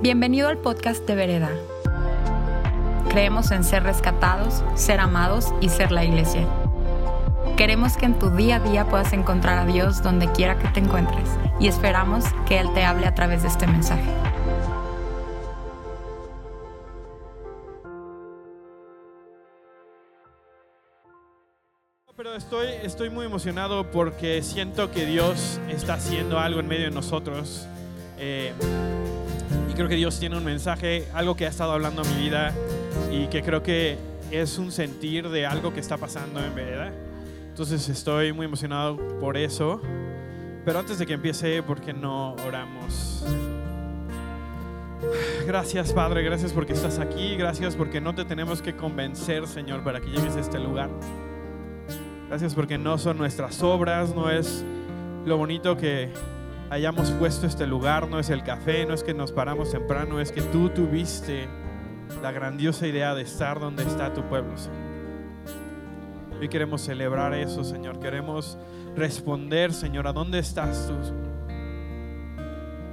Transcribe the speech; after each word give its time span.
Bienvenido 0.00 0.46
al 0.46 0.58
podcast 0.58 1.04
de 1.08 1.16
Vereda. 1.16 1.50
Creemos 3.08 3.50
en 3.50 3.64
ser 3.64 3.82
rescatados, 3.82 4.62
ser 4.76 5.00
amados 5.00 5.52
y 5.60 5.70
ser 5.70 5.90
la 5.90 6.04
iglesia. 6.04 6.46
Queremos 7.56 7.96
que 7.96 8.06
en 8.06 8.16
tu 8.16 8.30
día 8.30 8.56
a 8.56 8.60
día 8.60 8.88
puedas 8.88 9.12
encontrar 9.12 9.58
a 9.58 9.66
Dios 9.66 10.00
donde 10.00 10.30
quiera 10.30 10.56
que 10.56 10.68
te 10.68 10.78
encuentres 10.78 11.28
y 11.58 11.66
esperamos 11.66 12.26
que 12.46 12.60
Él 12.60 12.72
te 12.74 12.84
hable 12.84 13.08
a 13.08 13.14
través 13.16 13.42
de 13.42 13.48
este 13.48 13.66
mensaje. 13.66 14.08
Pero 22.16 22.36
estoy, 22.36 22.68
estoy 22.84 23.10
muy 23.10 23.26
emocionado 23.26 23.90
porque 23.90 24.44
siento 24.44 24.92
que 24.92 25.06
Dios 25.06 25.60
está 25.68 25.94
haciendo 25.94 26.38
algo 26.38 26.60
en 26.60 26.68
medio 26.68 26.84
de 26.84 26.92
nosotros. 26.92 27.66
Eh, 28.16 28.52
creo 29.78 29.88
que 29.88 29.94
Dios 29.94 30.18
tiene 30.18 30.36
un 30.36 30.44
mensaje, 30.44 31.06
algo 31.14 31.36
que 31.36 31.46
ha 31.46 31.48
estado 31.48 31.70
hablando 31.70 32.02
en 32.02 32.16
mi 32.16 32.24
vida 32.24 32.52
y 33.12 33.28
que 33.28 33.44
creo 33.44 33.62
que 33.62 33.96
es 34.32 34.58
un 34.58 34.72
sentir 34.72 35.28
de 35.28 35.46
algo 35.46 35.72
que 35.72 35.78
está 35.78 35.96
pasando 35.96 36.44
en 36.44 36.52
verdad. 36.52 36.92
Entonces 37.48 37.88
estoy 37.88 38.32
muy 38.32 38.46
emocionado 38.46 38.96
por 39.20 39.36
eso. 39.36 39.80
Pero 40.64 40.80
antes 40.80 40.98
de 40.98 41.06
que 41.06 41.12
empiece, 41.12 41.62
¿por 41.62 41.80
qué 41.80 41.92
no 41.92 42.32
oramos? 42.44 43.24
Gracias 45.46 45.92
Padre, 45.92 46.24
gracias 46.24 46.52
porque 46.52 46.72
estás 46.72 46.98
aquí, 46.98 47.36
gracias 47.36 47.76
porque 47.76 48.00
no 48.00 48.16
te 48.16 48.24
tenemos 48.24 48.60
que 48.60 48.74
convencer 48.74 49.46
Señor 49.46 49.84
para 49.84 50.00
que 50.00 50.08
llegues 50.08 50.34
a 50.34 50.40
este 50.40 50.58
lugar. 50.58 50.90
Gracias 52.26 52.52
porque 52.52 52.78
no 52.78 52.98
son 52.98 53.16
nuestras 53.16 53.62
obras, 53.62 54.12
no 54.12 54.28
es 54.28 54.64
lo 55.24 55.36
bonito 55.36 55.76
que 55.76 56.10
hayamos 56.70 57.10
puesto 57.12 57.46
este 57.46 57.66
lugar, 57.66 58.08
no 58.08 58.18
es 58.18 58.30
el 58.30 58.42
café, 58.42 58.84
no 58.86 58.94
es 58.94 59.02
que 59.02 59.14
nos 59.14 59.32
paramos 59.32 59.70
temprano, 59.70 60.20
es 60.20 60.32
que 60.32 60.42
tú 60.42 60.68
tuviste 60.70 61.48
la 62.22 62.32
grandiosa 62.32 62.86
idea 62.86 63.14
de 63.14 63.22
estar 63.22 63.60
donde 63.60 63.84
está 63.84 64.12
tu 64.12 64.22
pueblo, 64.22 64.56
Señor. 64.56 64.88
Hoy 66.40 66.48
queremos 66.48 66.82
celebrar 66.82 67.34
eso, 67.34 67.64
Señor. 67.64 67.98
Queremos 67.98 68.58
responder, 68.94 69.72
Señor, 69.72 70.06
a 70.06 70.12
dónde 70.12 70.38
estás 70.38 70.86
tú. 70.86 70.94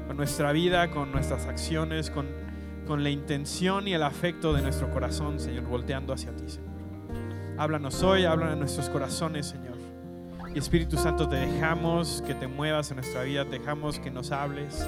Con 0.07 0.17
nuestra 0.17 0.51
vida, 0.51 0.89
con 0.89 1.11
nuestras 1.11 1.45
acciones, 1.45 2.09
con, 2.09 2.25
con 2.87 3.03
la 3.03 3.11
intención 3.11 3.87
y 3.87 3.93
el 3.93 4.01
afecto 4.01 4.51
de 4.51 4.63
nuestro 4.63 4.89
corazón, 4.89 5.39
Señor, 5.39 5.65
volteando 5.65 6.11
hacia 6.11 6.35
ti, 6.35 6.49
Señor. 6.49 6.73
Háblanos 7.57 8.01
hoy, 8.01 8.25
habla 8.25 8.53
a 8.53 8.55
nuestros 8.55 8.89
corazones, 8.89 9.45
Señor. 9.45 9.74
Y 10.55 10.59
Espíritu 10.59 10.95
Santo, 10.95 11.27
te 11.27 11.35
dejamos 11.35 12.23
que 12.25 12.33
te 12.33 12.47
muevas 12.47 12.89
en 12.89 12.95
nuestra 12.95 13.23
vida, 13.23 13.43
te 13.43 13.59
dejamos 13.59 13.99
que 13.99 14.09
nos 14.09 14.31
hables. 14.31 14.87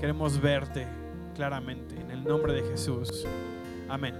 Queremos 0.00 0.40
verte 0.40 0.88
claramente 1.34 1.94
en 2.00 2.10
el 2.10 2.24
nombre 2.24 2.54
de 2.54 2.62
Jesús. 2.70 3.26
Amén. 3.86 4.14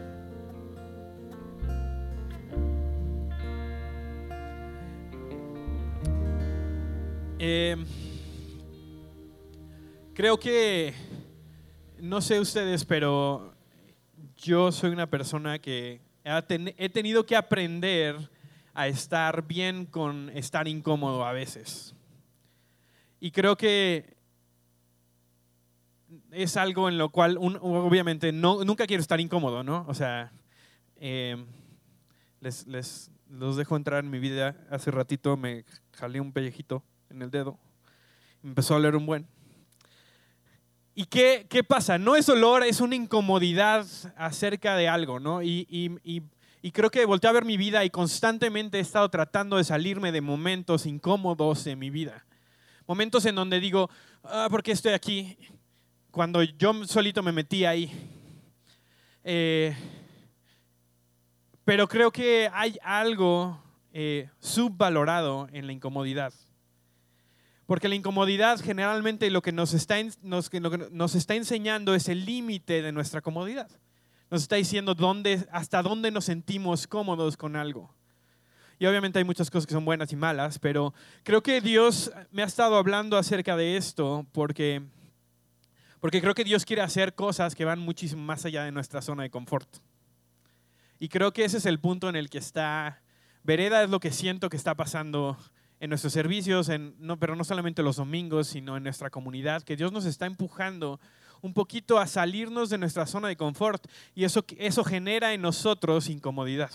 Eh, 7.38 7.76
creo 10.12 10.38
que, 10.38 10.92
no 11.98 12.20
sé 12.20 12.40
ustedes, 12.40 12.84
pero 12.84 13.54
yo 14.36 14.70
soy 14.70 14.90
una 14.90 15.08
persona 15.08 15.58
que 15.58 16.05
he 16.26 16.88
tenido 16.88 17.24
que 17.24 17.36
aprender 17.36 18.16
a 18.74 18.88
estar 18.88 19.46
bien 19.46 19.86
con 19.86 20.28
estar 20.30 20.66
incómodo 20.66 21.24
a 21.24 21.32
veces. 21.32 21.94
Y 23.20 23.30
creo 23.30 23.56
que 23.56 24.16
es 26.32 26.56
algo 26.56 26.88
en 26.88 26.98
lo 26.98 27.10
cual, 27.10 27.38
obviamente, 27.38 28.32
no, 28.32 28.64
nunca 28.64 28.86
quiero 28.86 29.00
estar 29.00 29.20
incómodo, 29.20 29.62
¿no? 29.62 29.84
O 29.88 29.94
sea, 29.94 30.32
eh, 30.96 31.36
les, 32.40 32.66
les, 32.66 33.10
los 33.30 33.56
dejo 33.56 33.76
entrar 33.76 34.04
en 34.04 34.10
mi 34.10 34.18
vida. 34.18 34.56
Hace 34.68 34.90
ratito 34.90 35.36
me 35.36 35.64
jalé 35.92 36.20
un 36.20 36.32
pellejito 36.32 36.82
en 37.08 37.22
el 37.22 37.30
dedo. 37.30 37.58
Empezó 38.42 38.74
a 38.74 38.78
oler 38.78 38.96
un 38.96 39.06
buen. 39.06 39.26
¿Y 40.98 41.04
qué, 41.04 41.46
qué, 41.50 41.62
pasa? 41.62 41.98
No 41.98 42.16
es 42.16 42.26
olor, 42.30 42.64
es 42.64 42.80
una 42.80 42.94
incomodidad 42.94 43.84
acerca 44.16 44.76
de 44.76 44.88
algo, 44.88 45.20
¿no? 45.20 45.42
Y, 45.42 45.66
y, 45.68 46.22
y, 46.62 46.70
creo 46.72 46.90
que 46.90 47.04
volteé 47.04 47.28
a 47.28 47.34
ver 47.34 47.44
mi 47.44 47.58
vida 47.58 47.84
y 47.84 47.90
constantemente 47.90 48.78
he 48.78 48.80
estado 48.80 49.10
tratando 49.10 49.58
de 49.58 49.64
salirme 49.64 50.10
de 50.10 50.22
momentos 50.22 50.86
incómodos 50.86 51.64
de 51.64 51.76
mi 51.76 51.90
vida. 51.90 52.24
Momentos 52.86 53.26
en 53.26 53.34
donde 53.34 53.60
digo, 53.60 53.90
ah, 54.24 54.48
¿por 54.50 54.62
qué 54.62 54.72
estoy 54.72 54.94
aquí? 54.94 55.36
Cuando 56.10 56.42
yo 56.42 56.72
solito 56.86 57.22
me 57.22 57.30
metí 57.30 57.66
ahí. 57.66 57.92
Eh, 59.22 59.76
pero 61.66 61.86
creo 61.88 62.10
que 62.10 62.50
hay 62.54 62.78
algo 62.82 63.62
eh, 63.92 64.30
subvalorado 64.40 65.46
en 65.52 65.66
la 65.66 65.74
incomodidad. 65.74 66.32
Porque 67.66 67.88
la 67.88 67.96
incomodidad 67.96 68.60
generalmente 68.60 69.28
lo 69.30 69.42
que 69.42 69.52
nos 69.52 69.74
está, 69.74 69.96
nos, 70.22 70.52
lo 70.52 70.70
que 70.70 70.88
nos 70.90 71.14
está 71.14 71.34
enseñando 71.34 71.94
es 71.94 72.08
el 72.08 72.24
límite 72.24 72.80
de 72.80 72.92
nuestra 72.92 73.20
comodidad. 73.20 73.68
Nos 74.30 74.42
está 74.42 74.56
diciendo 74.56 74.94
dónde, 74.94 75.46
hasta 75.50 75.82
dónde 75.82 76.10
nos 76.10 76.24
sentimos 76.24 76.86
cómodos 76.86 77.36
con 77.36 77.56
algo. 77.56 77.92
Y 78.78 78.86
obviamente 78.86 79.18
hay 79.18 79.24
muchas 79.24 79.50
cosas 79.50 79.66
que 79.66 79.72
son 79.72 79.84
buenas 79.84 80.12
y 80.12 80.16
malas, 80.16 80.58
pero 80.58 80.92
creo 81.22 81.42
que 81.42 81.60
Dios 81.60 82.12
me 82.30 82.42
ha 82.42 82.46
estado 82.46 82.76
hablando 82.76 83.16
acerca 83.16 83.56
de 83.56 83.76
esto 83.76 84.26
porque, 84.32 84.82
porque 85.98 86.20
creo 86.20 86.34
que 86.34 86.44
Dios 86.44 86.64
quiere 86.64 86.82
hacer 86.82 87.14
cosas 87.14 87.54
que 87.54 87.64
van 87.64 87.78
muchísimo 87.78 88.22
más 88.22 88.44
allá 88.44 88.64
de 88.64 88.72
nuestra 88.72 89.00
zona 89.00 89.22
de 89.22 89.30
confort. 89.30 89.68
Y 90.98 91.08
creo 91.08 91.32
que 91.32 91.44
ese 91.44 91.56
es 91.56 91.66
el 91.66 91.80
punto 91.80 92.08
en 92.08 92.16
el 92.16 92.28
que 92.28 92.38
está, 92.38 93.02
vereda 93.42 93.82
es 93.82 93.90
lo 93.90 93.98
que 93.98 94.12
siento 94.12 94.50
que 94.50 94.56
está 94.56 94.74
pasando 94.74 95.38
en 95.80 95.90
nuestros 95.90 96.12
servicios, 96.12 96.70
no, 96.98 97.18
pero 97.18 97.36
no 97.36 97.44
solamente 97.44 97.82
los 97.82 97.96
domingos, 97.96 98.48
sino 98.48 98.76
en 98.76 98.82
nuestra 98.82 99.10
comunidad, 99.10 99.62
que 99.62 99.76
Dios 99.76 99.92
nos 99.92 100.04
está 100.06 100.26
empujando 100.26 101.00
un 101.42 101.52
poquito 101.52 101.98
a 101.98 102.06
salirnos 102.06 102.70
de 102.70 102.78
nuestra 102.78 103.06
zona 103.06 103.28
de 103.28 103.36
confort 103.36 103.86
y 104.14 104.24
eso, 104.24 104.44
eso 104.56 104.84
genera 104.84 105.34
en 105.34 105.42
nosotros 105.42 106.08
incomodidad. 106.08 106.70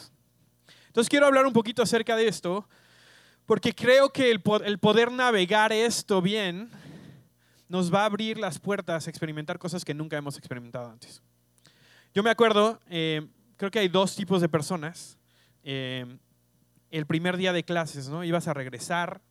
Entonces 0.87 1.09
quiero 1.09 1.25
hablar 1.25 1.45
un 1.45 1.53
poquito 1.53 1.81
acerca 1.81 2.15
de 2.15 2.27
esto, 2.27 2.67
porque 3.45 3.73
creo 3.73 4.11
que 4.11 4.29
el, 4.29 4.41
el 4.65 4.77
poder 4.77 5.11
navegar 5.11 5.73
esto 5.73 6.21
bien 6.21 6.69
nos 7.67 7.93
va 7.93 8.01
a 8.01 8.05
abrir 8.05 8.37
las 8.37 8.59
puertas 8.59 9.07
a 9.07 9.09
experimentar 9.09 9.57
cosas 9.57 9.83
que 9.83 9.93
nunca 9.93 10.17
hemos 10.17 10.37
experimentado 10.37 10.89
antes. 10.89 11.21
Yo 12.13 12.21
me 12.21 12.29
acuerdo, 12.29 12.79
eh, 12.89 13.25
creo 13.55 13.71
que 13.71 13.79
hay 13.79 13.87
dos 13.87 14.15
tipos 14.15 14.41
de 14.41 14.49
personas. 14.49 15.17
Eh, 15.63 16.05
el 16.91 17.05
primer 17.05 17.37
día 17.37 17.53
de 17.53 17.63
clases, 17.63 18.09
¿no? 18.09 18.23
Ibas 18.23 18.47
a 18.47 18.53
regresar, 18.53 19.21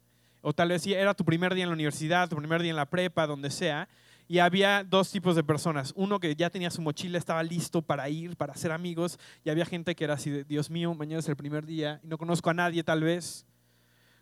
o 0.41 0.53
tal 0.53 0.71
vez 0.71 0.87
era 0.87 1.15
tu 1.15 1.25
primer 1.25 1.55
día 1.55 1.65
en 1.65 1.71
la 1.71 1.75
universidad, 1.75 2.29
tu 2.29 2.37
primer 2.37 2.63
día 2.63 2.71
en 2.71 2.77
la 2.77 2.87
prepa, 2.87 3.27
donde 3.27 3.51
sea, 3.51 3.89
y 4.27 4.39
había 4.39 4.85
dos 4.85 5.11
tipos 5.11 5.37
de 5.37 5.45
personas. 5.45 5.93
Uno 5.97 6.19
que 6.19 6.35
ya 6.35 6.51
tenía 6.51 6.71
su 6.71 6.81
mochila, 6.81 7.19
estaba 7.19 7.43
listo 7.43 7.83
para 7.83 8.09
ir, 8.09 8.37
para 8.37 8.55
hacer 8.55 8.73
amigos, 8.73 9.19
y 9.45 9.51
había 9.51 9.67
gente 9.67 9.95
que 9.95 10.05
era 10.05 10.15
así, 10.15 10.45
Dios 10.45 10.71
mío, 10.71 10.95
mañana 10.95 11.21
es 11.21 11.29
el 11.29 11.37
primer 11.37 11.67
día, 11.67 12.01
y 12.03 12.07
no 12.07 12.17
conozco 12.17 12.49
a 12.49 12.55
nadie 12.55 12.83
tal 12.83 13.03
vez. 13.03 13.47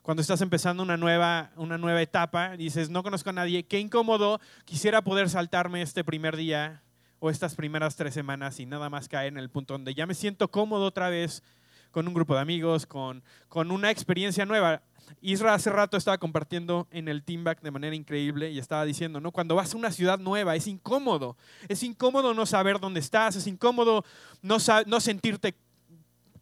Cuando 0.02 0.22
estás 0.22 0.40
empezando 0.40 0.82
una 0.82 0.96
nueva, 0.96 1.52
una 1.56 1.76
nueva 1.76 2.00
etapa, 2.00 2.56
dices, 2.56 2.88
no 2.88 3.02
conozco 3.02 3.30
a 3.30 3.34
nadie, 3.34 3.66
qué 3.66 3.78
incómodo, 3.78 4.40
quisiera 4.64 5.02
poder 5.02 5.28
saltarme 5.28 5.82
este 5.82 6.02
primer 6.02 6.36
día 6.36 6.82
o 7.20 7.30
estas 7.30 7.54
primeras 7.54 7.96
tres 7.96 8.14
semanas 8.14 8.58
y 8.60 8.66
nada 8.66 8.88
más 8.88 9.08
caer 9.08 9.28
en 9.28 9.38
el 9.38 9.50
punto 9.50 9.74
donde 9.74 9.94
ya 9.94 10.06
me 10.06 10.14
siento 10.14 10.50
cómodo 10.50 10.86
otra 10.86 11.08
vez 11.10 11.42
con 11.90 12.06
un 12.06 12.14
grupo 12.14 12.34
de 12.34 12.40
amigos, 12.40 12.86
con, 12.86 13.22
con 13.48 13.70
una 13.70 13.90
experiencia 13.90 14.44
nueva. 14.44 14.82
Isra 15.20 15.54
hace 15.54 15.70
rato 15.70 15.96
estaba 15.96 16.18
compartiendo 16.18 16.86
en 16.90 17.08
el 17.08 17.22
Teamback 17.22 17.60
de 17.62 17.70
manera 17.70 17.96
increíble 17.96 18.50
y 18.50 18.58
estaba 18.58 18.84
diciendo, 18.84 19.20
¿no? 19.20 19.32
Cuando 19.32 19.54
vas 19.54 19.74
a 19.74 19.76
una 19.76 19.90
ciudad 19.90 20.18
nueva 20.18 20.54
es 20.54 20.66
incómodo. 20.66 21.36
Es 21.68 21.82
incómodo 21.82 22.34
no 22.34 22.46
saber 22.46 22.78
dónde 22.78 23.00
estás, 23.00 23.36
es 23.36 23.46
incómodo 23.46 24.04
no, 24.42 24.58
no 24.86 25.00
sentirte 25.00 25.54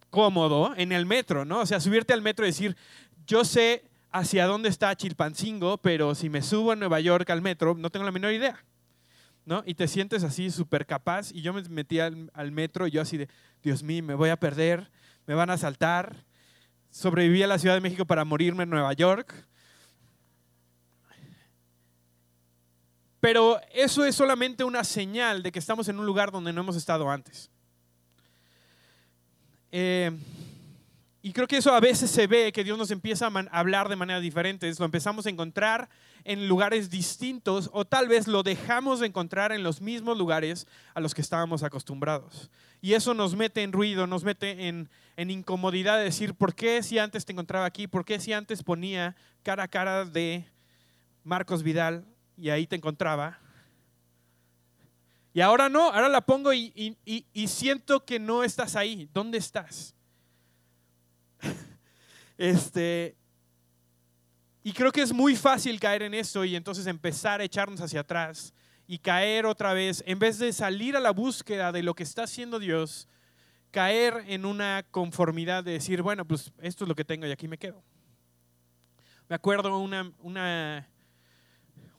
cómodo 0.09 0.73
en 0.75 0.91
el 0.91 1.05
metro, 1.05 1.45
¿no? 1.45 1.61
O 1.61 1.65
sea, 1.65 1.79
subirte 1.79 2.13
al 2.13 2.21
metro 2.21 2.45
y 2.45 2.49
decir, 2.49 2.75
yo 3.25 3.45
sé 3.45 3.83
hacia 4.11 4.45
dónde 4.45 4.69
está 4.69 4.95
Chilpancingo, 4.95 5.77
pero 5.77 6.15
si 6.15 6.29
me 6.29 6.41
subo 6.41 6.71
a 6.71 6.75
Nueva 6.75 6.99
York 6.99 7.29
al 7.29 7.41
metro, 7.41 7.75
no 7.75 7.89
tengo 7.89 8.05
la 8.05 8.11
menor 8.11 8.33
idea. 8.33 8.63
¿No? 9.45 9.63
Y 9.65 9.75
te 9.75 9.87
sientes 9.87 10.25
así 10.25 10.51
súper 10.51 10.85
capaz. 10.85 11.31
Y 11.31 11.41
yo 11.41 11.53
me 11.53 11.61
metí 11.69 12.01
al, 12.01 12.29
al 12.33 12.51
metro 12.51 12.85
y 12.85 12.91
yo 12.91 13.01
así 13.01 13.15
de, 13.15 13.29
Dios 13.63 13.81
mío, 13.81 14.03
me 14.03 14.13
voy 14.13 14.29
a 14.29 14.35
perder 14.35 14.91
me 15.27 15.35
van 15.35 15.49
a 15.49 15.53
asaltar. 15.53 16.25
Sobreviví 16.89 17.43
a 17.43 17.47
la 17.47 17.59
Ciudad 17.59 17.75
de 17.75 17.81
México 17.81 18.05
para 18.05 18.25
morirme 18.25 18.63
en 18.63 18.69
Nueva 18.71 18.93
York. 18.93 19.45
Pero 23.19 23.59
eso 23.73 24.05
es 24.05 24.15
solamente 24.15 24.63
una 24.63 24.83
señal 24.83 25.43
de 25.43 25.51
que 25.51 25.59
estamos 25.59 25.89
en 25.89 25.99
un 25.99 26.05
lugar 26.05 26.31
donde 26.31 26.53
no 26.53 26.61
hemos 26.61 26.75
estado 26.75 27.09
antes. 27.11 27.51
Eh, 29.71 30.11
y 31.27 31.33
creo 31.33 31.45
que 31.45 31.57
eso 31.57 31.73
a 31.73 31.81
veces 31.81 32.09
se 32.09 32.25
ve, 32.25 32.53
que 32.53 32.63
Dios 32.63 32.77
nos 32.77 32.89
empieza 32.89 33.27
a 33.27 33.59
hablar 33.59 33.89
de 33.89 33.97
manera 33.97 34.21
diferente. 34.21 34.71
Lo 34.79 34.85
empezamos 34.85 35.25
a 35.25 35.29
encontrar 35.29 35.89
en 36.23 36.47
lugares 36.47 36.89
distintos 36.89 37.69
o 37.73 37.83
tal 37.83 38.07
vez 38.07 38.29
lo 38.29 38.43
dejamos 38.43 39.01
de 39.01 39.07
encontrar 39.07 39.51
en 39.51 39.61
los 39.61 39.81
mismos 39.81 40.17
lugares 40.17 40.67
a 40.93 41.01
los 41.01 41.13
que 41.13 41.19
estábamos 41.19 41.63
acostumbrados. 41.63 42.49
Y 42.79 42.93
eso 42.93 43.13
nos 43.13 43.35
mete 43.35 43.63
en 43.63 43.73
ruido, 43.73 44.07
nos 44.07 44.23
mete 44.23 44.69
en, 44.69 44.89
en 45.17 45.29
incomodidad 45.29 45.97
de 45.97 46.05
decir, 46.05 46.33
¿por 46.33 46.55
qué 46.55 46.81
si 46.81 46.97
antes 46.97 47.25
te 47.25 47.33
encontraba 47.33 47.65
aquí? 47.65 47.87
¿Por 47.87 48.05
qué 48.05 48.21
si 48.21 48.31
antes 48.31 48.63
ponía 48.63 49.13
cara 49.43 49.63
a 49.63 49.67
cara 49.67 50.05
de 50.05 50.45
Marcos 51.25 51.61
Vidal 51.61 52.05
y 52.37 52.51
ahí 52.51 52.67
te 52.67 52.77
encontraba? 52.77 53.37
Y 55.33 55.41
ahora 55.41 55.67
no, 55.67 55.91
ahora 55.91 56.07
la 56.07 56.21
pongo 56.21 56.53
y, 56.53 56.95
y 57.05 57.47
siento 57.49 58.05
que 58.05 58.17
no 58.17 58.45
estás 58.45 58.77
ahí. 58.77 59.09
¿Dónde 59.13 59.39
estás? 59.39 59.96
Este, 62.37 63.15
y 64.63 64.73
creo 64.73 64.91
que 64.91 65.01
es 65.01 65.13
muy 65.13 65.35
fácil 65.35 65.79
caer 65.79 66.03
en 66.03 66.13
eso 66.13 66.45
y 66.45 66.55
entonces 66.55 66.87
empezar 66.87 67.41
a 67.41 67.43
echarnos 67.43 67.81
hacia 67.81 68.01
atrás 68.01 68.53
y 68.85 68.99
caer 68.99 69.45
otra 69.45 69.73
vez, 69.73 70.03
en 70.05 70.19
vez 70.19 70.39
de 70.39 70.53
salir 70.53 70.95
a 70.95 70.99
la 70.99 71.11
búsqueda 71.11 71.71
de 71.71 71.83
lo 71.83 71.93
que 71.93 72.03
está 72.03 72.23
haciendo 72.23 72.59
Dios, 72.59 73.07
caer 73.71 74.23
en 74.27 74.45
una 74.45 74.85
conformidad 74.91 75.63
de 75.63 75.71
decir, 75.73 76.01
bueno, 76.01 76.25
pues 76.25 76.53
esto 76.61 76.83
es 76.83 76.87
lo 76.87 76.95
que 76.95 77.03
tengo 77.03 77.25
y 77.25 77.31
aquí 77.31 77.47
me 77.47 77.57
quedo. 77.57 77.83
Me 79.27 79.35
acuerdo 79.35 79.77
una, 79.77 80.11
una, 80.19 80.87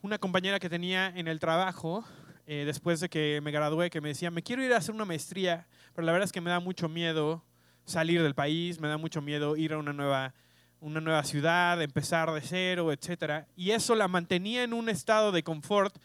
una 0.01 0.19
compañera 0.19 0.59
que 0.59 0.71
tenía 0.71 1.09
en 1.09 1.29
el 1.29 1.41
trabajo, 1.41 2.05
eh, 2.47 2.65
después 2.65 3.01
de 3.01 3.11
que 3.11 3.41
me 3.43 3.51
gradué, 3.51 3.91
que 3.91 4.01
me 4.01 4.09
decía, 4.09 4.31
me 4.31 4.43
quiero 4.43 4.63
ir 4.63 4.73
a 4.73 4.79
hacer 4.79 4.95
una 4.95 5.05
maestría, 5.05 5.67
pero 5.95 6.07
la 6.07 6.13
verdad 6.13 6.25
es 6.25 6.33
que 6.33 6.41
me 6.41 6.49
da 6.49 6.61
mucho 6.61 6.89
miedo 6.89 7.45
salir 7.89 8.23
del 8.23 8.35
país, 8.35 8.81
me 8.81 8.89
da 8.89 8.97
mucho 8.97 9.21
miedo 9.21 9.57
ir 9.57 9.73
a 9.73 9.79
una 9.79 9.93
nueva, 9.93 10.35
una 10.81 11.01
nueva 11.01 11.25
ciudad, 11.25 11.81
empezar 11.83 12.31
de 12.33 12.41
cero, 12.41 12.93
etc. 12.93 13.47
Y 13.57 13.71
eso 13.71 13.95
la 13.95 14.09
mantenía 14.09 14.63
en 14.63 14.73
un 14.73 14.89
estado 14.89 15.33
de 15.33 15.43
confort 15.43 15.97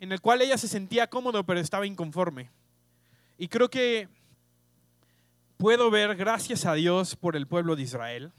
en 0.00 0.12
el 0.12 0.20
cual 0.20 0.40
ella 0.40 0.56
se 0.56 0.66
sentía 0.66 1.08
cómodo, 1.08 1.44
pero 1.44 1.60
estaba 1.60 1.86
inconforme. 1.86 2.50
Y 3.36 3.48
creo 3.48 3.68
que 3.68 4.08
puedo 5.58 5.90
ver, 5.90 6.16
gracias 6.16 6.64
a 6.64 6.72
Dios, 6.74 7.16
por 7.16 7.36
el 7.36 7.46
pueblo 7.46 7.76
de 7.76 7.82
Israel, 7.82 8.32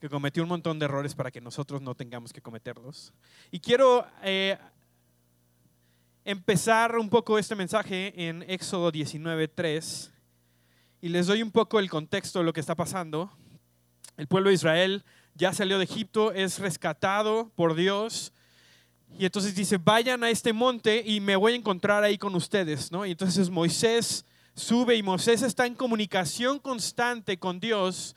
que 0.00 0.08
cometió 0.08 0.42
un 0.42 0.48
montón 0.48 0.78
de 0.78 0.86
errores 0.86 1.14
para 1.14 1.30
que 1.30 1.42
nosotros 1.42 1.82
no 1.82 1.94
tengamos 1.94 2.32
que 2.32 2.40
cometerlos. 2.40 3.12
Y 3.50 3.60
quiero 3.60 4.06
eh, 4.22 4.56
empezar 6.24 6.96
un 6.96 7.10
poco 7.10 7.38
este 7.38 7.54
mensaje 7.54 8.14
en 8.16 8.42
Éxodo 8.48 8.90
19.3 8.90 10.10
y 11.02 11.08
les 11.08 11.26
doy 11.26 11.42
un 11.42 11.50
poco 11.50 11.80
el 11.80 11.90
contexto 11.90 12.38
de 12.38 12.44
lo 12.44 12.52
que 12.52 12.60
está 12.60 12.76
pasando. 12.76 13.28
El 14.16 14.28
pueblo 14.28 14.50
de 14.50 14.54
Israel 14.54 15.04
ya 15.34 15.52
salió 15.52 15.78
de 15.78 15.84
Egipto, 15.84 16.32
es 16.32 16.60
rescatado 16.60 17.50
por 17.56 17.74
Dios. 17.74 18.32
Y 19.18 19.24
entonces 19.24 19.56
dice, 19.56 19.78
vayan 19.78 20.22
a 20.22 20.30
este 20.30 20.52
monte 20.52 21.02
y 21.04 21.20
me 21.20 21.34
voy 21.34 21.54
a 21.54 21.56
encontrar 21.56 22.04
ahí 22.04 22.18
con 22.18 22.36
ustedes. 22.36 22.92
¿no? 22.92 23.04
Y 23.04 23.10
entonces 23.10 23.50
Moisés 23.50 24.24
sube 24.54 24.94
y 24.94 25.02
Moisés 25.02 25.42
está 25.42 25.66
en 25.66 25.74
comunicación 25.74 26.60
constante 26.60 27.36
con 27.36 27.58
Dios, 27.58 28.14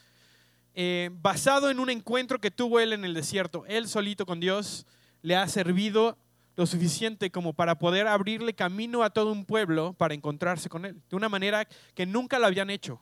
eh, 0.76 1.10
basado 1.12 1.72
en 1.72 1.80
un 1.80 1.90
encuentro 1.90 2.40
que 2.40 2.52
tuvo 2.52 2.80
él 2.80 2.94
en 2.94 3.04
el 3.04 3.16
desierto. 3.16 3.66
Él 3.68 3.88
solito 3.88 4.28
con 4.28 4.40
Dios 4.40 4.86
le 5.24 5.36
ha 5.36 5.48
servido 5.48 6.20
lo 6.56 6.66
suficiente 6.66 7.32
como 7.32 7.54
para 7.54 7.78
poder 7.78 8.08
abrirle 8.08 8.54
camino 8.54 9.04
a 9.04 9.10
todo 9.10 9.32
un 9.32 9.46
pueblo 9.46 9.94
para 9.94 10.14
encontrarse 10.14 10.70
con 10.70 10.86
Él, 10.86 11.02
de 11.10 11.16
una 11.16 11.30
manera 11.30 11.68
que 11.94 12.06
nunca 12.06 12.40
lo 12.40 12.46
habían 12.46 12.70
hecho. 12.70 13.00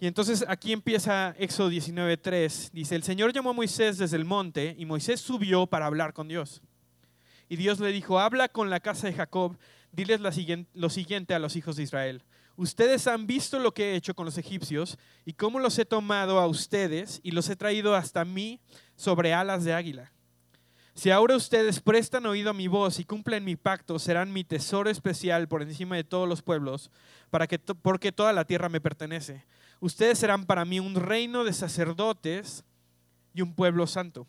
Y 0.00 0.06
entonces 0.06 0.44
aquí 0.48 0.72
empieza 0.72 1.34
Éxodo 1.38 1.70
19.3, 1.70 2.70
dice, 2.72 2.96
el 2.96 3.02
Señor 3.02 3.32
llamó 3.32 3.50
a 3.50 3.54
Moisés 3.54 3.98
desde 3.98 4.16
el 4.16 4.24
monte 4.24 4.74
y 4.78 4.86
Moisés 4.86 5.20
subió 5.20 5.66
para 5.66 5.86
hablar 5.86 6.14
con 6.14 6.26
Dios. 6.26 6.62
Y 7.48 7.56
Dios 7.56 7.80
le 7.80 7.92
dijo, 7.92 8.18
habla 8.18 8.48
con 8.48 8.70
la 8.70 8.80
casa 8.80 9.08
de 9.08 9.12
Jacob, 9.12 9.58
diles 9.92 10.20
lo 10.20 10.88
siguiente 10.90 11.34
a 11.34 11.38
los 11.38 11.54
hijos 11.56 11.76
de 11.76 11.82
Israel. 11.82 12.22
Ustedes 12.56 13.06
han 13.06 13.26
visto 13.26 13.58
lo 13.58 13.74
que 13.74 13.92
he 13.92 13.96
hecho 13.96 14.14
con 14.14 14.24
los 14.24 14.38
egipcios 14.38 14.98
y 15.24 15.34
cómo 15.34 15.58
los 15.58 15.78
he 15.78 15.84
tomado 15.84 16.38
a 16.38 16.46
ustedes 16.46 17.20
y 17.22 17.32
los 17.32 17.48
he 17.48 17.56
traído 17.56 17.94
hasta 17.94 18.24
mí 18.24 18.60
sobre 18.96 19.34
alas 19.34 19.64
de 19.64 19.74
águila. 19.74 20.12
Si 21.00 21.10
ahora 21.10 21.34
ustedes 21.34 21.80
prestan 21.80 22.26
oído 22.26 22.50
a 22.50 22.52
mi 22.52 22.68
voz 22.68 22.98
y 23.00 23.06
cumplen 23.06 23.42
mi 23.42 23.56
pacto, 23.56 23.98
serán 23.98 24.34
mi 24.34 24.44
tesoro 24.44 24.90
especial 24.90 25.48
por 25.48 25.62
encima 25.62 25.96
de 25.96 26.04
todos 26.04 26.28
los 26.28 26.42
pueblos, 26.42 26.90
para 27.30 27.46
que 27.46 27.58
porque 27.58 28.12
toda 28.12 28.34
la 28.34 28.44
tierra 28.44 28.68
me 28.68 28.82
pertenece. 28.82 29.46
Ustedes 29.80 30.18
serán 30.18 30.44
para 30.44 30.66
mí 30.66 30.78
un 30.78 30.94
reino 30.94 31.42
de 31.42 31.54
sacerdotes 31.54 32.64
y 33.32 33.40
un 33.40 33.54
pueblo 33.54 33.86
santo. 33.86 34.26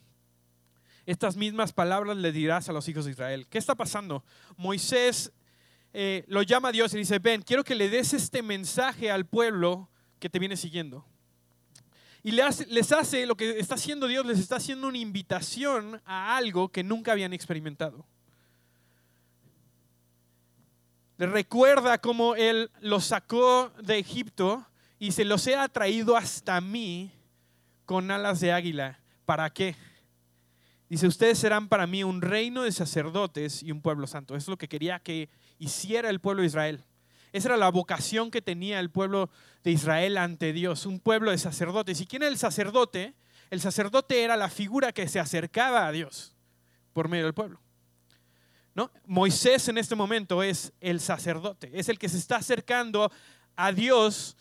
Estas 1.06 1.36
mismas 1.36 1.74
palabras 1.74 2.16
le 2.16 2.32
dirás 2.32 2.70
a 2.70 2.72
los 2.72 2.88
hijos 2.88 3.04
de 3.04 3.12
Israel. 3.12 3.48
¿Qué 3.50 3.58
está 3.58 3.76
pasando? 3.76 4.24
Moisés 4.56 5.34
eh, 5.92 6.24
lo 6.30 6.42
llama 6.42 6.70
a 6.70 6.72
Dios 6.72 6.94
y 6.94 7.00
dice, 7.00 7.20
ven, 7.20 7.42
quiero 7.42 7.66
que 7.66 7.76
le 7.76 7.90
des 7.90 8.14
este 8.14 8.42
mensaje 8.42 9.12
al 9.12 9.26
pueblo 9.26 9.90
que 10.20 10.30
te 10.30 10.40
viene 10.40 10.56
siguiendo. 10.56 11.06
Y 12.24 12.32
les 12.32 12.92
hace, 12.92 13.26
lo 13.26 13.36
que 13.36 13.60
está 13.60 13.76
haciendo 13.76 14.08
Dios, 14.08 14.26
les 14.26 14.40
está 14.40 14.58
haciendo 14.58 14.88
una 14.88 14.98
invitación 15.00 16.00
a 16.06 16.38
algo 16.38 16.70
que 16.70 16.84
nunca 16.84 17.14
habían 17.14 17.34
experimentado. 17.34 18.06
Les 21.18 21.30
recuerda 21.30 21.98
cómo 21.98 22.36
Él 22.36 22.70
los 22.80 23.06
sacó 23.06 23.72
de 23.82 23.98
Egipto 23.98 24.66
y 25.00 25.14
se 25.14 25.26
los 25.26 25.48
ha 25.48 25.68
traído 25.68 26.16
hasta 26.16 26.62
mí 26.62 27.12
con 27.86 28.12
alas 28.12 28.40
de 28.40 28.52
águila. 28.52 29.00
¿Para 29.26 29.50
qué? 29.50 29.76
Dice, 30.90 31.08
ustedes 31.08 31.40
serán 31.40 31.70
para 31.70 31.88
mí 31.88 32.04
un 32.04 32.22
reino 32.22 32.64
de 32.64 32.72
sacerdotes 32.72 33.64
y 33.64 33.72
un 33.72 33.82
pueblo 33.82 34.06
santo. 34.06 34.36
Eso 34.36 34.44
es 34.44 34.50
lo 34.50 34.58
que 34.58 34.68
quería 34.68 35.00
que 35.00 35.30
hiciera 35.58 36.10
el 36.10 36.20
pueblo 36.20 36.42
de 36.42 36.48
Israel. 36.48 36.84
Esa 37.32 37.50
era 37.50 37.58
la 37.58 37.70
vocación 37.72 38.30
que 38.30 38.42
tenía 38.42 38.80
el 38.80 38.92
pueblo 38.92 39.30
de 39.63 39.72
Israel 39.72 40.18
ante 40.18 40.54
Dios, 40.54 40.86
un 40.86 41.00
pueblo 41.00 41.31
de 41.31 41.38
sacerdotes. 41.38 42.02
¿Y 42.02 42.08
quién 42.08 42.24
era 42.24 42.31
el 42.31 42.38
sacerdote? 42.38 43.13
El 43.50 43.62
sacerdote 43.62 44.24
era 44.24 44.38
la 44.38 44.50
figura 44.50 44.92
que 44.92 45.08
se 45.08 45.19
acercaba 45.19 45.86
a 45.86 45.92
Dios 45.92 46.36
por 46.94 47.08
medio 47.08 47.25
del 47.25 47.34
pueblo. 47.34 47.60
¿No? 48.74 48.90
Moisés 49.06 49.68
en 49.68 49.78
este 49.78 49.96
momento 49.96 50.42
es 50.42 50.72
el 50.80 51.02
sacerdote, 51.02 51.69
es 51.74 51.90
el 51.90 52.00
que 52.00 52.08
se 52.08 52.18
está 52.18 52.38
acercando 52.38 53.12
a 53.58 53.74
Dios 53.74 54.38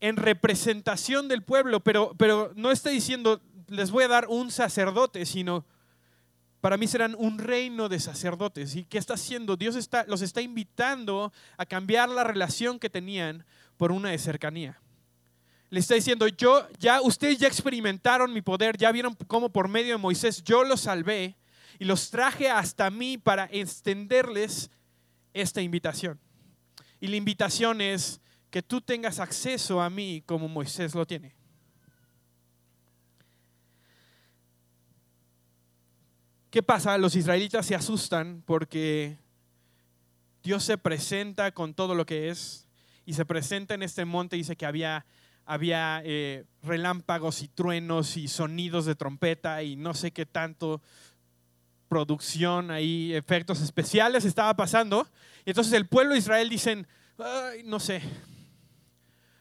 en 0.00 0.16
representación 0.16 1.28
del 1.28 1.42
pueblo, 1.42 1.80
pero, 1.80 2.14
pero 2.16 2.50
no 2.56 2.70
está 2.70 2.88
diciendo, 2.88 3.42
les 3.68 3.90
voy 3.90 4.04
a 4.04 4.08
dar 4.08 4.26
un 4.28 4.50
sacerdote, 4.50 5.26
sino 5.26 5.66
para 6.62 6.76
mí 6.76 6.86
serán 6.86 7.16
un 7.18 7.38
reino 7.38 7.88
de 7.88 7.98
sacerdotes. 7.98 8.76
¿Y 8.76 8.84
qué 8.84 8.96
está 8.96 9.14
haciendo? 9.14 9.56
Dios 9.56 9.74
está, 9.74 10.04
los 10.06 10.22
está 10.22 10.40
invitando 10.42 11.32
a 11.56 11.66
cambiar 11.66 12.08
la 12.08 12.22
relación 12.22 12.78
que 12.78 12.88
tenían 12.88 13.44
por 13.76 13.90
una 13.90 14.10
de 14.10 14.18
cercanía. 14.18 14.80
Le 15.70 15.80
está 15.80 15.96
diciendo, 15.96 16.28
yo 16.28 16.68
ya, 16.78 17.00
ustedes 17.00 17.38
ya 17.38 17.48
experimentaron 17.48 18.32
mi 18.32 18.42
poder, 18.42 18.76
ya 18.78 18.92
vieron 18.92 19.16
cómo 19.26 19.48
por 19.50 19.66
medio 19.66 19.94
de 19.94 19.98
Moisés 19.98 20.44
yo 20.44 20.62
los 20.62 20.82
salvé 20.82 21.36
y 21.80 21.84
los 21.84 22.10
traje 22.10 22.48
hasta 22.48 22.90
mí 22.90 23.18
para 23.18 23.46
extenderles 23.46 24.70
esta 25.34 25.62
invitación. 25.62 26.20
Y 27.00 27.08
la 27.08 27.16
invitación 27.16 27.80
es 27.80 28.20
que 28.50 28.62
tú 28.62 28.80
tengas 28.80 29.18
acceso 29.18 29.82
a 29.82 29.90
mí 29.90 30.22
como 30.26 30.46
Moisés 30.46 30.94
lo 30.94 31.06
tiene. 31.06 31.34
¿Qué 36.52 36.62
pasa? 36.62 36.98
Los 36.98 37.16
israelitas 37.16 37.64
se 37.64 37.74
asustan 37.74 38.42
porque 38.44 39.16
Dios 40.42 40.62
se 40.62 40.76
presenta 40.76 41.52
con 41.52 41.72
todo 41.72 41.94
lo 41.94 42.04
que 42.04 42.28
es 42.28 42.68
y 43.06 43.14
se 43.14 43.24
presenta 43.24 43.72
en 43.72 43.82
este 43.82 44.04
monte. 44.04 44.36
Dice 44.36 44.54
que 44.54 44.66
había, 44.66 45.06
había 45.46 46.02
eh, 46.04 46.44
relámpagos 46.62 47.40
y 47.40 47.48
truenos 47.48 48.18
y 48.18 48.28
sonidos 48.28 48.84
de 48.84 48.94
trompeta 48.94 49.62
y 49.62 49.76
no 49.76 49.94
sé 49.94 50.10
qué 50.10 50.26
tanto 50.26 50.82
producción 51.88 52.70
ahí, 52.70 53.14
efectos 53.14 53.62
especiales 53.62 54.26
estaba 54.26 54.54
pasando. 54.54 55.08
Y 55.46 55.50
entonces 55.52 55.72
el 55.72 55.86
pueblo 55.86 56.12
de 56.12 56.18
Israel 56.18 56.50
dicen, 56.50 56.86
no 57.64 57.80
sé, 57.80 58.02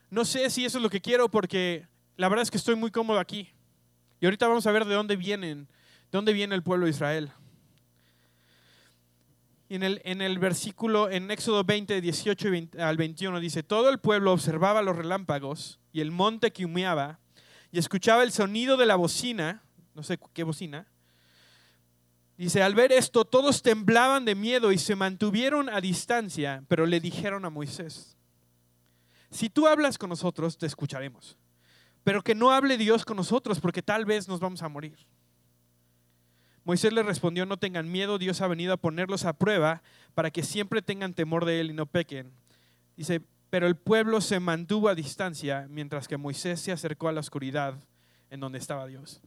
no 0.10 0.24
sé 0.24 0.50
si 0.50 0.64
eso 0.64 0.78
es 0.78 0.82
lo 0.82 0.90
que 0.90 1.02
quiero 1.02 1.30
porque 1.30 1.86
la 2.16 2.30
verdad 2.30 2.44
es 2.44 2.52
que 2.52 2.58
estoy 2.58 2.76
muy 2.76 2.90
cómodo 2.90 3.20
aquí. 3.20 3.50
Y 4.22 4.26
ahorita 4.28 4.48
vamos 4.48 4.66
a 4.66 4.72
ver 4.72 4.86
de 4.86 4.96
dónde 4.96 5.18
vienen 5.18 5.68
¿De 5.68 5.81
dónde 6.12 6.34
viene 6.34 6.56
el 6.56 6.64
pueblo 6.64 6.86
de 6.86 6.92
Israel? 6.92 7.32
En 9.70 9.84
el, 9.84 10.02
en 10.04 10.22
el 10.22 10.38
versículo, 10.38 11.10
en 11.10 11.32
Éxodo 11.32 11.64
20, 11.64 12.02
18 12.02 12.50
al 12.80 12.98
21, 12.98 13.40
dice, 13.40 13.64
todo 13.64 13.90
el 13.90 14.00
pueblo 14.00 14.34
observaba 14.34 14.82
los 14.82 14.98
relámpagos 14.98 15.80
y 15.94 16.02
el 16.02 16.12
monte 16.12 16.52
que 16.52 16.66
humeaba 16.66 17.20
y 17.72 17.80
escuchaba 17.80 18.24
el 18.24 18.34
sonido 18.34 18.76
de 18.76 18.86
la 18.86 18.98
bocina, 18.98 19.64
no 19.96 20.04
sé 20.04 20.20
qué 20.34 20.44
bocina. 20.44 20.88
Dice, 22.38 22.62
al 22.64 22.76
ver 22.76 22.92
esto, 22.92 23.24
todos 23.24 23.62
temblaban 23.62 24.26
de 24.26 24.36
miedo 24.36 24.72
y 24.72 24.78
se 24.78 24.96
mantuvieron 24.96 25.70
a 25.70 25.80
distancia, 25.80 26.64
pero 26.68 26.86
le 26.86 27.00
dijeron 27.00 27.46
a 27.46 27.50
Moisés, 27.50 28.18
si 29.30 29.50
tú 29.50 29.68
hablas 29.68 29.98
con 29.98 30.10
nosotros, 30.10 30.58
te 30.58 30.66
escucharemos. 30.66 31.38
Pero 32.04 32.22
que 32.22 32.36
no 32.36 32.52
hable 32.52 32.78
Dios 32.78 33.06
con 33.06 33.16
nosotros 33.16 33.60
porque 33.60 33.82
tal 33.82 34.06
vez 34.06 34.28
nos 34.28 34.40
vamos 34.40 34.62
a 34.64 34.68
morir. 34.68 34.98
Moisés 36.64 36.94
le 36.94 37.04
respondió, 37.04 37.46
no 37.46 37.58
tengan 37.58 37.92
miedo, 37.92 38.18
Dios 38.18 38.42
ha 38.42 38.48
venido 38.48 38.74
a 38.74 38.78
ponerlos 38.78 39.26
a 39.26 39.34
prueba 39.34 39.82
para 40.14 40.30
que 40.30 40.44
siempre 40.44 40.82
tengan 40.82 41.14
temor 41.14 41.46
de 41.46 41.60
Él 41.60 41.72
y 41.72 41.74
no 41.74 41.88
pequen. 41.88 42.32
Dice, 42.96 43.22
pero 43.50 43.68
el 43.68 43.76
pueblo 43.76 44.22
se 44.22 44.40
mantuvo 44.40 44.88
a 44.88 44.96
distancia 44.96 45.68
mientras 45.70 46.08
que 46.08 46.18
Moisés 46.18 46.62
se 46.62 46.72
acercó 46.72 47.08
a 47.08 47.12
la 47.12 47.20
oscuridad 47.20 47.76
en 48.30 48.40
donde 48.40 48.60
estaba 48.60 48.86
Dios. 48.86 49.22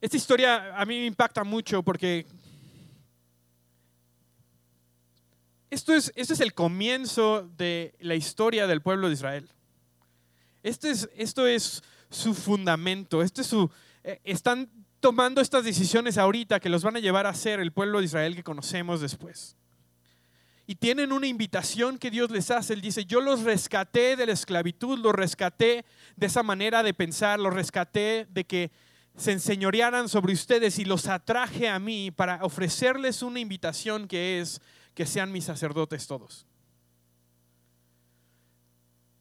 Esta 0.00 0.16
historia 0.16 0.78
a 0.78 0.84
mí 0.84 0.98
me 0.98 1.06
impacta 1.06 1.44
mucho 1.44 1.82
porque 1.82 2.26
esto 5.70 5.92
es, 5.92 6.12
es 6.14 6.40
el 6.40 6.54
comienzo 6.54 7.48
de 7.56 7.94
la 7.98 8.14
historia 8.14 8.66
del 8.66 8.80
pueblo 8.80 9.08
de 9.08 9.14
Israel. 9.14 9.48
Este 10.62 10.90
es, 10.90 11.08
esto 11.16 11.46
es 11.46 11.82
su 12.10 12.32
fundamento, 12.32 13.22
este 13.22 13.40
es 13.40 13.48
su, 13.48 13.70
están 14.24 14.70
tomando 15.00 15.40
estas 15.40 15.64
decisiones 15.64 16.18
ahorita 16.18 16.60
que 16.60 16.68
los 16.68 16.82
van 16.82 16.96
a 16.96 17.00
llevar 17.00 17.26
a 17.26 17.34
ser 17.34 17.60
el 17.60 17.72
pueblo 17.72 17.98
de 17.98 18.06
Israel 18.06 18.34
que 18.34 18.42
conocemos 18.42 19.00
después. 19.00 19.56
Y 20.66 20.76
tienen 20.76 21.12
una 21.12 21.26
invitación 21.26 21.98
que 21.98 22.10
Dios 22.10 22.30
les 22.30 22.50
hace. 22.50 22.72
Él 22.72 22.80
dice, 22.80 23.04
yo 23.04 23.20
los 23.20 23.42
rescaté 23.42 24.16
de 24.16 24.26
la 24.26 24.32
esclavitud, 24.32 24.98
los 24.98 25.14
rescaté 25.14 25.84
de 26.16 26.26
esa 26.26 26.42
manera 26.42 26.82
de 26.82 26.94
pensar, 26.94 27.38
los 27.38 27.52
rescaté 27.52 28.26
de 28.30 28.44
que 28.44 28.70
se 29.16 29.32
enseñorearan 29.32 30.08
sobre 30.08 30.32
ustedes 30.32 30.78
y 30.78 30.84
los 30.84 31.06
atraje 31.06 31.68
a 31.68 31.78
mí 31.78 32.10
para 32.10 32.42
ofrecerles 32.42 33.22
una 33.22 33.40
invitación 33.40 34.08
que 34.08 34.40
es 34.40 34.60
que 34.94 35.06
sean 35.06 35.32
mis 35.32 35.44
sacerdotes 35.44 36.06
todos. 36.06 36.46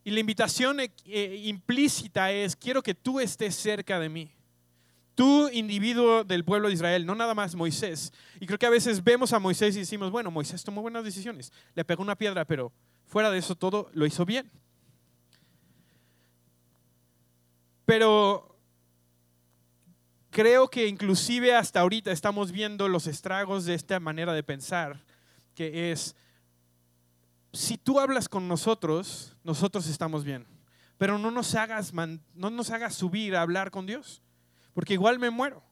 Y 0.06 0.12
la 0.12 0.20
invitación 0.20 0.80
eh, 0.80 0.92
eh, 1.06 1.42
implícita 1.46 2.32
es, 2.32 2.56
quiero 2.56 2.82
que 2.82 2.94
tú 2.94 3.20
estés 3.20 3.56
cerca 3.56 4.00
de 4.00 4.10
mí. 4.10 4.32
Tú, 5.16 5.48
individuo 5.50 6.24
del 6.24 6.44
pueblo 6.44 6.70
de 6.70 6.74
Israel, 6.74 7.06
no 7.06 7.14
nada 7.14 7.36
más 7.36 7.54
Moisés. 7.54 8.12
Y 8.40 8.48
creo 8.48 8.58
que 8.58 8.66
a 8.66 8.72
veces 8.72 9.04
vemos 9.04 9.32
a 9.32 9.40
Moisés 9.40 9.76
y 9.76 9.80
decimos, 9.80 10.10
bueno, 10.10 10.32
Moisés 10.32 10.64
tomó 10.64 10.82
buenas 10.82 11.04
decisiones, 11.04 11.52
le 11.76 11.86
pegó 11.86 12.02
una 12.02 12.16
piedra, 12.16 12.46
pero 12.46 12.72
fuera 13.06 13.30
de 13.30 13.38
eso 13.38 13.56
todo 13.56 13.90
lo 13.94 14.08
hizo 14.08 14.26
bien. 14.26 14.50
Pero 17.86 18.58
creo 20.32 20.68
que 20.68 20.88
inclusive 20.88 21.54
hasta 21.54 21.82
ahorita 21.82 22.12
estamos 22.12 22.52
viendo 22.52 22.88
los 22.88 23.06
estragos 23.06 23.66
de 23.66 23.76
esta 23.76 24.00
manera 24.00 24.34
de 24.34 24.42
pensar, 24.42 25.00
que 25.54 25.92
es, 25.92 26.16
si 27.52 27.78
tú 27.78 28.00
hablas 28.00 28.28
con 28.28 28.48
nosotros, 28.48 29.36
nosotros 29.44 29.88
estamos 29.88 30.24
bien, 30.24 30.48
pero 30.98 31.20
no 31.20 31.30
nos 31.30 31.54
hagas, 31.54 31.94
no 31.94 32.50
nos 32.50 32.72
hagas 32.72 32.96
subir 32.96 33.36
a 33.36 33.44
hablar 33.44 33.70
con 33.70 33.86
Dios 33.86 34.24
porque 34.74 34.94
igual 34.94 35.20
me 35.20 35.30
muero. 35.30 35.64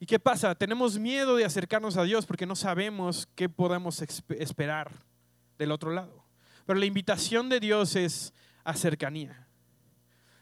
¿Y 0.00 0.06
qué 0.06 0.18
pasa? 0.18 0.54
Tenemos 0.54 0.98
miedo 0.98 1.36
de 1.36 1.44
acercarnos 1.44 1.96
a 1.96 2.04
Dios 2.04 2.24
porque 2.24 2.46
no 2.46 2.54
sabemos 2.54 3.28
qué 3.34 3.48
podemos 3.48 4.00
esperar 4.00 4.92
del 5.58 5.72
otro 5.72 5.90
lado. 5.92 6.24
Pero 6.66 6.78
la 6.78 6.86
invitación 6.86 7.48
de 7.48 7.60
Dios 7.60 7.96
es 7.96 8.32
a 8.62 8.74
cercanía. 8.74 9.48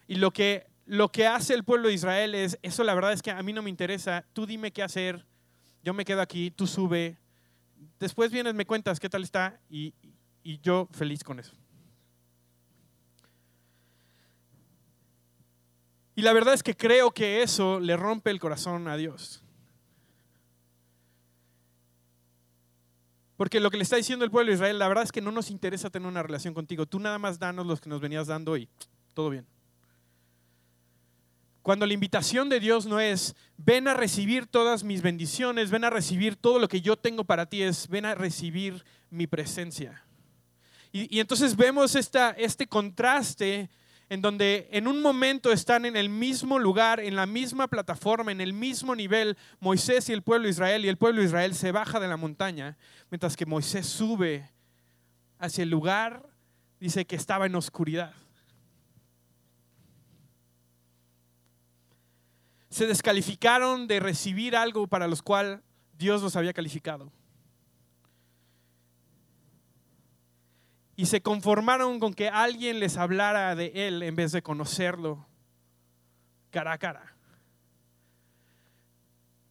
Y 0.06 0.16
lo 0.16 0.30
que, 0.30 0.66
lo 0.84 1.10
que 1.10 1.26
hace 1.26 1.54
el 1.54 1.64
pueblo 1.64 1.88
de 1.88 1.94
Israel 1.94 2.34
es, 2.34 2.58
eso 2.62 2.84
la 2.84 2.94
verdad 2.94 3.12
es 3.12 3.22
que 3.22 3.30
a 3.30 3.42
mí 3.42 3.52
no 3.52 3.62
me 3.62 3.70
interesa, 3.70 4.26
tú 4.32 4.46
dime 4.46 4.72
qué 4.72 4.82
hacer, 4.82 5.24
yo 5.82 5.94
me 5.94 6.04
quedo 6.04 6.20
aquí, 6.20 6.50
tú 6.50 6.66
sube, 6.66 7.16
después 7.98 8.30
vienes, 8.30 8.54
me 8.54 8.66
cuentas 8.66 9.00
qué 9.00 9.08
tal 9.08 9.22
está 9.22 9.58
y, 9.70 9.94
y 10.42 10.58
yo 10.60 10.88
feliz 10.92 11.24
con 11.24 11.40
eso. 11.40 11.56
Y 16.16 16.22
la 16.22 16.32
verdad 16.32 16.54
es 16.54 16.62
que 16.62 16.74
creo 16.74 17.12
que 17.12 17.42
eso 17.42 17.78
le 17.78 17.96
rompe 17.96 18.30
el 18.30 18.40
corazón 18.40 18.88
a 18.88 18.96
Dios. 18.96 19.44
Porque 23.36 23.60
lo 23.60 23.70
que 23.70 23.76
le 23.76 23.82
está 23.82 23.96
diciendo 23.96 24.24
el 24.24 24.30
pueblo 24.30 24.50
de 24.50 24.54
Israel, 24.54 24.78
la 24.78 24.88
verdad 24.88 25.04
es 25.04 25.12
que 25.12 25.20
no 25.20 25.30
nos 25.30 25.50
interesa 25.50 25.90
tener 25.90 26.08
una 26.08 26.22
relación 26.22 26.54
contigo. 26.54 26.86
Tú 26.86 26.98
nada 26.98 27.18
más 27.18 27.38
danos 27.38 27.66
los 27.66 27.82
que 27.82 27.90
nos 27.90 28.00
venías 28.00 28.26
dando 28.26 28.56
y 28.56 28.66
todo 29.12 29.28
bien. 29.28 29.46
Cuando 31.60 31.84
la 31.84 31.92
invitación 31.92 32.48
de 32.48 32.60
Dios 32.60 32.86
no 32.86 32.98
es, 32.98 33.34
ven 33.58 33.86
a 33.86 33.92
recibir 33.92 34.46
todas 34.46 34.84
mis 34.84 35.02
bendiciones, 35.02 35.70
ven 35.70 35.84
a 35.84 35.90
recibir 35.90 36.36
todo 36.36 36.58
lo 36.58 36.68
que 36.68 36.80
yo 36.80 36.96
tengo 36.96 37.24
para 37.24 37.44
ti, 37.44 37.60
es, 37.60 37.88
ven 37.88 38.06
a 38.06 38.14
recibir 38.14 38.84
mi 39.10 39.26
presencia. 39.26 40.02
Y, 40.92 41.20
entonces 41.20 41.56
vemos 41.56 41.94
esta, 41.94 42.30
este 42.30 42.66
contraste 42.66 43.68
en 44.08 44.22
donde 44.22 44.68
en 44.70 44.86
un 44.86 45.02
momento 45.02 45.50
están 45.50 45.84
en 45.84 45.96
el 45.96 46.08
mismo 46.08 46.58
lugar, 46.58 47.00
en 47.00 47.16
la 47.16 47.26
misma 47.26 47.66
plataforma, 47.66 48.30
en 48.30 48.40
el 48.40 48.52
mismo 48.52 48.94
nivel, 48.94 49.36
Moisés 49.58 50.08
y 50.08 50.12
el 50.12 50.22
pueblo 50.22 50.44
de 50.44 50.50
Israel, 50.50 50.84
y 50.84 50.88
el 50.88 50.96
pueblo 50.96 51.20
de 51.20 51.26
Israel 51.26 51.54
se 51.54 51.72
baja 51.72 51.98
de 51.98 52.06
la 52.06 52.16
montaña, 52.16 52.76
mientras 53.10 53.36
que 53.36 53.46
Moisés 53.46 53.86
sube 53.86 54.48
hacia 55.38 55.62
el 55.62 55.70
lugar, 55.70 56.24
dice 56.78 57.04
que 57.04 57.16
estaba 57.16 57.46
en 57.46 57.56
oscuridad. 57.56 58.14
Se 62.70 62.86
descalificaron 62.86 63.88
de 63.88 64.00
recibir 64.00 64.54
algo 64.54 64.86
para 64.86 65.08
los 65.08 65.22
cual 65.22 65.62
Dios 65.98 66.22
los 66.22 66.36
había 66.36 66.52
calificado. 66.52 67.10
Y 70.96 71.06
se 71.06 71.20
conformaron 71.20 72.00
con 72.00 72.14
que 72.14 72.28
alguien 72.28 72.80
les 72.80 72.96
hablara 72.96 73.54
de 73.54 73.72
Él 73.74 74.02
en 74.02 74.16
vez 74.16 74.32
de 74.32 74.42
conocerlo 74.42 75.26
cara 76.50 76.72
a 76.72 76.78
cara. 76.78 77.14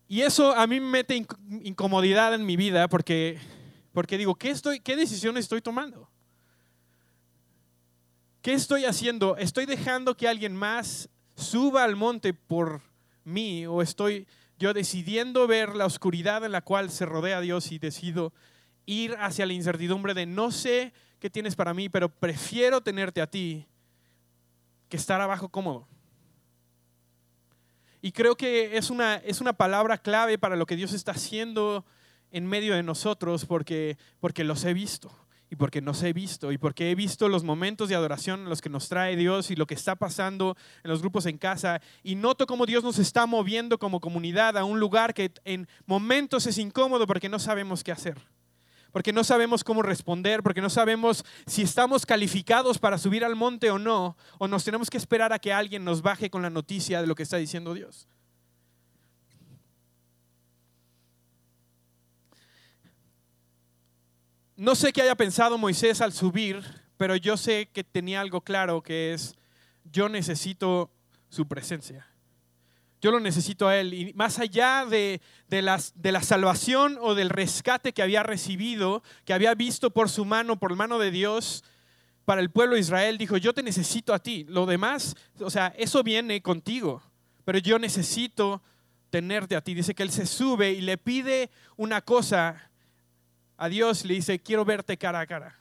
Y 0.08 0.22
eso 0.22 0.54
a 0.54 0.66
mí 0.66 0.80
me 0.80 0.90
mete 0.90 1.26
incomodidad 1.62 2.34
en 2.34 2.46
mi 2.46 2.56
vida 2.56 2.88
porque, 2.88 3.40
porque 3.94 4.18
digo, 4.18 4.36
¿qué, 4.36 4.50
estoy, 4.50 4.80
¿qué 4.80 4.94
estoy 4.94 5.62
tomando? 5.62 6.10
¿Qué 8.42 8.54
estoy 8.54 8.86
haciendo? 8.86 9.38
¿Estoy 9.38 9.66
dejando 9.66 10.18
que 10.18 10.28
alguien 10.28 10.56
más 10.56 11.10
suba 11.36 11.84
al 11.84 11.96
monte 11.96 12.34
por 12.34 12.82
mí 13.24 13.66
o 13.66 13.82
estoy 13.82 14.28
yo 14.58 14.74
decidiendo 14.74 15.48
ver 15.48 15.76
la 15.76 15.86
oscuridad 15.86 16.44
en 16.44 16.52
la 16.52 16.62
cual 16.62 16.90
se 16.90 17.06
rodea 17.06 17.42
Dios 17.42 17.72
y 17.72 17.80
decido 17.80 18.34
ir 18.86 19.16
hacia 19.20 19.46
la 19.46 19.54
incertidumbre 19.54 20.14
de 20.14 20.26
no 20.26 20.52
sé 20.52 20.94
tienes 21.30 21.56
para 21.56 21.74
mí, 21.74 21.90
pero 21.90 22.10
prefiero 22.10 22.82
tenerte 22.82 23.22
a 23.22 23.28
ti 23.28 23.68
que 24.90 24.98
estar 24.98 25.22
abajo 25.22 25.50
cómodo. 25.50 25.88
Y 28.02 28.12
creo 28.12 28.36
que 28.36 28.78
es 28.78 28.90
una, 28.90 29.16
es 29.16 29.42
una 29.42 29.54
palabra 29.54 29.98
clave 29.98 30.38
para 30.38 30.56
lo 30.56 30.66
que 30.66 30.76
Dios 30.76 30.94
está 30.94 31.14
haciendo 31.14 31.86
en 32.32 32.46
medio 32.46 32.76
de 32.76 32.84
nosotros 32.84 33.46
porque, 33.46 33.98
porque 34.20 34.44
los 34.44 34.64
he 34.64 34.74
visto 34.74 35.12
y 35.50 35.56
porque 35.56 35.82
nos 35.82 36.04
he 36.04 36.14
visto 36.14 36.52
y 36.52 36.58
porque 36.58 36.92
he 36.92 36.96
visto 36.96 37.30
los 37.30 37.44
momentos 37.44 37.90
de 37.90 37.96
adoración 37.96 38.42
en 38.42 38.50
los 38.50 38.62
que 38.62 38.70
nos 38.70 38.90
trae 38.90 39.16
Dios 39.16 39.52
y 39.52 39.56
lo 39.56 39.66
que 39.66 39.74
está 39.74 39.96
pasando 39.96 40.56
en 40.84 40.92
los 40.92 41.02
grupos 41.02 41.26
en 41.26 41.38
casa 41.38 41.82
y 42.04 42.16
noto 42.16 42.46
cómo 42.46 42.66
Dios 42.66 42.84
nos 42.84 43.00
está 43.00 43.26
moviendo 43.26 43.80
como 43.80 44.00
comunidad 44.00 44.58
a 44.58 44.66
un 44.66 44.80
lugar 44.80 45.14
que 45.14 45.32
en 45.44 45.68
momentos 45.86 46.46
es 46.46 46.58
incómodo 46.58 47.08
porque 47.08 47.30
no 47.30 47.40
sabemos 47.40 47.84
qué 47.84 47.92
hacer 47.92 48.18
porque 48.96 49.12
no 49.12 49.26
sabemos 49.26 49.66
cómo 49.66 49.82
responder, 49.82 50.42
porque 50.42 50.62
no 50.62 50.70
sabemos 50.70 51.26
si 51.46 51.64
estamos 51.64 52.06
calificados 52.06 52.80
para 52.80 52.98
subir 52.98 53.26
al 53.26 53.36
monte 53.36 53.70
o 53.70 53.78
no, 53.78 54.16
o 54.38 54.48
nos 54.48 54.64
tenemos 54.64 54.90
que 54.90 54.96
esperar 54.96 55.34
a 55.34 55.40
que 55.40 55.52
alguien 55.52 55.84
nos 55.84 56.02
baje 56.02 56.30
con 56.30 56.42
la 56.42 56.50
noticia 56.50 57.02
de 57.02 57.08
lo 57.08 57.14
que 57.14 57.24
está 57.24 57.36
diciendo 57.36 57.74
Dios. 57.74 58.08
No 64.56 64.76
sé 64.76 64.94
qué 64.94 65.02
haya 65.02 65.16
pensado 65.16 65.58
Moisés 65.58 66.00
al 66.00 66.14
subir, 66.14 66.64
pero 66.96 67.18
yo 67.18 67.36
sé 67.36 67.68
que 67.74 67.84
tenía 67.84 68.22
algo 68.22 68.40
claro 68.40 68.82
que 68.82 69.14
es, 69.14 69.36
yo 69.84 70.08
necesito 70.08 70.90
su 71.28 71.50
presencia. 71.50 72.08
Yo 73.06 73.12
lo 73.12 73.20
necesito 73.20 73.68
a 73.68 73.78
Él. 73.78 73.94
Y 73.94 74.14
más 74.14 74.40
allá 74.40 74.84
de, 74.84 75.22
de, 75.48 75.62
las, 75.62 75.94
de 75.96 76.12
la 76.12 76.24
salvación 76.24 76.98
o 77.00 77.14
del 77.14 77.30
rescate 77.30 77.94
que 77.94 78.02
había 78.02 78.24
recibido, 78.24 79.04
que 79.26 79.34
había 79.34 79.54
visto 79.54 79.92
por 79.92 80.10
su 80.10 80.26
mano, 80.26 80.58
por 80.58 80.76
mano 80.76 80.98
de 80.98 81.12
Dios, 81.12 81.64
para 82.26 82.42
el 82.42 82.50
pueblo 82.50 82.74
de 82.74 82.82
Israel, 82.82 83.20
dijo, 83.20 83.38
yo 83.38 83.54
te 83.54 83.62
necesito 83.62 84.12
a 84.12 84.18
ti. 84.18 84.44
Lo 84.50 84.66
demás, 84.66 85.16
o 85.40 85.52
sea, 85.52 85.68
eso 85.78 86.02
viene 86.02 86.42
contigo, 86.42 87.04
pero 87.44 87.60
yo 87.60 87.78
necesito 87.78 88.64
tenerte 89.12 89.56
a 89.56 89.62
ti. 89.62 89.76
Dice 89.76 89.94
que 89.94 90.02
Él 90.02 90.12
se 90.12 90.26
sube 90.26 90.72
y 90.72 90.82
le 90.82 90.98
pide 90.98 91.52
una 91.78 92.02
cosa 92.02 92.72
a 93.56 93.70
Dios, 93.70 94.04
le 94.04 94.16
dice, 94.16 94.40
quiero 94.40 94.66
verte 94.66 94.98
cara 94.98 95.20
a 95.20 95.28
cara. 95.28 95.60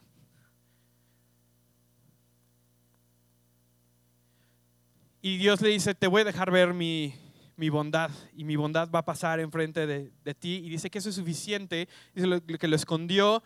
Y 5.21 5.37
Dios 5.37 5.61
le 5.61 5.69
dice, 5.69 5.93
te 5.93 6.07
voy 6.07 6.21
a 6.21 6.25
dejar 6.25 6.49
ver 6.49 6.73
mi, 6.73 7.13
mi 7.57 7.69
bondad 7.69 8.11
y 8.33 8.43
mi 8.43 8.55
bondad 8.55 8.89
va 8.89 8.99
a 8.99 9.05
pasar 9.05 9.39
enfrente 9.39 9.87
de, 9.87 10.11
de 10.23 10.33
ti. 10.33 10.61
Y 10.63 10.69
dice 10.69 10.89
que 10.89 10.99
eso 10.99 11.09
es 11.09 11.15
suficiente, 11.15 11.87
dice 12.13 12.41
que 12.59 12.67
lo 12.67 12.75
escondió 12.75 13.43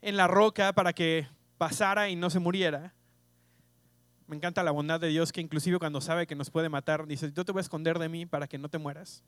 en 0.00 0.16
la 0.16 0.26
roca 0.26 0.72
para 0.72 0.92
que 0.92 1.26
pasara 1.56 2.08
y 2.08 2.16
no 2.16 2.30
se 2.30 2.38
muriera. 2.38 2.94
Me 4.26 4.36
encanta 4.36 4.62
la 4.62 4.70
bondad 4.70 5.00
de 5.00 5.08
Dios 5.08 5.32
que 5.32 5.40
inclusive 5.40 5.78
cuando 5.78 6.00
sabe 6.00 6.26
que 6.26 6.34
nos 6.34 6.50
puede 6.50 6.68
matar, 6.68 7.06
dice, 7.06 7.30
yo 7.32 7.44
te 7.44 7.52
voy 7.52 7.60
a 7.60 7.62
esconder 7.62 7.98
de 7.98 8.08
mí 8.08 8.26
para 8.26 8.46
que 8.46 8.58
no 8.58 8.68
te 8.68 8.78
mueras, 8.78 9.22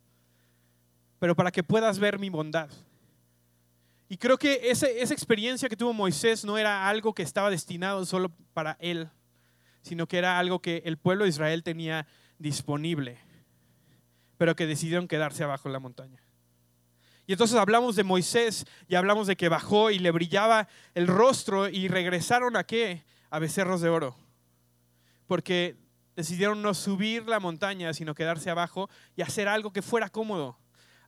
pero 1.18 1.34
para 1.34 1.50
que 1.50 1.62
puedas 1.62 1.98
ver 1.98 2.18
mi 2.18 2.30
bondad. 2.30 2.70
Y 4.08 4.16
creo 4.16 4.38
que 4.38 4.70
esa 4.70 4.86
experiencia 4.86 5.68
que 5.68 5.76
tuvo 5.76 5.92
Moisés 5.92 6.44
no 6.44 6.56
era 6.56 6.88
algo 6.88 7.12
que 7.12 7.22
estaba 7.22 7.50
destinado 7.50 8.04
solo 8.06 8.30
para 8.54 8.76
él, 8.80 9.08
sino 9.82 10.06
que 10.06 10.18
era 10.18 10.38
algo 10.38 10.60
que 10.60 10.82
el 10.84 10.96
pueblo 10.96 11.24
de 11.24 11.30
Israel 11.30 11.62
tenía 11.62 12.06
disponible, 12.38 13.18
pero 14.38 14.56
que 14.56 14.66
decidieron 14.66 15.08
quedarse 15.08 15.44
abajo 15.44 15.68
en 15.68 15.72
la 15.72 15.80
montaña. 15.80 16.22
Y 17.26 17.32
entonces 17.32 17.56
hablamos 17.56 17.96
de 17.96 18.04
Moisés 18.04 18.64
y 18.86 18.94
hablamos 18.94 19.26
de 19.26 19.36
que 19.36 19.48
bajó 19.48 19.90
y 19.90 19.98
le 19.98 20.12
brillaba 20.12 20.68
el 20.94 21.08
rostro 21.08 21.68
y 21.68 21.88
regresaron 21.88 22.56
a 22.56 22.64
qué? 22.64 23.04
A 23.30 23.40
becerros 23.40 23.80
de 23.80 23.88
oro. 23.88 24.16
Porque 25.26 25.76
decidieron 26.14 26.62
no 26.62 26.72
subir 26.72 27.26
la 27.26 27.40
montaña, 27.40 27.92
sino 27.92 28.14
quedarse 28.14 28.48
abajo 28.48 28.88
y 29.16 29.22
hacer 29.22 29.48
algo 29.48 29.72
que 29.72 29.82
fuera 29.82 30.08
cómodo, 30.08 30.56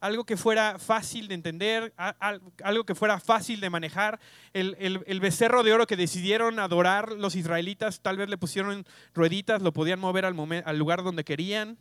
algo 0.00 0.25
que 0.25 0.37
fuera 0.37 0.80
fácil 0.80 1.28
de 1.28 1.35
entender, 1.35 1.94
algo 1.97 2.85
que 2.85 2.97
fuera 2.97 3.20
fácil 3.20 3.61
de 3.61 3.70
manejar. 3.70 4.18
El, 4.52 5.20
becerro 5.20 5.62
de 5.62 5.73
oro 5.73 5.87
que 5.87 5.97
decidieron 5.97 6.58
adorar 6.58 7.12
los 7.12 7.37
israelitas, 7.37 8.00
tal 8.00 8.16
vez 8.16 8.28
le 8.28 8.38
pusieron 8.38 8.85
rueditas, 9.14 9.62
lo 9.62 9.73
podían 9.73 10.00
mover 10.00 10.25
al, 10.25 10.37
al 10.64 10.78
lugar 10.78 11.04
donde 11.04 11.23
querían 11.23 11.78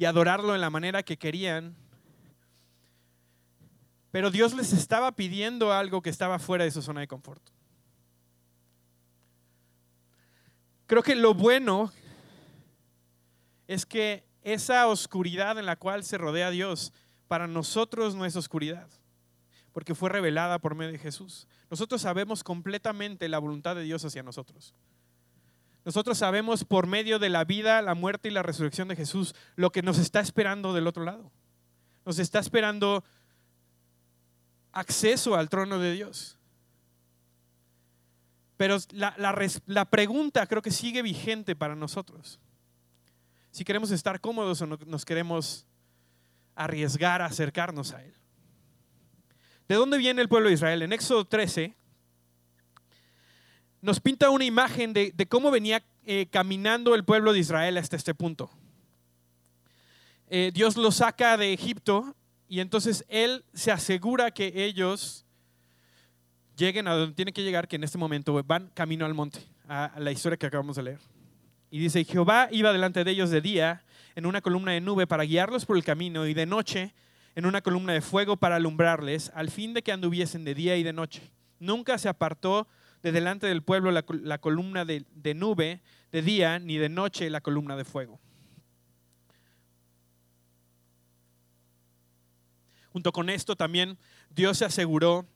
y 0.00 0.06
adorarlo 0.06 0.54
en 0.54 0.62
la 0.62 0.70
manera 0.70 1.02
que 1.02 1.18
querían. 1.18 1.76
Pero 4.10 4.30
Dios 4.30 4.54
les 4.54 4.72
estaba 4.72 5.12
pidiendo 5.12 5.74
algo 5.74 6.00
que 6.00 6.08
estaba 6.08 6.38
fuera 6.38 6.64
de 6.64 6.70
su 6.70 6.80
zona 6.80 7.02
de 7.02 7.06
confort. 7.06 7.42
Creo 10.86 11.02
que 11.02 11.14
lo 11.14 11.34
bueno 11.34 11.92
es 13.68 13.84
que 13.84 14.24
esa 14.40 14.86
oscuridad 14.86 15.58
en 15.58 15.66
la 15.66 15.76
cual 15.76 16.02
se 16.02 16.16
rodea 16.16 16.48
Dios, 16.48 16.94
para 17.28 17.46
nosotros 17.46 18.14
no 18.14 18.24
es 18.24 18.36
oscuridad, 18.36 18.88
porque 19.70 19.94
fue 19.94 20.08
revelada 20.08 20.60
por 20.60 20.74
medio 20.74 20.92
de 20.92 20.98
Jesús. 20.98 21.46
Nosotros 21.68 22.00
sabemos 22.00 22.42
completamente 22.42 23.28
la 23.28 23.38
voluntad 23.38 23.76
de 23.76 23.82
Dios 23.82 24.02
hacia 24.02 24.22
nosotros. 24.22 24.74
Nosotros 25.84 26.18
sabemos 26.18 26.64
por 26.64 26.86
medio 26.86 27.18
de 27.18 27.30
la 27.30 27.44
vida, 27.44 27.80
la 27.80 27.94
muerte 27.94 28.28
y 28.28 28.32
la 28.32 28.42
resurrección 28.42 28.88
de 28.88 28.96
Jesús 28.96 29.34
lo 29.56 29.72
que 29.72 29.82
nos 29.82 29.98
está 29.98 30.20
esperando 30.20 30.74
del 30.74 30.86
otro 30.86 31.04
lado. 31.04 31.30
Nos 32.04 32.18
está 32.18 32.38
esperando 32.38 33.02
acceso 34.72 35.34
al 35.34 35.48
trono 35.48 35.78
de 35.78 35.92
Dios. 35.92 36.38
Pero 38.56 38.76
la, 38.92 39.84
pregunta 39.86 40.46
creo 40.46 40.60
que 40.60 40.70
sigue 40.70 41.00
vigente 41.00 41.56
para 41.56 41.74
nosotros. 41.74 42.38
Si 43.50 43.64
queremos 43.64 43.90
estar 43.90 44.20
cómodos 44.20 44.60
o 44.60 44.66
no, 44.66 44.78
nos 44.84 45.06
queremos 45.06 45.66
arriesgar 46.54 47.22
a 47.22 47.26
acercarnos 47.26 47.94
a 47.94 48.04
Él. 48.04 48.14
¿De 49.66 49.76
dónde 49.76 49.96
viene 49.96 50.20
el 50.20 50.28
pueblo 50.28 50.48
de 50.48 50.54
Israel? 50.56 50.82
En 50.82 50.92
Éxodo 50.92 51.26
13 51.26 51.74
nos 53.82 54.00
pinta 54.00 54.30
una 54.30 54.44
imagen 54.44 54.92
de, 54.92 55.12
cómo 55.28 55.50
venía 55.50 55.82
eh, 56.04 56.26
caminando 56.30 56.94
el 56.94 57.04
pueblo 57.04 57.32
de 57.32 57.38
Israel 57.38 57.78
hasta 57.78 57.96
este 57.96 58.14
punto. 58.14 58.50
Eh, 60.28 60.50
Dios 60.54 60.76
lo 60.76 60.92
saca 60.92 61.36
de 61.36 61.52
Egipto 61.52 62.14
y 62.48 62.60
entonces 62.60 63.04
Él 63.08 63.44
se 63.52 63.72
asegura 63.72 64.30
que 64.30 64.64
ellos 64.64 65.24
lleguen 66.56 66.88
a 66.88 66.94
donde 66.94 67.14
tienen 67.14 67.34
que 67.34 67.42
llegar, 67.42 67.68
que 67.68 67.76
en 67.76 67.84
este 67.84 67.98
momento 67.98 68.42
van 68.44 68.70
camino 68.74 69.06
al 69.06 69.14
monte, 69.14 69.40
a 69.68 69.92
la 69.98 70.12
historia 70.12 70.36
que 70.36 70.46
acabamos 70.46 70.76
de 70.76 70.82
leer. 70.82 71.00
Y 71.70 71.78
dice, 71.78 72.04
Jehová 72.04 72.48
iba 72.50 72.72
delante 72.72 73.02
de 73.04 73.10
ellos 73.10 73.30
de 73.30 73.40
día 73.40 73.84
en 74.14 74.26
una 74.26 74.40
columna 74.40 74.72
de 74.72 74.80
nube 74.80 75.06
para 75.06 75.22
guiarlos 75.22 75.64
por 75.64 75.76
el 75.76 75.84
camino 75.84 76.26
y 76.26 76.34
de 76.34 76.44
noche 76.46 76.92
en 77.36 77.46
una 77.46 77.60
columna 77.60 77.92
de 77.92 78.00
fuego 78.00 78.36
para 78.36 78.56
alumbrarles, 78.56 79.30
al 79.34 79.50
fin 79.50 79.72
de 79.72 79.82
que 79.82 79.92
anduviesen 79.92 80.44
de 80.44 80.54
día 80.54 80.76
y 80.76 80.82
de 80.82 80.92
noche. 80.92 81.22
Nunca 81.58 81.96
se 81.98 82.08
apartó 82.08 82.66
de 83.02 83.12
delante 83.12 83.46
del 83.46 83.62
pueblo 83.62 83.90
la, 83.90 84.38
columna 84.38 84.84
de 84.84 85.34
nube 85.34 85.80
de 86.12 86.22
día, 86.22 86.58
ni 86.58 86.76
de 86.76 86.88
noche 86.88 87.30
la 87.30 87.40
columna 87.40 87.76
de 87.76 87.84
fuego. 87.84 88.20
Junto 92.92 93.12
con 93.12 93.30
esto 93.30 93.56
también 93.56 93.98
Dios 94.30 94.58
se 94.58 94.64
aseguró 94.64 95.26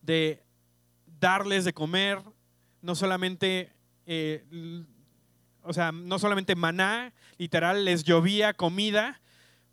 de 0.00 0.42
darles 1.20 1.64
de 1.64 1.72
comer, 1.72 2.20
no 2.82 2.94
solamente, 2.94 3.72
eh, 4.06 4.44
o 5.62 5.72
sea, 5.72 5.92
no 5.92 6.18
solamente 6.18 6.54
maná, 6.54 7.12
literal, 7.38 7.84
les 7.84 8.04
llovía 8.04 8.54
comida 8.54 9.20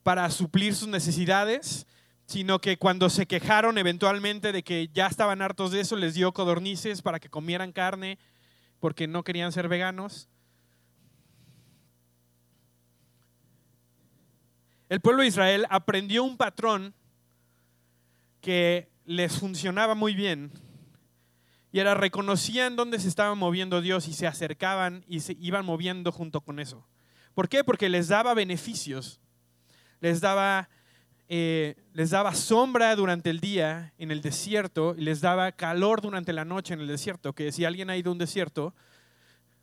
para 0.03 0.29
suplir 0.31 0.75
sus 0.75 0.87
necesidades, 0.87 1.85
sino 2.29 2.61
que 2.61 2.77
cuando 2.77 3.09
se 3.09 3.25
quejaron 3.25 3.79
eventualmente 3.79 4.51
de 4.51 4.61
que 4.61 4.89
ya 4.93 5.07
estaban 5.07 5.41
hartos 5.41 5.71
de 5.71 5.79
eso, 5.79 5.95
les 5.95 6.13
dio 6.13 6.31
codornices 6.31 7.01
para 7.01 7.19
que 7.19 7.27
comieran 7.27 7.71
carne 7.71 8.19
porque 8.79 9.07
no 9.07 9.23
querían 9.23 9.51
ser 9.51 9.67
veganos. 9.67 10.29
El 14.89 15.01
pueblo 15.01 15.23
de 15.23 15.29
Israel 15.29 15.65
aprendió 15.71 16.23
un 16.23 16.37
patrón 16.37 16.93
que 18.41 18.91
les 19.05 19.39
funcionaba 19.39 19.95
muy 19.95 20.13
bien 20.13 20.51
y 21.71 21.79
era 21.79 21.95
reconocían 21.95 22.75
dónde 22.75 22.99
se 22.99 23.07
estaba 23.07 23.33
moviendo 23.33 23.81
Dios 23.81 24.07
y 24.07 24.13
se 24.13 24.27
acercaban 24.27 25.03
y 25.07 25.21
se 25.21 25.35
iban 25.39 25.65
moviendo 25.65 26.11
junto 26.11 26.41
con 26.41 26.59
eso. 26.59 26.87
¿Por 27.33 27.49
qué? 27.49 27.63
Porque 27.63 27.89
les 27.89 28.07
daba 28.07 28.35
beneficios, 28.35 29.19
les 29.99 30.21
daba, 30.21 30.69
eh, 31.31 31.75
les 31.93 32.09
daba 32.09 32.33
sombra 32.33 32.95
durante 32.95 33.29
el 33.29 33.39
día 33.39 33.93
en 33.99 34.09
el 34.09 34.21
desierto 34.21 34.95
y 34.97 35.01
les 35.01 35.21
daba 35.21 35.51
calor 35.51 36.01
durante 36.01 36.33
la 36.33 36.43
noche 36.43 36.73
en 36.73 36.81
el 36.81 36.87
desierto, 36.87 37.33
que 37.33 37.51
si 37.51 37.65
alguien 37.65 37.91
ha 37.91 37.97
ido 37.97 38.09
a 38.09 38.13
un 38.13 38.17
desierto, 38.17 38.73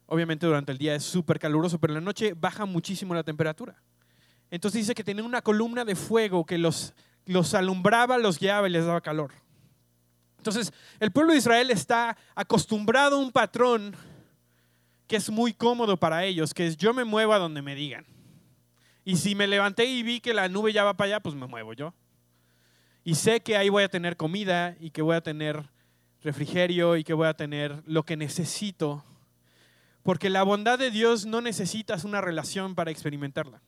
obviamente 0.07 0.47
durante 0.47 0.71
el 0.71 0.79
día 0.79 0.95
es 0.95 1.03
súper 1.03 1.41
caluroso, 1.41 1.81
pero 1.81 1.93
en 1.93 1.97
la 1.97 2.05
noche 2.05 2.35
baja 2.35 2.67
muchísimo 2.67 3.15
la 3.15 3.25
temperatura. 3.25 3.83
Entonces 4.49 4.83
dice 4.83 4.95
que 4.95 5.03
tenía 5.03 5.25
una 5.25 5.43
columna 5.43 5.85
de 5.85 5.97
fuego 5.97 6.47
que 6.47 6.57
los, 6.57 6.95
los 7.25 7.53
alumbraba, 7.53 8.17
los 8.17 8.39
guiaba 8.39 8.69
y 8.69 8.71
les 8.71 8.87
daba 8.87 9.01
calor. 9.01 9.33
Entonces, 10.39 10.73
el 11.01 11.11
pueblo 11.11 11.33
de 11.33 11.39
Israel 11.39 11.73
está 11.73 12.17
acostumbrado 12.37 13.17
a 13.17 13.19
un 13.19 13.33
patrón 13.33 13.97
que 15.09 15.17
es 15.17 15.29
muy 15.31 15.53
cómodo 15.53 15.97
para 15.97 16.25
ellos, 16.25 16.55
que 16.55 16.69
es 16.69 16.77
yo 16.77 16.95
me 16.95 17.03
muevo 17.03 17.33
a 17.33 17.41
donde 17.41 17.61
me 17.61 17.75
digan. 17.75 18.07
Y 19.07 19.19
si 19.19 19.37
me 19.37 19.47
levanté 19.47 19.85
y 19.85 20.03
vi 20.03 20.21
que 20.21 20.35
la 20.35 20.49
nube 20.49 20.73
ya 20.73 20.83
va 20.83 20.97
para 20.97 21.07
allá, 21.07 21.21
pues 21.21 21.37
me 21.37 21.47
muevo 21.47 21.73
yo. 21.73 21.95
Y 23.05 23.15
sé 23.15 23.41
que 23.41 23.57
ahí 23.57 23.69
voy 23.69 23.85
a 23.85 23.89
tener 23.89 24.17
comida 24.17 24.77
y 24.81 24.91
que 24.91 25.01
voy 25.01 25.15
a 25.15 25.21
tener 25.21 25.71
refrigerio 26.25 26.97
y 26.97 27.05
que 27.05 27.13
voy 27.15 27.29
a 27.29 27.35
tener 27.35 27.85
lo 27.87 28.03
que 28.03 28.17
necesito. 28.17 29.05
Porque 30.03 30.29
la 30.29 30.43
bondad 30.43 30.77
de 30.77 30.91
Dios 30.91 31.25
no 31.25 31.41
necesitas 31.41 32.03
una 32.03 32.21
relación 32.21 32.75
para 32.75 32.91
experimentarla. 32.91 33.63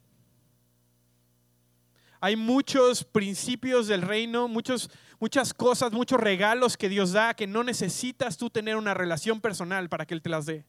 Hay 2.21 2.35
muchos 2.35 3.05
principios 3.05 3.87
del 3.87 4.03
reino, 4.03 4.49
muchos, 4.49 4.91
muchas 5.21 5.55
cosas, 5.55 5.93
muchos 5.93 6.19
regalos 6.19 6.77
que 6.77 6.89
Dios 6.89 7.13
da 7.13 7.33
que 7.35 7.47
no 7.47 7.63
necesitas 7.63 8.39
tú 8.39 8.51
tener 8.51 8.75
una 8.75 8.93
relación 8.93 9.41
personal 9.41 9.89
para 9.89 10.05
que 10.05 10.15
Él 10.15 10.23
te 10.23 10.31
las 10.31 10.47
dé. 10.47 10.65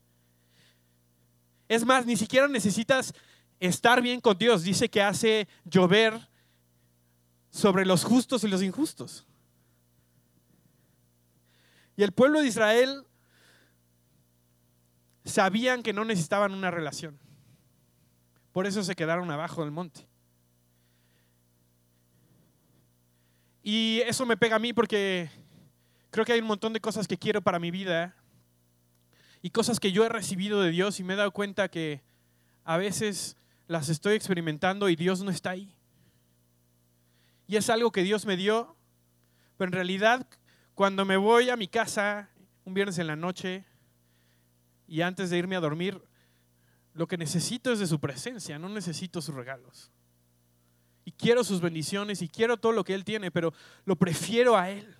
Es 1.67 1.83
más, 1.83 2.05
ni 2.05 2.15
siquiera 2.15 2.47
necesitas 2.47 3.15
estar 3.59 4.01
bien 4.01 4.21
con 4.21 4.37
Dios. 4.37 4.63
Dice 4.63 4.89
que 4.89 5.01
hace 5.01 5.47
llover 5.65 6.29
sobre 7.49 7.85
los 7.85 8.03
justos 8.03 8.43
y 8.43 8.47
los 8.47 8.61
injustos. 8.61 9.25
Y 11.95 12.03
el 12.03 12.11
pueblo 12.11 12.41
de 12.41 12.47
Israel 12.47 13.05
sabían 15.25 15.83
que 15.83 15.93
no 15.93 16.05
necesitaban 16.05 16.53
una 16.53 16.71
relación. 16.71 17.19
Por 18.51 18.65
eso 18.65 18.83
se 18.83 18.95
quedaron 18.95 19.29
abajo 19.31 19.63
del 19.63 19.71
monte. 19.71 20.07
Y 23.61 24.01
eso 24.05 24.25
me 24.25 24.37
pega 24.37 24.55
a 24.55 24.59
mí 24.59 24.73
porque 24.73 25.29
creo 26.09 26.25
que 26.25 26.33
hay 26.33 26.39
un 26.39 26.47
montón 26.47 26.73
de 26.73 26.79
cosas 26.79 27.07
que 27.07 27.17
quiero 27.17 27.41
para 27.41 27.59
mi 27.59 27.71
vida 27.71 28.15
y 29.41 29.49
cosas 29.51 29.79
que 29.79 29.91
yo 29.91 30.05
he 30.05 30.09
recibido 30.09 30.61
de 30.61 30.71
Dios 30.71 30.99
y 30.99 31.03
me 31.03 31.13
he 31.13 31.17
dado 31.17 31.31
cuenta 31.31 31.69
que 31.69 32.01
a 32.63 32.77
veces 32.77 33.37
las 33.69 33.87
estoy 33.87 34.15
experimentando 34.15 34.89
y 34.89 34.97
Dios 34.97 35.23
no 35.23 35.31
está 35.31 35.51
ahí. 35.51 35.73
Y 37.47 37.55
es 37.55 37.69
algo 37.69 37.93
que 37.93 38.03
Dios 38.03 38.25
me 38.25 38.35
dio, 38.35 38.75
pero 39.55 39.69
en 39.69 39.73
realidad 39.73 40.27
cuando 40.75 41.05
me 41.05 41.15
voy 41.15 41.49
a 41.49 41.55
mi 41.55 41.69
casa 41.69 42.29
un 42.65 42.73
viernes 42.73 42.97
en 42.97 43.07
la 43.07 43.15
noche 43.15 43.63
y 44.87 45.01
antes 45.01 45.29
de 45.29 45.37
irme 45.37 45.55
a 45.55 45.61
dormir, 45.61 46.01
lo 46.93 47.07
que 47.07 47.17
necesito 47.17 47.71
es 47.71 47.79
de 47.79 47.87
su 47.87 47.99
presencia, 47.99 48.59
no 48.59 48.67
necesito 48.67 49.21
sus 49.21 49.35
regalos 49.35 49.91
y 51.09 51.11
quiero 51.11 51.43
sus 51.43 51.59
bendiciones 51.59 52.21
y 52.21 52.29
quiero 52.29 52.57
todo 52.57 52.71
lo 52.71 52.83
que 52.83 52.93
Él 52.93 53.03
tiene, 53.03 53.31
pero 53.31 53.51
lo 53.85 53.95
prefiero 53.95 54.55
a 54.55 54.69
Él. 54.69 54.95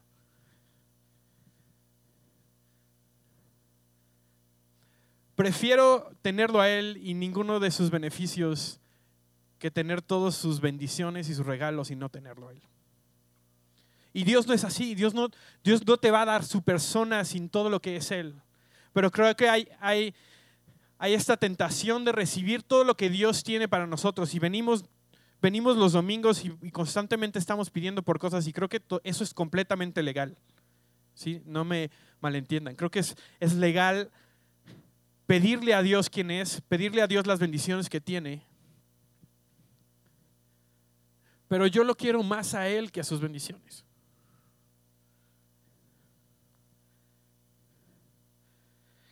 Prefiero 5.39 6.12
tenerlo 6.21 6.60
a 6.60 6.69
Él 6.69 6.99
y 7.02 7.13
ninguno 7.13 7.62
de 7.62 7.71
sus 7.71 7.89
beneficios 7.89 8.82
que 9.58 9.71
tener 9.71 10.02
todas 10.02 10.36
sus 10.36 10.60
bendiciones 10.60 11.30
y 11.30 11.34
sus 11.34 11.45
regalos 11.45 11.91
y 11.91 11.95
no 11.95 12.10
tenerlo 12.10 12.49
a 12.49 12.52
Él. 12.52 12.62
Y 14.12 14.25
Dios 14.25 14.47
no 14.47 14.54
es 14.54 14.65
así, 14.65 14.95
Dios 14.95 15.13
no, 15.13 15.30
Dios 15.63 15.88
no 15.88 15.95
te 15.95 16.12
va 16.12 16.23
a 16.23 16.25
dar 16.25 16.43
su 16.43 16.62
persona 16.62 17.23
sin 17.23 17.47
todo 17.47 17.69
lo 17.69 17.82
que 17.82 17.95
es 17.95 18.12
Él. 18.12 18.36
Pero 18.91 19.12
creo 19.12 19.34
que 19.38 19.47
hay, 19.47 19.69
hay, 19.80 20.13
hay 20.97 21.13
esta 21.13 21.38
tentación 21.38 22.04
de 22.04 22.12
recibir 22.12 22.62
todo 22.62 22.84
lo 22.84 22.97
que 22.97 23.10
Dios 23.10 23.45
tiene 23.45 23.69
para 23.69 23.88
nosotros 23.88 24.36
y 24.36 24.39
venimos, 24.39 24.84
venimos 25.41 25.78
los 25.78 25.93
domingos 25.93 26.43
y, 26.43 26.49
constantemente 26.71 27.39
estamos 27.39 27.69
pidiendo 27.69 28.04
por 28.04 28.19
cosas 28.19 28.45
y 28.45 28.52
creo 28.52 28.67
que 28.67 28.82
eso 29.06 29.23
es 29.23 29.34
completamente 29.34 30.04
legal. 30.04 30.38
¿sí? 31.13 31.41
No 31.45 31.63
me 31.63 31.91
malentiendan, 32.19 32.75
creo 32.75 32.91
que 32.91 32.99
es, 32.99 33.15
es 33.39 33.54
legal 33.54 34.12
pedirle 35.30 35.76
a 35.76 35.84
Dios 35.84 36.10
quién 36.10 36.32
es, 36.32 36.60
pedirle 36.62 37.04
a 37.04 37.08
Dios 37.08 37.28
las 37.28 37.38
bendiciones 37.38 37.88
que 37.88 38.02
tiene, 38.02 38.42
pero 41.48 41.68
yo 41.68 41.84
lo 41.84 41.96
quiero 41.96 42.24
más 42.24 42.56
a 42.56 42.68
Él 42.68 42.92
que 42.92 43.00
a 43.00 43.04
sus 43.04 43.22
bendiciones. 43.22 43.86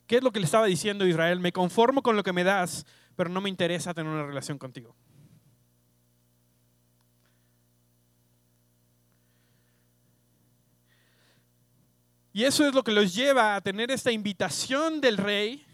¿Qué 0.07 0.17
es 0.17 0.23
lo 0.23 0.31
que 0.31 0.39
le 0.39 0.45
estaba 0.45 0.65
diciendo 0.65 1.05
Israel? 1.05 1.39
Me 1.39 1.51
conformo 1.51 2.01
con 2.01 2.15
lo 2.15 2.23
que 2.23 2.33
me 2.33 2.43
das, 2.43 2.87
pero 3.15 3.29
no 3.29 3.39
me 3.39 3.49
interesa 3.49 3.93
tener 3.93 4.11
una 4.11 4.25
relación 4.25 4.57
contigo. 4.57 4.95
Y 12.33 12.43
eso 12.43 12.67
es 12.67 12.73
lo 12.73 12.83
que 12.83 12.91
los 12.91 13.13
lleva 13.13 13.55
a 13.55 13.61
tener 13.61 13.91
esta 13.91 14.11
invitación 14.11 14.99
del 14.99 15.17
rey 15.17 15.66